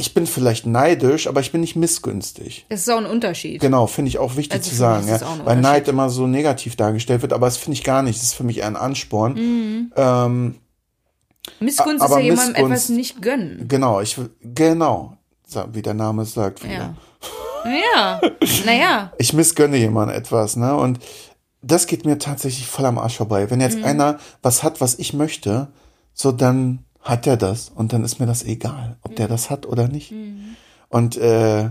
Ich 0.00 0.14
bin 0.14 0.26
vielleicht 0.26 0.66
neidisch, 0.66 1.26
aber 1.26 1.40
ich 1.40 1.52
bin 1.52 1.60
nicht 1.60 1.76
missgünstig. 1.76 2.66
Das 2.68 2.80
ist 2.80 2.88
auch 2.88 2.98
ein 2.98 3.06
Unterschied. 3.06 3.60
Genau, 3.60 3.86
finde 3.86 4.08
ich 4.08 4.18
auch 4.18 4.36
wichtig 4.36 4.58
Also 4.58 4.70
zu 4.70 4.76
sagen, 4.76 5.06
ja. 5.08 5.16
es 5.16 5.24
weil. 5.44 5.60
Neid 5.60 5.88
immer 5.88 6.08
so 6.10 6.26
negativ 6.26 6.76
dargestellt 6.76 7.22
wird, 7.22 7.32
aber 7.32 7.46
das 7.46 7.56
finde 7.58 7.76
ich 7.78 7.84
gar 7.84 8.02
nicht. 8.02 8.18
Das 8.18 8.24
ist 8.28 8.34
für 8.34 8.44
mich 8.44 8.58
eher 8.58 8.66
ein 8.66 8.76
Ansporn. 8.76 9.34
Mhm. 9.34 9.92
Ähm, 9.96 10.54
Missgunst 11.58 12.04
ist 12.04 12.10
ja 12.10 12.18
jemandem 12.18 12.64
etwas 12.64 12.88
nicht 12.88 13.20
gönnen. 13.22 13.66
genau, 13.68 14.00
ich 14.00 14.18
will- 14.18 14.30
genau. 14.42 15.16
wie 15.72 15.82
der 15.82 15.94
Name 15.94 16.22
es 16.22 16.34
sagt. 16.34 16.62
Ja. 16.64 16.94
Ja, 17.64 18.20
naja. 18.64 19.12
Ich 19.18 19.32
missgönne 19.32 19.76
jemand 19.76 20.12
etwas, 20.12 20.56
ne? 20.56 20.74
Und 20.74 20.98
das 21.62 21.86
geht 21.86 22.06
mir 22.06 22.18
tatsächlich 22.18 22.66
voll 22.66 22.86
am 22.86 22.98
Arsch 22.98 23.16
vorbei. 23.16 23.50
Wenn 23.50 23.60
jetzt 23.60 23.82
einer 23.84 24.18
was 24.42 24.62
hat, 24.62 24.80
was 24.80 24.98
ich 24.98 25.12
möchte, 25.12 25.68
so 26.14 26.32
dann 26.32 26.84
hat 27.02 27.26
er 27.26 27.36
das 27.36 27.70
und 27.70 27.92
dann 27.92 28.04
ist 28.04 28.20
mir 28.20 28.26
das 28.26 28.44
egal, 28.44 28.96
ob 29.02 29.16
der 29.16 29.28
das 29.28 29.50
hat 29.50 29.66
oder 29.66 29.88
nicht. 29.88 30.12
Und 30.88 31.16
äh, 31.16 31.70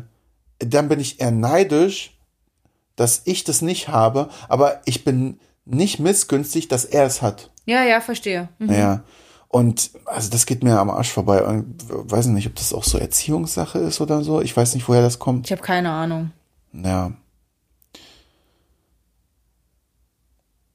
dann 0.59 0.89
bin 0.89 0.99
ich 0.99 1.21
eher 1.21 1.31
neidisch, 1.31 2.17
dass 2.95 3.21
ich 3.25 3.43
das 3.43 3.61
nicht 3.61 3.87
habe, 3.87 4.29
aber 4.47 4.81
ich 4.85 5.03
bin 5.03 5.39
nicht 5.65 5.99
missgünstig, 5.99 6.67
dass 6.67 6.85
er 6.85 7.05
es 7.05 7.21
hat. 7.21 7.51
Ja, 7.65 7.83
ja, 7.83 8.01
verstehe. 8.01 8.49
Mhm. 8.57 8.71
Ja. 8.71 9.03
Und 9.47 9.91
also 10.05 10.29
das 10.29 10.45
geht 10.45 10.63
mir 10.63 10.79
am 10.79 10.89
Arsch 10.89 11.11
vorbei. 11.11 11.43
Und 11.43 11.75
weiß 11.87 12.27
nicht, 12.27 12.47
ob 12.47 12.55
das 12.55 12.73
auch 12.73 12.83
so 12.83 12.97
Erziehungssache 12.97 13.79
ist 13.79 14.01
oder 14.01 14.23
so. 14.23 14.41
Ich 14.41 14.55
weiß 14.55 14.75
nicht, 14.75 14.87
woher 14.87 15.01
das 15.01 15.19
kommt. 15.19 15.47
Ich 15.47 15.51
habe 15.51 15.61
keine 15.61 15.91
Ahnung. 15.91 16.31
Ja. 16.71 17.11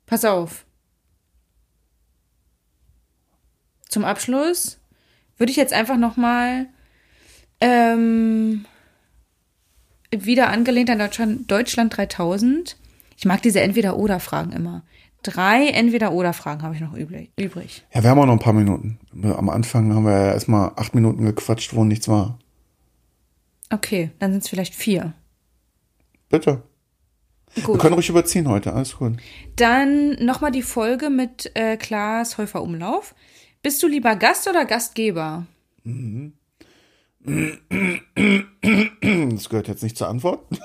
Pass 0.06 0.24
auf. 0.24 0.64
Zum 3.94 4.04
Abschluss 4.04 4.80
würde 5.38 5.52
ich 5.52 5.56
jetzt 5.56 5.72
einfach 5.72 5.96
noch 5.96 6.16
mal 6.16 6.66
ähm, 7.60 8.64
wieder 10.10 10.48
angelehnt 10.48 10.90
an 10.90 10.98
Deutschland, 10.98 11.48
Deutschland 11.48 11.96
3000. 11.96 12.76
Ich 13.16 13.24
mag 13.24 13.40
diese 13.42 13.60
Entweder-Oder-Fragen 13.60 14.50
immer. 14.50 14.82
Drei 15.22 15.68
Entweder-Oder-Fragen 15.68 16.62
habe 16.62 16.74
ich 16.74 16.80
noch 16.80 16.94
übrig. 16.94 17.84
Ja, 17.94 18.02
wir 18.02 18.10
haben 18.10 18.18
auch 18.18 18.26
noch 18.26 18.32
ein 18.32 18.40
paar 18.40 18.52
Minuten. 18.52 18.98
Am 19.22 19.48
Anfang 19.48 19.94
haben 19.94 20.06
wir 20.06 20.10
ja 20.10 20.32
erstmal 20.32 20.72
acht 20.74 20.96
Minuten 20.96 21.24
gequatscht, 21.24 21.72
wo 21.72 21.84
nichts 21.84 22.08
war. 22.08 22.40
Okay, 23.70 24.10
dann 24.18 24.32
sind 24.32 24.42
es 24.42 24.48
vielleicht 24.48 24.74
vier. 24.74 25.12
Bitte. 26.30 26.64
Wir 27.54 27.62
Gut. 27.62 27.78
können 27.78 27.94
ruhig 27.94 28.08
überziehen 28.08 28.48
heute, 28.48 28.72
alles 28.72 28.96
gut. 28.96 29.18
Dann 29.54 30.16
nochmal 30.16 30.50
die 30.50 30.62
Folge 30.62 31.10
mit 31.10 31.52
äh, 31.54 31.76
Klaas 31.76 32.38
Häufer 32.38 32.60
Umlauf. 32.60 33.14
Bist 33.64 33.82
du 33.82 33.86
lieber 33.88 34.14
Gast 34.16 34.46
oder 34.46 34.66
Gastgeber? 34.66 35.46
Das 37.24 37.58
gehört 39.48 39.68
jetzt 39.68 39.82
nicht 39.82 39.96
zur 39.96 40.08
Antwort. 40.08 40.44
Das 40.50 40.60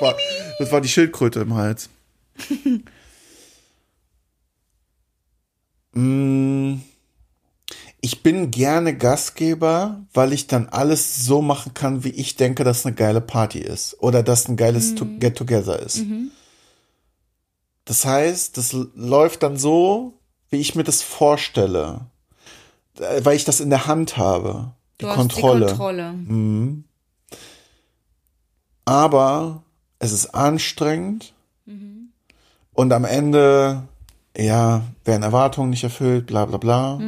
war, 0.00 0.14
das, 0.58 0.72
war, 0.72 0.80
die 0.80 0.88
Schildkröte 0.88 1.40
im 1.40 1.54
Hals. 1.54 1.90
Mm, 5.94 6.76
Ich 8.00 8.22
bin 8.22 8.50
gerne 8.50 8.96
Gastgeber, 8.96 10.06
weil 10.14 10.32
ich 10.32 10.46
dann 10.46 10.70
alles 10.70 11.26
so 11.26 11.42
machen 11.42 11.74
kann, 11.74 12.02
wie 12.02 12.08
ich 12.08 12.36
denke, 12.36 12.64
dass 12.64 12.86
eine 12.86 12.94
geile 12.94 13.20
Party 13.20 13.58
ist. 13.58 13.98
Oder 14.00 14.22
dass 14.22 14.48
ein 14.48 14.56
geiles 14.56 14.94
To- 14.94 15.04
Get-Together 15.18 15.78
ist. 15.80 16.02
Das 17.84 18.06
heißt, 18.06 18.56
das 18.56 18.72
läuft 18.94 19.42
dann 19.42 19.58
so, 19.58 20.18
wie 20.52 20.60
ich 20.60 20.74
mir 20.74 20.84
das 20.84 21.02
vorstelle. 21.02 22.02
Äh, 22.98 23.24
Weil 23.24 23.34
ich 23.36 23.44
das 23.44 23.60
in 23.60 23.70
der 23.70 23.86
Hand 23.86 24.16
habe. 24.16 24.72
Die 25.00 25.06
Du 25.06 25.10
Kontrolle. 25.12 25.64
hast 25.66 25.72
die 25.72 25.76
Kontrolle. 25.78 26.84
Aber 28.84 29.62
es 29.98 30.12
ist 30.12 30.34
anstrengend. 30.34 31.32
Und 32.74 32.92
am 32.92 33.04
Ende, 33.04 33.82
ja, 34.36 34.82
werden 35.04 35.22
Erwartungen 35.22 35.70
nicht 35.70 35.84
erfüllt, 35.84 36.26
bla 36.26 36.46
bla 36.46 36.56
bla. 36.56 36.98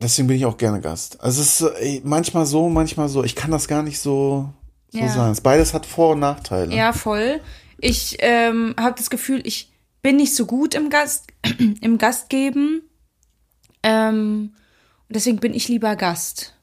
Deswegen 0.00 0.28
bin 0.28 0.36
ich 0.36 0.44
auch 0.44 0.58
gerne 0.58 0.80
Gast. 0.80 1.20
Also 1.22 1.40
es 1.40 1.60
ist 1.60 1.70
ey, 1.80 2.02
manchmal 2.04 2.44
so, 2.46 2.68
manchmal 2.68 3.08
so. 3.08 3.24
Ich 3.24 3.34
kann 3.34 3.50
das 3.50 3.68
gar 3.68 3.82
nicht 3.82 3.98
so, 3.98 4.52
so 4.90 4.98
Ja. 4.98 5.08
sagen. 5.08 5.36
Beides 5.42 5.72
hat 5.72 5.86
Vor- 5.86 6.12
und 6.12 6.20
Nachteile. 6.20 6.74
Ja, 6.74 6.92
voll. 6.92 7.40
Ich 7.78 8.16
ähm, 8.20 8.74
habe 8.78 8.94
das 8.96 9.08
Gefühl, 9.10 9.40
ich 9.46 9.72
bin 10.06 10.14
nicht 10.14 10.36
so 10.36 10.46
gut 10.46 10.76
im 10.76 10.88
Gast 10.88 11.26
im 11.80 11.98
Gastgeben. 11.98 12.82
Ähm, 13.82 14.54
und 15.08 15.16
deswegen 15.16 15.38
bin 15.38 15.52
ich 15.52 15.66
lieber 15.66 15.96
Gast. 15.96 16.54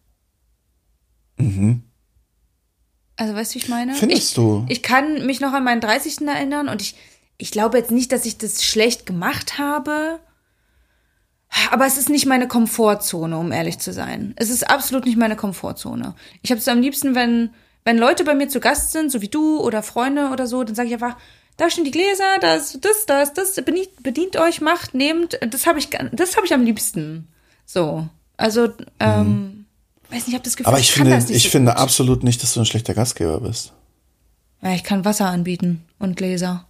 Also 3.18 3.36
weißt 3.36 3.52
du, 3.52 3.56
wie 3.56 3.64
ich 3.64 3.68
meine? 3.68 3.96
Findest 3.96 4.30
ich, 4.30 4.34
du? 4.36 4.66
Ich 4.70 4.82
kann 4.82 5.26
mich 5.26 5.42
noch 5.42 5.52
an 5.52 5.66
meinen 5.66 5.82
30. 5.82 6.26
erinnern 6.26 6.70
und 6.70 6.82
ich, 6.82 6.96
ich 7.38 7.52
glaube 7.52 7.78
jetzt 7.78 7.92
nicht, 7.92 8.14
dass 8.14 8.26
ich 8.26 8.38
das 8.38 8.64
schlecht 8.64 9.06
gemacht 9.06 9.58
habe. 9.58 10.22
Aber 11.70 11.86
es 11.86 11.98
ist 11.98 12.10
nicht 12.10 12.26
meine 12.26 12.48
Komfortzone, 12.48 13.38
um 13.38 13.52
ehrlich 13.52 13.78
zu 13.78 13.92
sein. 13.92 14.36
Es 14.38 14.50
ist 14.50 14.70
absolut 14.70 15.04
nicht 15.06 15.18
meine 15.18 15.36
Komfortzone. 15.36 16.16
Ich 16.44 16.52
habe 16.52 16.60
es 16.60 16.68
am 16.70 16.80
liebsten, 16.80 17.14
wenn, 17.14 17.50
wenn 17.84 17.98
Leute 17.98 18.24
bei 18.24 18.36
mir 18.36 18.48
zu 18.48 18.62
Gast 18.62 18.94
sind, 18.94 19.12
so 19.12 19.22
wie 19.22 19.28
du 19.28 19.60
oder 19.60 19.84
Freunde 19.84 20.30
oder 20.30 20.48
so, 20.48 20.64
dann 20.64 20.76
sage 20.76 20.88
ich 20.88 20.94
einfach, 20.94 21.18
da 21.58 21.70
stehen 21.70 21.86
die 21.86 21.92
Gläser, 21.92 22.40
das, 22.42 22.78
das, 22.82 23.06
das, 23.06 23.34
das, 23.34 23.56
bedient, 23.56 24.02
bedient 24.04 24.38
euch, 24.38 24.62
macht, 24.62 24.94
nehmt. 24.94 25.38
Das 25.50 25.66
habe 25.68 25.80
ich, 25.80 25.90
das 26.12 26.36
habe 26.36 26.46
ich 26.46 26.54
am 26.54 26.64
liebsten. 26.64 27.28
So. 27.66 28.08
Also, 28.38 28.70
ähm, 29.00 29.66
weiß 30.10 30.20
nicht, 30.20 30.28
ich 30.30 30.34
habe 30.34 30.44
das 30.44 30.56
Gefühl, 30.58 30.70
Mhm. 30.72 30.74
Aber 30.74 30.80
ich 30.80 30.94
kann 30.94 31.08
finde, 31.08 31.34
ich 31.34 31.44
so 31.44 31.50
finde 31.50 31.72
gut. 31.72 31.80
absolut 31.82 32.24
nicht, 32.24 32.42
dass 32.44 32.54
du 32.54 32.60
ein 32.62 32.66
schlechter 32.66 32.94
Gastgeber 32.94 33.40
bist. 33.40 33.74
Ja, 34.62 34.72
ich 34.74 34.84
kann 34.84 35.06
Wasser 35.06 35.26
anbieten 35.28 35.84
und 36.00 36.16
Gläser. 36.18 36.66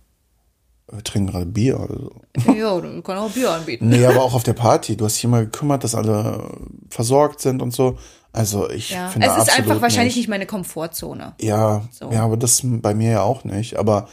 Wir 0.92 1.04
trinken 1.04 1.32
gerade 1.32 1.46
Bier 1.46 1.80
oder 1.80 1.96
so. 2.00 2.22
ja, 2.54 2.80
du 2.80 3.02
kannst 3.02 3.22
auch 3.24 3.30
Bier 3.32 3.52
anbieten. 3.52 3.88
Nee, 3.90 4.06
aber 4.06 4.22
auch 4.24 4.34
auf 4.34 4.44
der 4.44 4.54
Party. 4.54 4.98
Du 4.98 5.06
hast 5.06 5.16
dich 5.16 5.24
immer 5.24 5.42
gekümmert, 5.42 5.84
dass 5.84 5.96
alle 5.96 6.50
versorgt 6.90 7.40
sind 7.40 7.62
und 7.62 7.72
so. 7.72 7.98
Also 8.34 8.70
ich 8.70 8.90
Ja. 8.90 9.08
finde 9.10 9.28
Es 9.28 9.38
ist 9.38 9.58
einfach 9.58 9.80
wahrscheinlich 9.82 10.16
nicht. 10.16 10.24
nicht 10.24 10.30
meine 10.30 10.46
Komfortzone. 10.46 11.34
Ja, 11.40 11.84
So. 11.92 12.12
ja, 12.12 12.24
aber 12.24 12.36
das 12.36 12.62
bei 12.64 12.94
mir 12.94 13.12
ja 13.12 13.22
auch 13.22 13.44
nicht. 13.44 13.78
Aber 13.78 14.10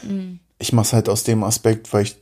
ich 0.61 0.73
mache 0.73 0.87
es 0.87 0.93
halt 0.93 1.09
aus 1.09 1.25
dem 1.25 1.43
Aspekt, 1.43 1.93
weil 1.93 2.05
ich 2.05 2.17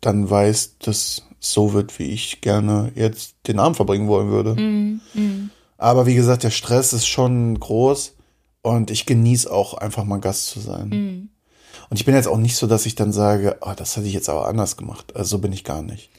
dann 0.00 0.30
weiß, 0.30 0.78
dass 0.78 0.96
es 0.96 1.22
so 1.40 1.72
wird, 1.72 1.98
wie 1.98 2.10
ich 2.10 2.40
gerne 2.40 2.92
jetzt 2.94 3.34
den 3.46 3.58
Abend 3.58 3.76
verbringen 3.76 4.08
wollen 4.08 4.30
würde. 4.30 5.00
Aber 5.76 6.06
wie 6.06 6.14
gesagt, 6.14 6.42
der 6.42 6.50
Stress 6.50 6.92
ist 6.92 7.06
schon 7.06 7.58
groß 7.58 8.14
und 8.62 8.90
ich 8.90 9.06
genieße 9.06 9.50
auch 9.50 9.74
einfach 9.74 10.04
mal 10.04 10.20
Gast 10.20 10.48
zu 10.48 10.60
sein. 10.60 11.30
Und 11.90 11.96
ich 11.98 12.04
bin 12.04 12.14
jetzt 12.14 12.28
auch 12.28 12.36
nicht 12.36 12.56
so, 12.56 12.66
dass 12.66 12.86
ich 12.86 12.94
dann 12.94 13.12
sage, 13.12 13.56
oh, 13.62 13.72
das 13.74 13.96
hätte 13.96 14.06
ich 14.06 14.12
jetzt 14.12 14.28
aber 14.28 14.46
anders 14.46 14.76
gemacht. 14.76 15.16
Also 15.16 15.36
so 15.36 15.38
bin 15.38 15.52
ich 15.52 15.64
gar 15.64 15.82
nicht. 15.82 16.10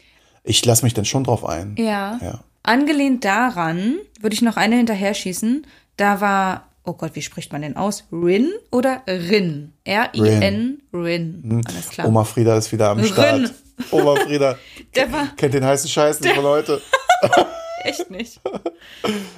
Ich 0.44 0.66
lasse 0.66 0.84
mich 0.84 0.94
dann 0.94 1.06
schon 1.06 1.24
drauf 1.24 1.46
ein. 1.46 1.76
Ja. 1.78 2.20
Ja. 2.22 2.40
Angelehnt 2.64 3.24
daran 3.24 3.98
würde 4.20 4.34
ich 4.34 4.42
noch 4.42 4.58
eine 4.58 4.78
hinterher 4.78 5.14
schießen. 5.14 5.68
Da 5.98 6.22
war, 6.22 6.69
oh 6.90 6.94
Gott, 6.94 7.12
wie 7.16 7.22
spricht 7.22 7.52
man 7.52 7.62
denn 7.62 7.78
aus? 7.78 8.06
Rin 8.12 8.52
oder 8.72 9.04
Rin? 9.08 9.74
R-I-N, 9.84 10.82
Rin. 10.94 11.62
Alles 11.68 11.90
klar. 11.90 12.08
Oma 12.08 12.24
Frieda 12.24 12.58
ist 12.58 12.72
wieder 12.72 12.90
am 12.90 12.98
Rin. 13.00 13.08
Start. 13.08 13.54
Oma 13.92 14.16
Frieda 14.16 14.58
Der 14.96 15.12
war 15.12 15.28
kennt 15.38 15.54
den 15.54 15.64
heißen 15.64 15.90
Scheiß 15.90 16.20
nicht 16.22 16.36
von 16.36 16.44
heute. 16.46 16.82
echt 17.84 18.10
nicht. 18.10 18.42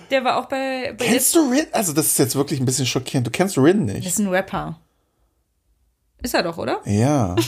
Der 0.09 0.23
war 0.23 0.37
auch 0.37 0.45
bei, 0.45 0.95
bei 0.97 1.05
Kennst 1.05 1.35
du 1.35 1.39
Rin? 1.49 1.67
Also 1.73 1.93
das 1.93 2.07
ist 2.07 2.19
jetzt 2.19 2.35
wirklich 2.35 2.59
ein 2.59 2.65
bisschen 2.65 2.85
schockierend. 2.85 3.27
Du 3.27 3.31
kennst 3.31 3.57
Rin 3.57 3.85
Das 3.87 3.95
nicht. 3.97 4.07
ist 4.07 4.19
ein 4.19 4.29
Rapper. 4.29 4.79
Ist 6.23 6.33
er 6.33 6.43
doch, 6.43 6.57
oder? 6.57 6.79
Ja. 6.85 7.35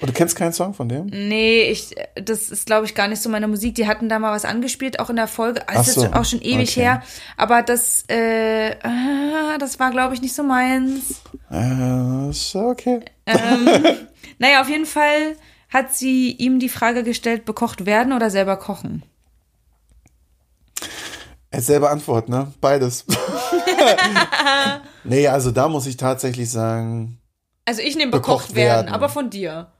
Und 0.00 0.10
du 0.10 0.12
kennst 0.12 0.36
keinen 0.36 0.52
Song 0.52 0.74
von 0.74 0.88
dem? 0.88 1.06
Nee, 1.06 1.62
ich, 1.62 1.94
das 2.14 2.50
ist, 2.50 2.66
glaube 2.66 2.86
ich, 2.86 2.94
gar 2.94 3.08
nicht 3.08 3.20
so 3.20 3.28
meine 3.28 3.48
Musik. 3.48 3.74
Die 3.74 3.88
hatten 3.88 4.08
da 4.08 4.18
mal 4.18 4.32
was 4.32 4.44
angespielt, 4.44 5.00
auch 5.00 5.10
in 5.10 5.16
der 5.16 5.26
Folge. 5.26 5.62
Das 5.72 5.94
so, 5.94 6.04
ist 6.04 6.14
auch 6.14 6.24
schon 6.24 6.40
ewig 6.40 6.70
okay. 6.70 6.82
her. 6.82 7.02
Aber 7.36 7.62
das, 7.62 8.04
äh, 8.08 8.76
ah, 8.82 9.58
das 9.58 9.80
war, 9.80 9.90
glaube 9.90 10.14
ich, 10.14 10.22
nicht 10.22 10.34
so 10.34 10.44
meins. 10.44 11.20
Äh, 11.50 12.30
ist 12.30 12.54
okay. 12.54 13.00
Naja, 14.38 14.60
auf 14.60 14.68
jeden 14.68 14.86
Fall 14.86 15.36
hat 15.68 15.94
sie 15.94 16.32
ihm 16.32 16.60
die 16.60 16.68
Frage 16.68 17.02
gestellt, 17.02 17.44
bekocht 17.44 17.86
werden 17.86 18.12
oder 18.12 18.30
selber 18.30 18.56
kochen? 18.56 19.02
Selbe 21.52 21.90
Antwort, 21.90 22.28
ne? 22.28 22.52
Beides. 22.60 23.04
nee, 25.04 25.26
also 25.26 25.50
da 25.50 25.68
muss 25.68 25.86
ich 25.86 25.96
tatsächlich 25.96 26.50
sagen, 26.50 27.18
Also 27.64 27.82
ich 27.82 27.96
nehme 27.96 28.12
Bekocht 28.12 28.48
bekocht, 28.48 28.54
werden, 28.54 28.86
werden. 28.86 28.94
aber 28.94 29.08
von 29.08 29.30
dir. 29.30 29.72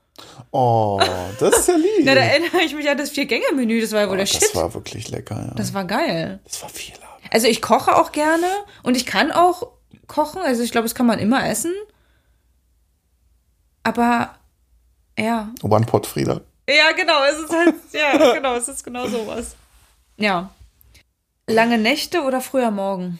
Oh, 0.51 1.01
das 1.39 1.59
ist 1.59 1.69
ja 1.69 1.75
lieb. 1.77 2.05
Na, 2.05 2.15
da 2.15 2.21
erinnere 2.21 2.63
ich 2.63 2.75
mich 2.75 2.89
an 2.89 2.99
das 2.99 3.11
Vier-Gänge-Menü, 3.11 3.81
das 3.81 3.93
war 3.93 4.01
ja 4.01 4.09
wohl 4.09 4.17
der 4.17 4.27
das 4.27 4.35
Shit. 4.35 4.55
war 4.55 4.73
wirklich 4.75 5.09
lecker, 5.11 5.37
ja. 5.49 5.55
das 5.55 5.75
war 5.75 5.85
geil. 5.85 6.41
Das 6.45 6.63
war 6.63 6.69
viel 6.69 6.95
Arbeit. 6.97 7.33
Also 7.33 7.47
ich 7.47 7.61
koche 7.63 7.97
auch 7.97 8.13
gerne 8.13 8.47
und 8.83 8.97
ich 8.97 9.07
kann 9.07 9.31
auch 9.31 9.69
kochen. 10.07 10.41
Also 10.43 10.63
ich 10.63 10.73
glaube, 10.73 10.87
das 10.87 10.95
kann 10.95 11.07
man 11.07 11.19
immer 11.19 11.47
essen. 11.47 11.75
Aber 13.83 14.35
ja. 15.19 15.51
One 15.63 15.87
Pot 15.87 16.07
Frieda. 16.07 16.41
Ja, 16.69 16.93
genau, 16.93 17.25
es 17.25 17.39
ist 17.39 17.51
halt, 17.51 17.75
ja, 17.93 18.33
genau, 18.35 18.55
es 18.55 18.69
ist 18.69 18.85
genau 18.85 19.07
sowas. 19.07 19.57
Ja. 20.17 20.51
Lange 21.47 21.79
Nächte 21.79 22.23
oder 22.23 22.41
früher 22.41 22.71
Morgen? 22.71 23.19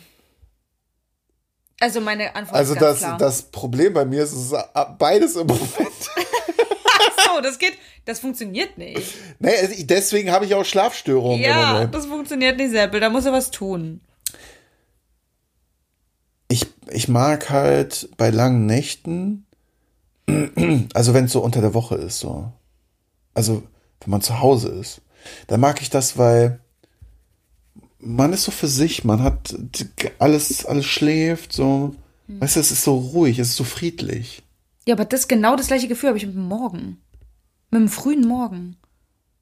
Also 1.81 2.01
meine 2.01 2.35
Antwort 2.35 2.57
Also 2.57 2.75
ist 2.75 2.81
ganz 2.81 2.93
das, 2.93 3.07
klar. 3.07 3.19
das 3.19 3.43
Problem 3.43 3.95
bei 3.95 4.05
mir 4.05 4.23
ist, 4.23 4.33
es 4.33 4.53
ist 4.53 4.55
beides 4.99 5.37
im 5.37 5.47
Moment. 5.47 5.71
Genau, 7.39 7.49
das 7.49 7.59
geht, 7.59 7.75
das 8.05 8.21
funktioniert 8.21 8.79
nicht. 8.79 9.15
Nee, 9.39 9.57
also 9.61 9.75
deswegen 9.85 10.31
habe 10.31 10.45
ich 10.45 10.55
auch 10.55 10.65
Schlafstörungen 10.65 11.41
Ja, 11.41 11.87
das 11.87 12.07
funktioniert 12.07 12.57
nicht, 12.57 12.71
Seppel, 12.71 13.01
da 13.01 13.11
muss 13.11 13.25
er 13.25 13.33
was 13.33 13.51
tun. 13.51 14.01
Ich, 16.49 16.67
ich 16.91 17.09
mag 17.09 17.51
halt 17.51 18.09
bei 18.17 18.31
langen 18.31 18.67
Nächten, 18.67 19.47
also 20.95 21.15
wenn 21.15 21.27
es 21.27 21.33
so 21.33 21.41
unter 21.41 21.61
der 21.61 21.75
Woche 21.75 21.97
ist, 21.97 22.19
so. 22.19 22.53
Also, 23.35 23.63
wenn 24.01 24.11
man 24.11 24.23
zu 24.23 24.41
Hause 24.41 24.71
ist, 24.71 25.03
dann 25.47 25.61
mag 25.61 25.81
ich 25.83 25.91
das, 25.91 26.19
weil 26.19 26.61
man 28.01 28.33
ist 28.33 28.45
so 28.45 28.51
für 28.51 28.69
sich, 28.69 29.05
man 29.05 29.23
hat 29.23 29.55
alles, 30.19 30.65
alles 30.67 30.87
schläft, 30.87 31.53
so. 31.53 31.95
Weißt 32.29 32.57
du, 32.57 32.61
es 32.61 32.71
ist 32.71 32.85
so 32.85 32.97
ruhig, 32.99 33.39
es 33.39 33.49
ist 33.51 33.57
so 33.57 33.65
friedlich. 33.65 34.43
Ja, 34.87 34.95
aber 34.95 35.07
das 35.07 35.29
genau 35.29 35.57
das 35.57 35.69
gleiche 35.69 35.89
Gefühl 35.89 36.09
habe 36.09 36.19
ich 36.19 36.27
mit 36.27 36.35
dem 36.35 36.47
Morgen. 36.49 36.99
Mit 37.71 37.81
dem 37.81 37.89
frühen 37.89 38.27
Morgen. 38.27 38.77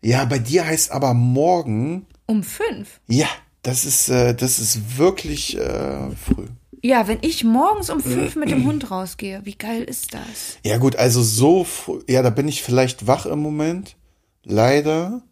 Ja, 0.02 0.24
bei 0.24 0.38
dir 0.38 0.66
heißt 0.66 0.90
aber 0.92 1.14
morgen, 1.14 2.06
Um 2.26 2.42
fünf. 2.42 3.00
ja, 3.08 3.28
das 3.62 3.84
ist, 3.84 4.08
äh, 4.08 4.34
das 4.34 4.58
ist 4.58 4.98
wirklich 4.98 5.56
äh, 5.58 6.10
früh. 6.16 6.46
Ja, 6.82 7.08
wenn 7.08 7.18
ich 7.22 7.42
morgens 7.42 7.90
um 7.90 8.00
fünf 8.00 8.36
mit 8.36 8.50
dem 8.50 8.64
Hund 8.66 8.90
rausgehe, 8.90 9.40
wie 9.44 9.54
geil 9.56 9.82
ist 9.82 10.14
das? 10.14 10.58
Ja 10.64 10.78
gut, 10.78 10.96
also 10.96 11.22
so, 11.22 11.64
früh, 11.64 12.00
ja, 12.08 12.22
da 12.22 12.30
bin 12.30 12.46
ich 12.46 12.62
vielleicht 12.62 13.06
wach 13.06 13.26
im 13.26 13.40
Moment, 13.40 13.96
leider, 14.44 15.22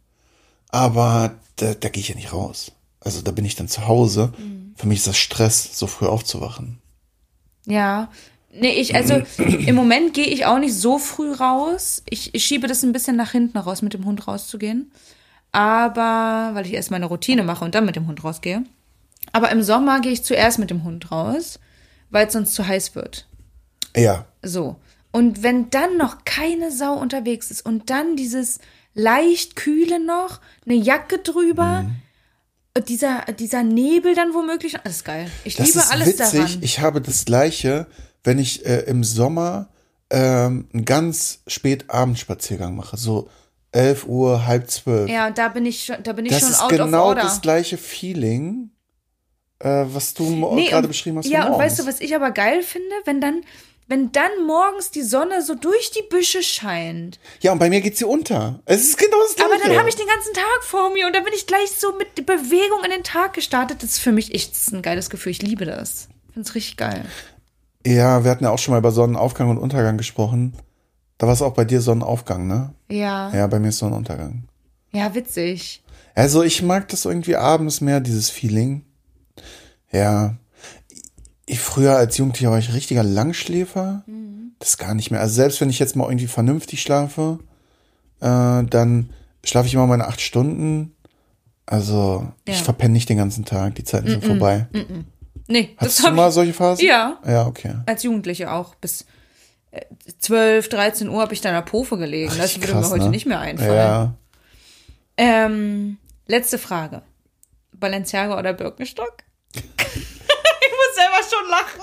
aber 0.70 1.34
da, 1.56 1.74
da 1.74 1.88
gehe 1.88 2.00
ich 2.00 2.08
ja 2.08 2.14
nicht 2.16 2.32
raus. 2.32 2.72
Also 3.00 3.22
da 3.22 3.30
bin 3.30 3.44
ich 3.44 3.54
dann 3.54 3.68
zu 3.68 3.86
Hause. 3.86 4.32
Für 4.76 4.88
mich 4.88 4.98
ist 5.00 5.06
das 5.06 5.18
Stress, 5.18 5.78
so 5.78 5.86
früh 5.86 6.06
aufzuwachen. 6.06 6.78
Ja. 7.66 8.10
Nee, 8.58 8.72
ich, 8.80 8.94
also 8.94 9.22
im 9.38 9.74
Moment 9.74 10.14
gehe 10.14 10.26
ich 10.26 10.46
auch 10.46 10.58
nicht 10.58 10.74
so 10.74 10.98
früh 10.98 11.32
raus. 11.32 12.02
Ich, 12.08 12.34
ich 12.34 12.44
schiebe 12.44 12.66
das 12.66 12.82
ein 12.82 12.92
bisschen 12.92 13.16
nach 13.16 13.32
hinten 13.32 13.58
raus, 13.58 13.82
mit 13.82 13.94
dem 13.94 14.04
Hund 14.04 14.26
rauszugehen. 14.26 14.90
Aber, 15.52 16.50
weil 16.54 16.66
ich 16.66 16.74
erst 16.74 16.90
meine 16.90 17.06
Routine 17.06 17.42
mache 17.44 17.64
und 17.64 17.74
dann 17.74 17.84
mit 17.86 17.96
dem 17.96 18.06
Hund 18.06 18.24
rausgehe. 18.24 18.64
Aber 19.32 19.50
im 19.50 19.62
Sommer 19.62 20.00
gehe 20.00 20.12
ich 20.12 20.24
zuerst 20.24 20.58
mit 20.58 20.70
dem 20.70 20.84
Hund 20.84 21.10
raus, 21.10 21.58
weil 22.10 22.26
es 22.26 22.32
sonst 22.32 22.54
zu 22.54 22.66
heiß 22.66 22.94
wird. 22.94 23.26
Ja, 23.96 24.26
So. 24.42 24.76
Und 25.12 25.44
wenn 25.44 25.70
dann 25.70 25.96
noch 25.96 26.24
keine 26.24 26.72
Sau 26.72 26.94
unterwegs 26.94 27.52
ist 27.52 27.64
und 27.64 27.88
dann 27.88 28.16
dieses 28.16 28.58
leicht 28.94 29.54
kühle 29.54 30.04
noch, 30.04 30.40
eine 30.66 30.74
Jacke 30.74 31.18
drüber, 31.18 31.88
und 32.76 32.88
dieser, 32.88 33.22
dieser 33.38 33.62
Nebel 33.62 34.16
dann 34.16 34.34
womöglich, 34.34 34.76
das 34.82 34.96
ist 34.96 35.04
geil. 35.04 35.30
Ich 35.44 35.54
das 35.54 35.68
liebe 35.68 35.78
ist 35.78 35.92
alles 35.92 36.08
witzig. 36.08 36.40
daran. 36.40 36.58
Ich 36.62 36.80
habe 36.80 37.00
das 37.00 37.24
gleiche, 37.24 37.86
wenn 38.24 38.38
ich 38.38 38.64
äh, 38.66 38.80
im 38.80 39.04
Sommer 39.04 39.68
ähm, 40.10 40.68
einen 40.72 40.84
ganz 40.84 41.40
spät 41.46 41.88
Abendspaziergang 41.88 42.74
mache, 42.74 42.96
so 42.96 43.28
11 43.72 44.06
Uhr, 44.06 44.46
halb 44.46 44.70
zwölf. 44.70 45.10
Ja, 45.10 45.30
da 45.30 45.48
bin 45.48 45.66
ich 45.66 45.84
schon, 45.84 45.96
da 46.02 46.12
bin 46.12 46.26
ich 46.26 46.32
das 46.32 46.40
schon 46.40 46.50
ist 46.50 46.62
out 46.62 46.70
genau 46.70 47.02
of 47.02 47.08
order. 47.08 47.22
das 47.22 47.40
gleiche 47.40 47.76
Feeling, 47.76 48.70
äh, 49.58 49.84
was 49.86 50.14
du 50.14 50.24
Nee, 50.54 50.68
gerade 50.68 50.88
beschrieben 50.88 51.18
hast. 51.18 51.26
Ja, 51.28 51.46
und 51.48 51.58
weißt 51.58 51.80
du, 51.80 51.86
was 51.86 52.00
ich 52.00 52.14
aber 52.14 52.30
geil 52.30 52.62
finde, 52.62 52.94
wenn 53.04 53.20
dann, 53.20 53.42
wenn 53.88 54.12
dann 54.12 54.30
morgens 54.46 54.92
die 54.92 55.02
Sonne 55.02 55.42
so 55.42 55.56
durch 55.56 55.90
die 55.90 56.04
Büsche 56.08 56.42
scheint. 56.42 57.18
Ja, 57.40 57.50
und 57.52 57.58
bei 57.58 57.68
mir 57.68 57.80
geht 57.80 57.98
sie 57.98 58.04
unter. 58.04 58.60
Es 58.64 58.82
ist 58.84 58.96
genau 58.96 59.16
das 59.26 59.34
gleiche. 59.34 59.52
Aber 59.52 59.60
dann 59.62 59.76
habe 59.76 59.88
ich 59.88 59.96
den 59.96 60.06
ganzen 60.06 60.32
Tag 60.34 60.62
vor 60.62 60.92
mir 60.92 61.06
und 61.06 61.14
dann 61.14 61.24
bin 61.24 61.34
ich 61.34 61.46
gleich 61.48 61.70
so 61.72 61.92
mit 61.98 62.14
Bewegung 62.26 62.84
in 62.84 62.90
den 62.92 63.02
Tag 63.02 63.32
gestartet. 63.34 63.82
Das 63.82 63.90
ist 63.90 63.98
für 63.98 64.12
mich 64.12 64.32
echt 64.34 64.54
ein 64.72 64.82
geiles 64.82 65.10
Gefühl. 65.10 65.32
Ich 65.32 65.42
liebe 65.42 65.64
das. 65.66 66.08
Ich 66.28 66.34
finde 66.34 66.48
es 66.48 66.54
richtig 66.54 66.76
geil. 66.76 67.04
Ja, 67.86 68.24
wir 68.24 68.30
hatten 68.30 68.44
ja 68.44 68.50
auch 68.50 68.58
schon 68.58 68.72
mal 68.72 68.78
über 68.78 68.90
Sonnenaufgang 68.92 69.50
und 69.50 69.58
Untergang 69.58 69.96
gesprochen. 69.98 70.54
Da 71.18 71.26
war 71.26 71.34
es 71.34 71.42
auch 71.42 71.54
bei 71.54 71.64
dir 71.64 71.80
Sonnenaufgang, 71.80 72.46
ne? 72.46 72.72
Ja. 72.90 73.32
Ja, 73.34 73.46
bei 73.46 73.58
mir 73.58 73.68
ist 73.68 73.78
Sonnenuntergang. 73.78 74.44
Ja, 74.92 75.14
witzig. 75.14 75.82
Also 76.14 76.42
ich 76.42 76.62
mag 76.62 76.88
das 76.88 77.04
irgendwie 77.04 77.36
abends 77.36 77.80
mehr, 77.80 78.00
dieses 78.00 78.30
Feeling. 78.30 78.84
Ja. 79.92 80.34
Ich 81.46 81.60
früher 81.60 81.96
als 81.96 82.16
Jugendlicher 82.16 82.50
war 82.50 82.58
ich 82.58 82.72
richtiger 82.72 83.02
Langschläfer. 83.02 84.04
Das 84.58 84.78
gar 84.78 84.94
nicht 84.94 85.10
mehr. 85.10 85.20
Also 85.20 85.34
selbst 85.34 85.60
wenn 85.60 85.68
ich 85.70 85.78
jetzt 85.78 85.94
mal 85.94 86.04
irgendwie 86.08 86.26
vernünftig 86.26 86.80
schlafe, 86.80 87.38
äh, 88.20 88.62
dann 88.64 89.10
schlafe 89.44 89.66
ich 89.66 89.74
immer 89.74 89.86
meine 89.86 90.06
acht 90.06 90.20
Stunden. 90.20 90.94
Also 91.66 92.28
ich 92.44 92.58
Ja. 92.58 92.62
verpenne 92.64 92.92
nicht 92.94 93.08
den 93.08 93.18
ganzen 93.18 93.44
Tag. 93.44 93.74
Die 93.74 93.84
Zeiten 93.84 94.08
sind 94.08 94.24
vorbei. 94.24 94.66
Nee, 95.46 95.74
Hattest 95.76 95.98
das 96.00 96.06
du 96.06 96.12
mal 96.12 96.30
solche 96.30 96.52
Phasen? 96.52 96.84
Ja. 96.84 97.18
Ja, 97.26 97.46
okay. 97.46 97.74
als 97.86 98.02
Jugendliche 98.02 98.50
auch. 98.50 98.74
Bis 98.76 99.04
äh, 99.70 99.82
12, 100.18 100.68
13 100.68 101.08
Uhr 101.08 101.20
habe 101.20 101.34
ich 101.34 101.40
da 101.40 101.50
in 101.50 101.54
der 101.54 101.62
Pofe 101.62 101.98
gelegen. 101.98 102.30
Das 102.30 102.44
Richtig 102.44 102.62
würde 102.62 102.72
krass, 102.72 102.86
mir 102.86 102.94
heute 102.94 103.04
ne? 103.04 103.10
nicht 103.10 103.26
mehr 103.26 103.40
einfallen. 103.40 103.74
Ja. 103.74 104.14
Ähm, 105.16 105.98
letzte 106.26 106.58
Frage. 106.58 107.02
Balenciaga 107.72 108.38
oder 108.38 108.52
Birkenstock? 108.54 109.18
ich 109.54 109.62
muss 109.62 110.94
selber 110.94 111.20
schon 111.28 111.50
lachen. 111.50 111.80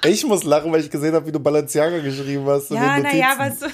Ich 0.04 0.24
muss 0.24 0.44
lachen, 0.44 0.70
weil 0.72 0.80
ich 0.80 0.90
gesehen 0.90 1.14
habe, 1.14 1.26
wie 1.26 1.32
du 1.32 1.40
Balenciaga 1.40 1.98
geschrieben 2.00 2.46
hast. 2.46 2.70
Ja, 2.70 2.98
naja, 2.98 3.34
was. 3.38 3.60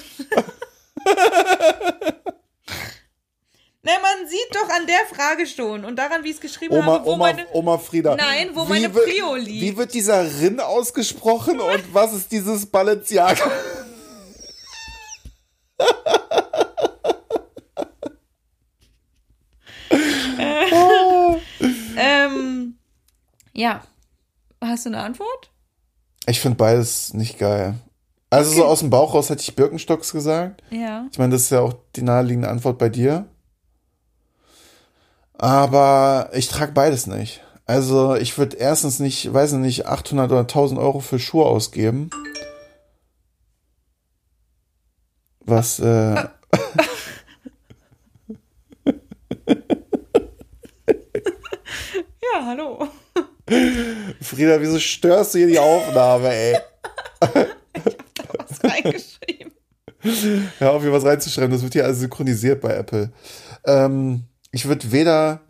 Na, 3.83 3.93
man 3.93 4.27
sieht 4.27 4.53
doch 4.53 4.69
an 4.69 4.85
der 4.85 5.05
Frage 5.11 5.47
schon 5.47 5.85
und 5.85 5.95
daran, 5.95 6.23
wie 6.23 6.29
ich 6.29 6.35
es 6.35 6.41
geschrieben 6.41 6.75
Oma, 6.75 6.85
habe, 6.85 7.05
wo 7.05 7.13
Oma, 7.13 7.33
meine. 7.33 7.47
Oma 7.51 7.77
Frieda. 7.79 8.15
Nein, 8.15 8.51
wo 8.53 8.65
Wie 8.65 8.69
meine 8.69 8.89
Prio 8.89 9.35
liegt. 9.35 9.61
Wie 9.61 9.75
wird 9.75 9.93
dieser 9.95 10.23
Rin 10.39 10.59
ausgesprochen 10.59 11.59
und 11.59 11.93
was 11.93 12.13
ist 12.13 12.31
dieses 12.31 12.65
Balenciaga? 12.67 13.43
Ähm, 21.97 22.75
ja. 23.53 23.81
Hast 24.63 24.85
du 24.85 24.89
eine 24.89 24.99
Antwort? 24.99 25.51
Ich 26.25 26.39
finde 26.39 26.57
beides 26.57 27.13
nicht 27.13 27.37
geil. 27.37 27.75
Also 28.29 28.51
so 28.55 28.65
aus 28.65 28.79
dem 28.79 28.89
Bauch 28.89 29.13
raus 29.13 29.29
hätte 29.29 29.41
ich 29.41 29.55
Birkenstocks 29.55 30.11
gesagt. 30.11 30.63
Ja. 30.69 31.05
Ich 31.11 31.17
meine, 31.17 31.33
das 31.33 31.43
ist 31.43 31.51
ja 31.51 31.59
auch 31.59 31.73
die 31.95 32.01
naheliegende 32.01 32.49
Antwort 32.49 32.77
bei 32.77 32.89
dir. 32.89 33.27
Aber 35.41 36.29
ich 36.33 36.49
trage 36.49 36.71
beides 36.71 37.07
nicht. 37.07 37.41
Also 37.65 38.13
ich 38.15 38.37
würde 38.37 38.57
erstens 38.57 38.99
nicht, 38.99 39.33
weiß 39.33 39.53
ich 39.53 39.57
nicht, 39.57 39.87
800 39.87 40.31
oder 40.31 40.41
1000 40.41 40.79
Euro 40.79 40.99
für 40.99 41.17
Schuhe 41.17 41.45
ausgeben. 41.45 42.11
Was, 45.39 45.79
äh, 45.79 46.13
Ja, 52.21 52.45
hallo. 52.45 52.87
Frieda, 54.21 54.61
wieso 54.61 54.77
störst 54.77 55.33
du 55.33 55.39
hier 55.39 55.47
die 55.47 55.57
Aufnahme, 55.57 56.29
ey? 56.29 56.57
Was 58.37 58.63
reingeschrieben. 58.63 59.53
Hör 60.59 60.73
auf, 60.73 60.83
hier 60.83 60.91
was 60.93 61.05
reinzuschreiben. 61.05 61.51
Das 61.51 61.63
wird 61.63 61.73
hier 61.73 61.85
alles 61.85 61.99
synchronisiert 61.99 62.61
bei 62.61 62.75
Apple. 62.75 63.11
Ähm, 63.65 64.25
ich 64.51 64.67
würde 64.67 64.91
weder 64.91 65.41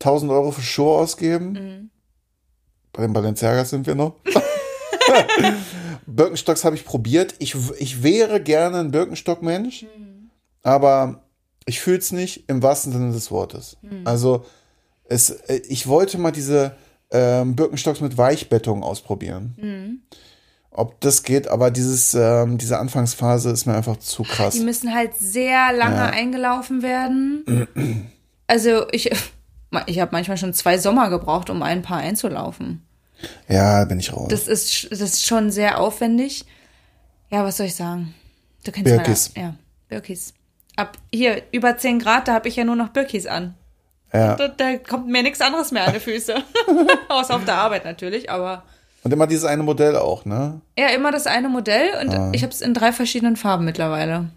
1000 0.00 0.30
Euro 0.32 0.50
für 0.52 0.62
Schuhe 0.62 0.96
ausgeben. 0.98 1.90
Bei 2.92 3.02
den 3.02 3.12
Balenciagas 3.12 3.70
sind 3.70 3.86
wir 3.86 3.94
noch. 3.94 4.14
Birkenstocks 6.06 6.64
habe 6.64 6.76
ich 6.76 6.84
probiert. 6.84 7.34
Ich, 7.38 7.54
ich 7.78 8.02
wäre 8.02 8.40
gerne 8.40 8.78
ein 8.80 8.90
Birkenstock-Mensch, 8.90 9.86
aber 10.62 11.22
ich 11.66 11.80
fühle 11.80 11.98
es 11.98 12.12
nicht 12.12 12.48
im 12.48 12.62
wahrsten 12.62 12.92
Sinne 12.92 13.12
des 13.12 13.30
Wortes. 13.30 13.76
Also, 14.04 14.44
es, 15.04 15.30
äh, 15.30 15.60
ich 15.68 15.86
wollte 15.86 16.18
mal 16.18 16.32
diese 16.32 16.76
ähm, 17.10 17.54
Birkenstocks 17.56 18.00
mit 18.00 18.16
Weichbettung 18.18 18.82
ausprobieren. 18.82 20.02
Ob 20.70 21.00
das 21.00 21.22
geht, 21.22 21.48
aber 21.48 21.70
dieses, 21.70 22.14
ähm, 22.14 22.58
diese 22.58 22.78
Anfangsphase 22.78 23.50
ist 23.50 23.66
mir 23.66 23.74
einfach 23.74 23.96
zu 23.98 24.22
krass. 24.24 24.54
Die 24.54 24.60
müssen 24.64 24.94
halt 24.94 25.14
sehr 25.16 25.72
lange 25.72 25.96
Ja. 25.96 26.06
eingelaufen 26.06 26.82
werden. 26.82 27.66
Also 28.46 28.86
ich, 28.92 29.10
ich 29.86 30.00
habe 30.00 30.10
manchmal 30.12 30.36
schon 30.36 30.54
zwei 30.54 30.78
Sommer 30.78 31.10
gebraucht, 31.10 31.50
um 31.50 31.62
ein 31.62 31.82
Paar 31.82 31.98
einzulaufen. 31.98 32.82
Ja, 33.48 33.84
bin 33.86 33.98
ich 33.98 34.12
raus. 34.12 34.28
Das 34.30 34.46
ist, 34.46 34.90
das 34.90 35.00
ist 35.00 35.26
schon 35.26 35.50
sehr 35.50 35.80
aufwendig. 35.80 36.44
Ja, 37.30 37.44
was 37.44 37.56
soll 37.56 37.66
ich 37.66 37.74
sagen? 37.74 38.14
Du 38.64 38.72
kennst 38.72 38.84
Birkis. 38.92 39.32
Meine, 39.34 39.48
ja, 39.48 39.54
Birkis. 39.88 40.34
Ab 40.76 40.98
hier 41.12 41.42
über 41.52 41.78
10 41.78 41.98
Grad, 41.98 42.28
da 42.28 42.34
habe 42.34 42.48
ich 42.48 42.56
ja 42.56 42.64
nur 42.64 42.76
noch 42.76 42.88
Birkis 42.90 43.26
an. 43.26 43.54
ja. 44.12 44.36
Da, 44.36 44.48
da 44.48 44.76
kommt 44.76 45.08
mir 45.08 45.22
nichts 45.22 45.40
anderes 45.40 45.72
mehr 45.72 45.86
an 45.86 45.94
die 45.94 46.00
Füße. 46.00 46.34
Außer 47.08 47.34
auf 47.36 47.44
der 47.46 47.54
Arbeit 47.56 47.84
natürlich, 47.86 48.30
aber 48.30 48.64
Und 49.02 49.12
immer 49.12 49.26
dieses 49.26 49.44
eine 49.46 49.62
Modell 49.62 49.96
auch, 49.96 50.26
ne? 50.26 50.60
ja, 50.78 50.88
immer 50.88 51.10
das 51.10 51.26
eine 51.26 51.48
Modell 51.48 51.88
und 52.02 52.14
Ah. 52.14 52.30
ich 52.34 52.42
habe 52.42 52.52
es 52.52 52.60
in 52.60 52.74
drei 52.74 52.92
verschiedenen 52.92 53.36
Farben 53.36 53.64
mittlerweile. 53.64 54.28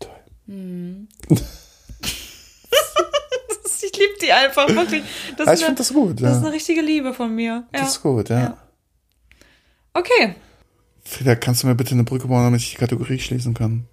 Toll. 0.00 0.10
Hm. 0.46 1.08
Ich 3.96 4.06
liebe 4.06 4.18
die 4.22 4.32
einfach 4.32 4.68
wirklich. 4.68 5.02
Das, 5.36 5.46
Ja, 5.46 5.52
ist 5.52 5.60
ich 5.60 5.64
finde 5.66 5.78
das 5.78 5.92
gut, 5.92 6.20
das 6.22 6.30
ist 6.32 6.36
ja. 6.38 6.46
eine 6.46 6.52
richtige 6.54 6.80
Liebe 6.82 7.14
von 7.14 7.34
mir. 7.34 7.64
Ja. 7.74 7.80
Das 7.80 7.88
ist 7.90 8.02
gut, 8.02 8.28
ja. 8.28 8.40
Ja. 8.40 8.56
Okay. 9.94 10.34
Frieda, 11.04 11.34
kannst 11.36 11.62
du 11.62 11.66
mir 11.68 11.74
bitte 11.74 11.92
eine 11.92 12.04
Brücke 12.04 12.26
bauen, 12.28 12.44
damit 12.44 12.60
ich 12.60 12.70
die 12.72 12.76
Kategorie 12.76 13.18
schließen 13.18 13.54
kann? 13.54 13.86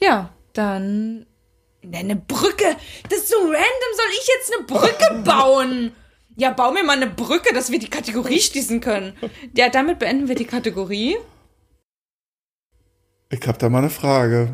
Ja, 0.00 0.30
dann. 0.52 1.26
Ne, 1.82 1.98
eine 1.98 2.16
Brücke. 2.16 2.76
Das 3.08 3.18
ist 3.20 3.28
so 3.30 3.36
random. 3.36 3.54
Soll 3.96 4.10
ich 4.12 4.28
jetzt 4.28 4.52
eine 4.54 4.66
Brücke 4.66 5.22
bauen? 5.24 5.92
Ja, 6.36 6.50
bau 6.52 6.70
mir 6.72 6.84
mal 6.84 6.96
eine 6.96 7.08
Brücke, 7.08 7.52
dass 7.52 7.70
wir 7.72 7.78
die 7.78 7.88
Kategorie 7.90 8.40
schließen 8.40 8.80
können. 8.80 9.14
Ja, 9.56 9.68
damit 9.70 9.98
beenden 9.98 10.28
wir 10.28 10.34
die 10.36 10.44
Kategorie. 10.44 11.16
Ich 13.30 13.46
hab 13.46 13.58
da 13.58 13.68
mal 13.68 13.78
eine 13.78 13.90
Frage. 13.90 14.52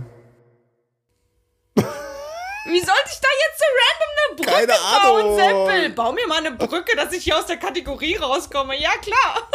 Wie 2.66 2.80
sollte 2.80 3.10
ich 3.12 3.20
da 3.20 3.28
jetzt 3.46 3.58
so 3.58 3.64
random 3.82 4.10
eine 4.16 4.36
Brücke 4.36 4.50
Keine 4.50 4.72
bauen, 5.02 5.20
Ahnung. 5.20 5.36
Seppel? 5.68 5.90
Bau 5.90 6.12
mir 6.12 6.26
mal 6.26 6.38
eine 6.38 6.52
Brücke, 6.52 6.96
dass 6.96 7.12
ich 7.12 7.24
hier 7.24 7.38
aus 7.38 7.46
der 7.46 7.58
Kategorie 7.58 8.16
rauskomme. 8.16 8.80
Ja, 8.80 8.92
klar. 9.02 9.48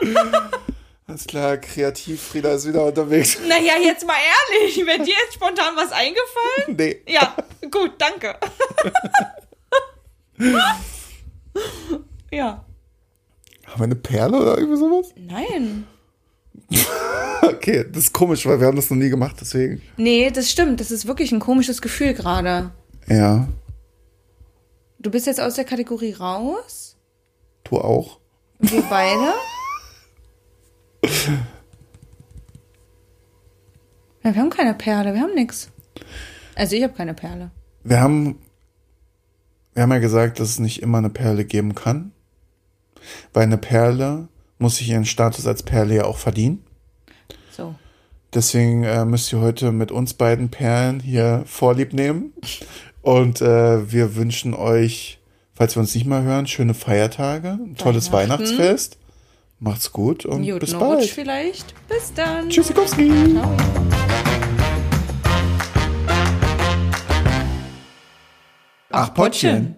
Alles 1.06 1.26
klar, 1.26 1.58
kreativ, 1.58 2.22
Frieda 2.22 2.54
ist 2.54 2.66
wieder 2.66 2.84
unterwegs. 2.86 3.38
Naja, 3.46 3.74
jetzt 3.82 4.06
mal 4.06 4.16
ehrlich. 4.16 4.76
Wäre 4.86 4.98
dir 5.00 5.14
jetzt 5.14 5.34
spontan 5.34 5.76
was 5.76 5.92
eingefallen? 5.92 6.76
Nee. 6.76 7.02
Ja, 7.06 7.36
gut, 7.70 7.92
danke. 7.98 8.38
ja. 12.30 12.64
Haben 13.66 13.80
wir 13.80 13.84
eine 13.84 13.96
Perle 13.96 14.38
oder 14.38 14.56
irgendwie 14.58 14.78
sowas? 14.78 15.12
Nein. 15.16 15.86
Okay, 17.42 17.84
das 17.92 18.04
ist 18.04 18.12
komisch, 18.12 18.46
weil 18.46 18.58
wir 18.58 18.66
haben 18.66 18.76
das 18.76 18.88
noch 18.90 18.96
nie 18.96 19.10
gemacht, 19.10 19.36
deswegen. 19.40 19.82
Nee, 19.98 20.30
das 20.30 20.50
stimmt. 20.50 20.80
Das 20.80 20.90
ist 20.90 21.06
wirklich 21.06 21.30
ein 21.30 21.40
komisches 21.40 21.82
Gefühl 21.82 22.14
gerade. 22.14 22.70
Ja, 23.06 23.48
Du 24.98 25.10
bist 25.10 25.26
jetzt 25.26 25.40
aus 25.40 25.54
der 25.54 25.64
Kategorie 25.66 26.12
raus. 26.14 26.96
du 27.64 27.76
auch. 27.78 28.18
Und 28.58 28.72
wir 28.72 28.82
beide. 28.90 29.32
Ja, 34.22 34.34
wir 34.34 34.40
haben 34.40 34.50
keine 34.50 34.72
Perle, 34.74 35.12
wir 35.12 35.20
haben 35.20 35.34
nichts. 35.34 35.68
Also 36.54 36.76
ich 36.76 36.82
habe 36.82 36.94
keine 36.94 37.12
Perle. 37.14 37.50
Wir 37.82 38.00
haben, 38.00 38.38
wir 39.74 39.82
haben 39.82 39.92
ja 39.92 39.98
gesagt, 39.98 40.40
dass 40.40 40.48
es 40.50 40.58
nicht 40.58 40.80
immer 40.82 40.98
eine 40.98 41.10
Perle 41.10 41.44
geben 41.44 41.74
kann. 41.74 42.12
Weil 43.34 43.42
eine 43.42 43.58
Perle 43.58 44.28
muss 44.58 44.76
sich 44.76 44.88
ihren 44.88 45.04
Status 45.04 45.46
als 45.46 45.62
Perle 45.62 45.94
ja 45.96 46.04
auch 46.04 46.16
verdienen. 46.16 46.63
So. 47.56 47.74
Deswegen 48.32 48.82
äh, 48.82 49.04
müsst 49.04 49.32
ihr 49.32 49.40
heute 49.40 49.70
mit 49.70 49.92
uns 49.92 50.14
beiden 50.14 50.48
Perlen 50.50 50.98
hier 51.00 51.44
Vorlieb 51.46 51.92
nehmen. 51.92 52.32
Und 53.02 53.40
äh, 53.40 53.92
wir 53.92 54.16
wünschen 54.16 54.54
euch, 54.54 55.18
falls 55.54 55.76
wir 55.76 55.80
uns 55.80 55.94
nicht 55.94 56.06
mal 56.06 56.22
hören, 56.22 56.46
schöne 56.46 56.74
Feiertage, 56.74 57.50
ein 57.50 57.76
tolles 57.76 58.10
Weihnachten. 58.12 58.44
Weihnachtsfest. 58.44 58.98
Macht's 59.60 59.92
gut 59.92 60.26
und 60.26 60.42
Gut, 60.44 60.60
bis 60.60 60.74
Rutsch 60.74 60.80
bald. 60.80 61.04
vielleicht. 61.04 61.74
Bis 61.88 62.12
dann. 62.12 62.50
Tschüssikowski. 62.50 63.12
Ach, 68.90 69.14
Pottchen. 69.14 69.76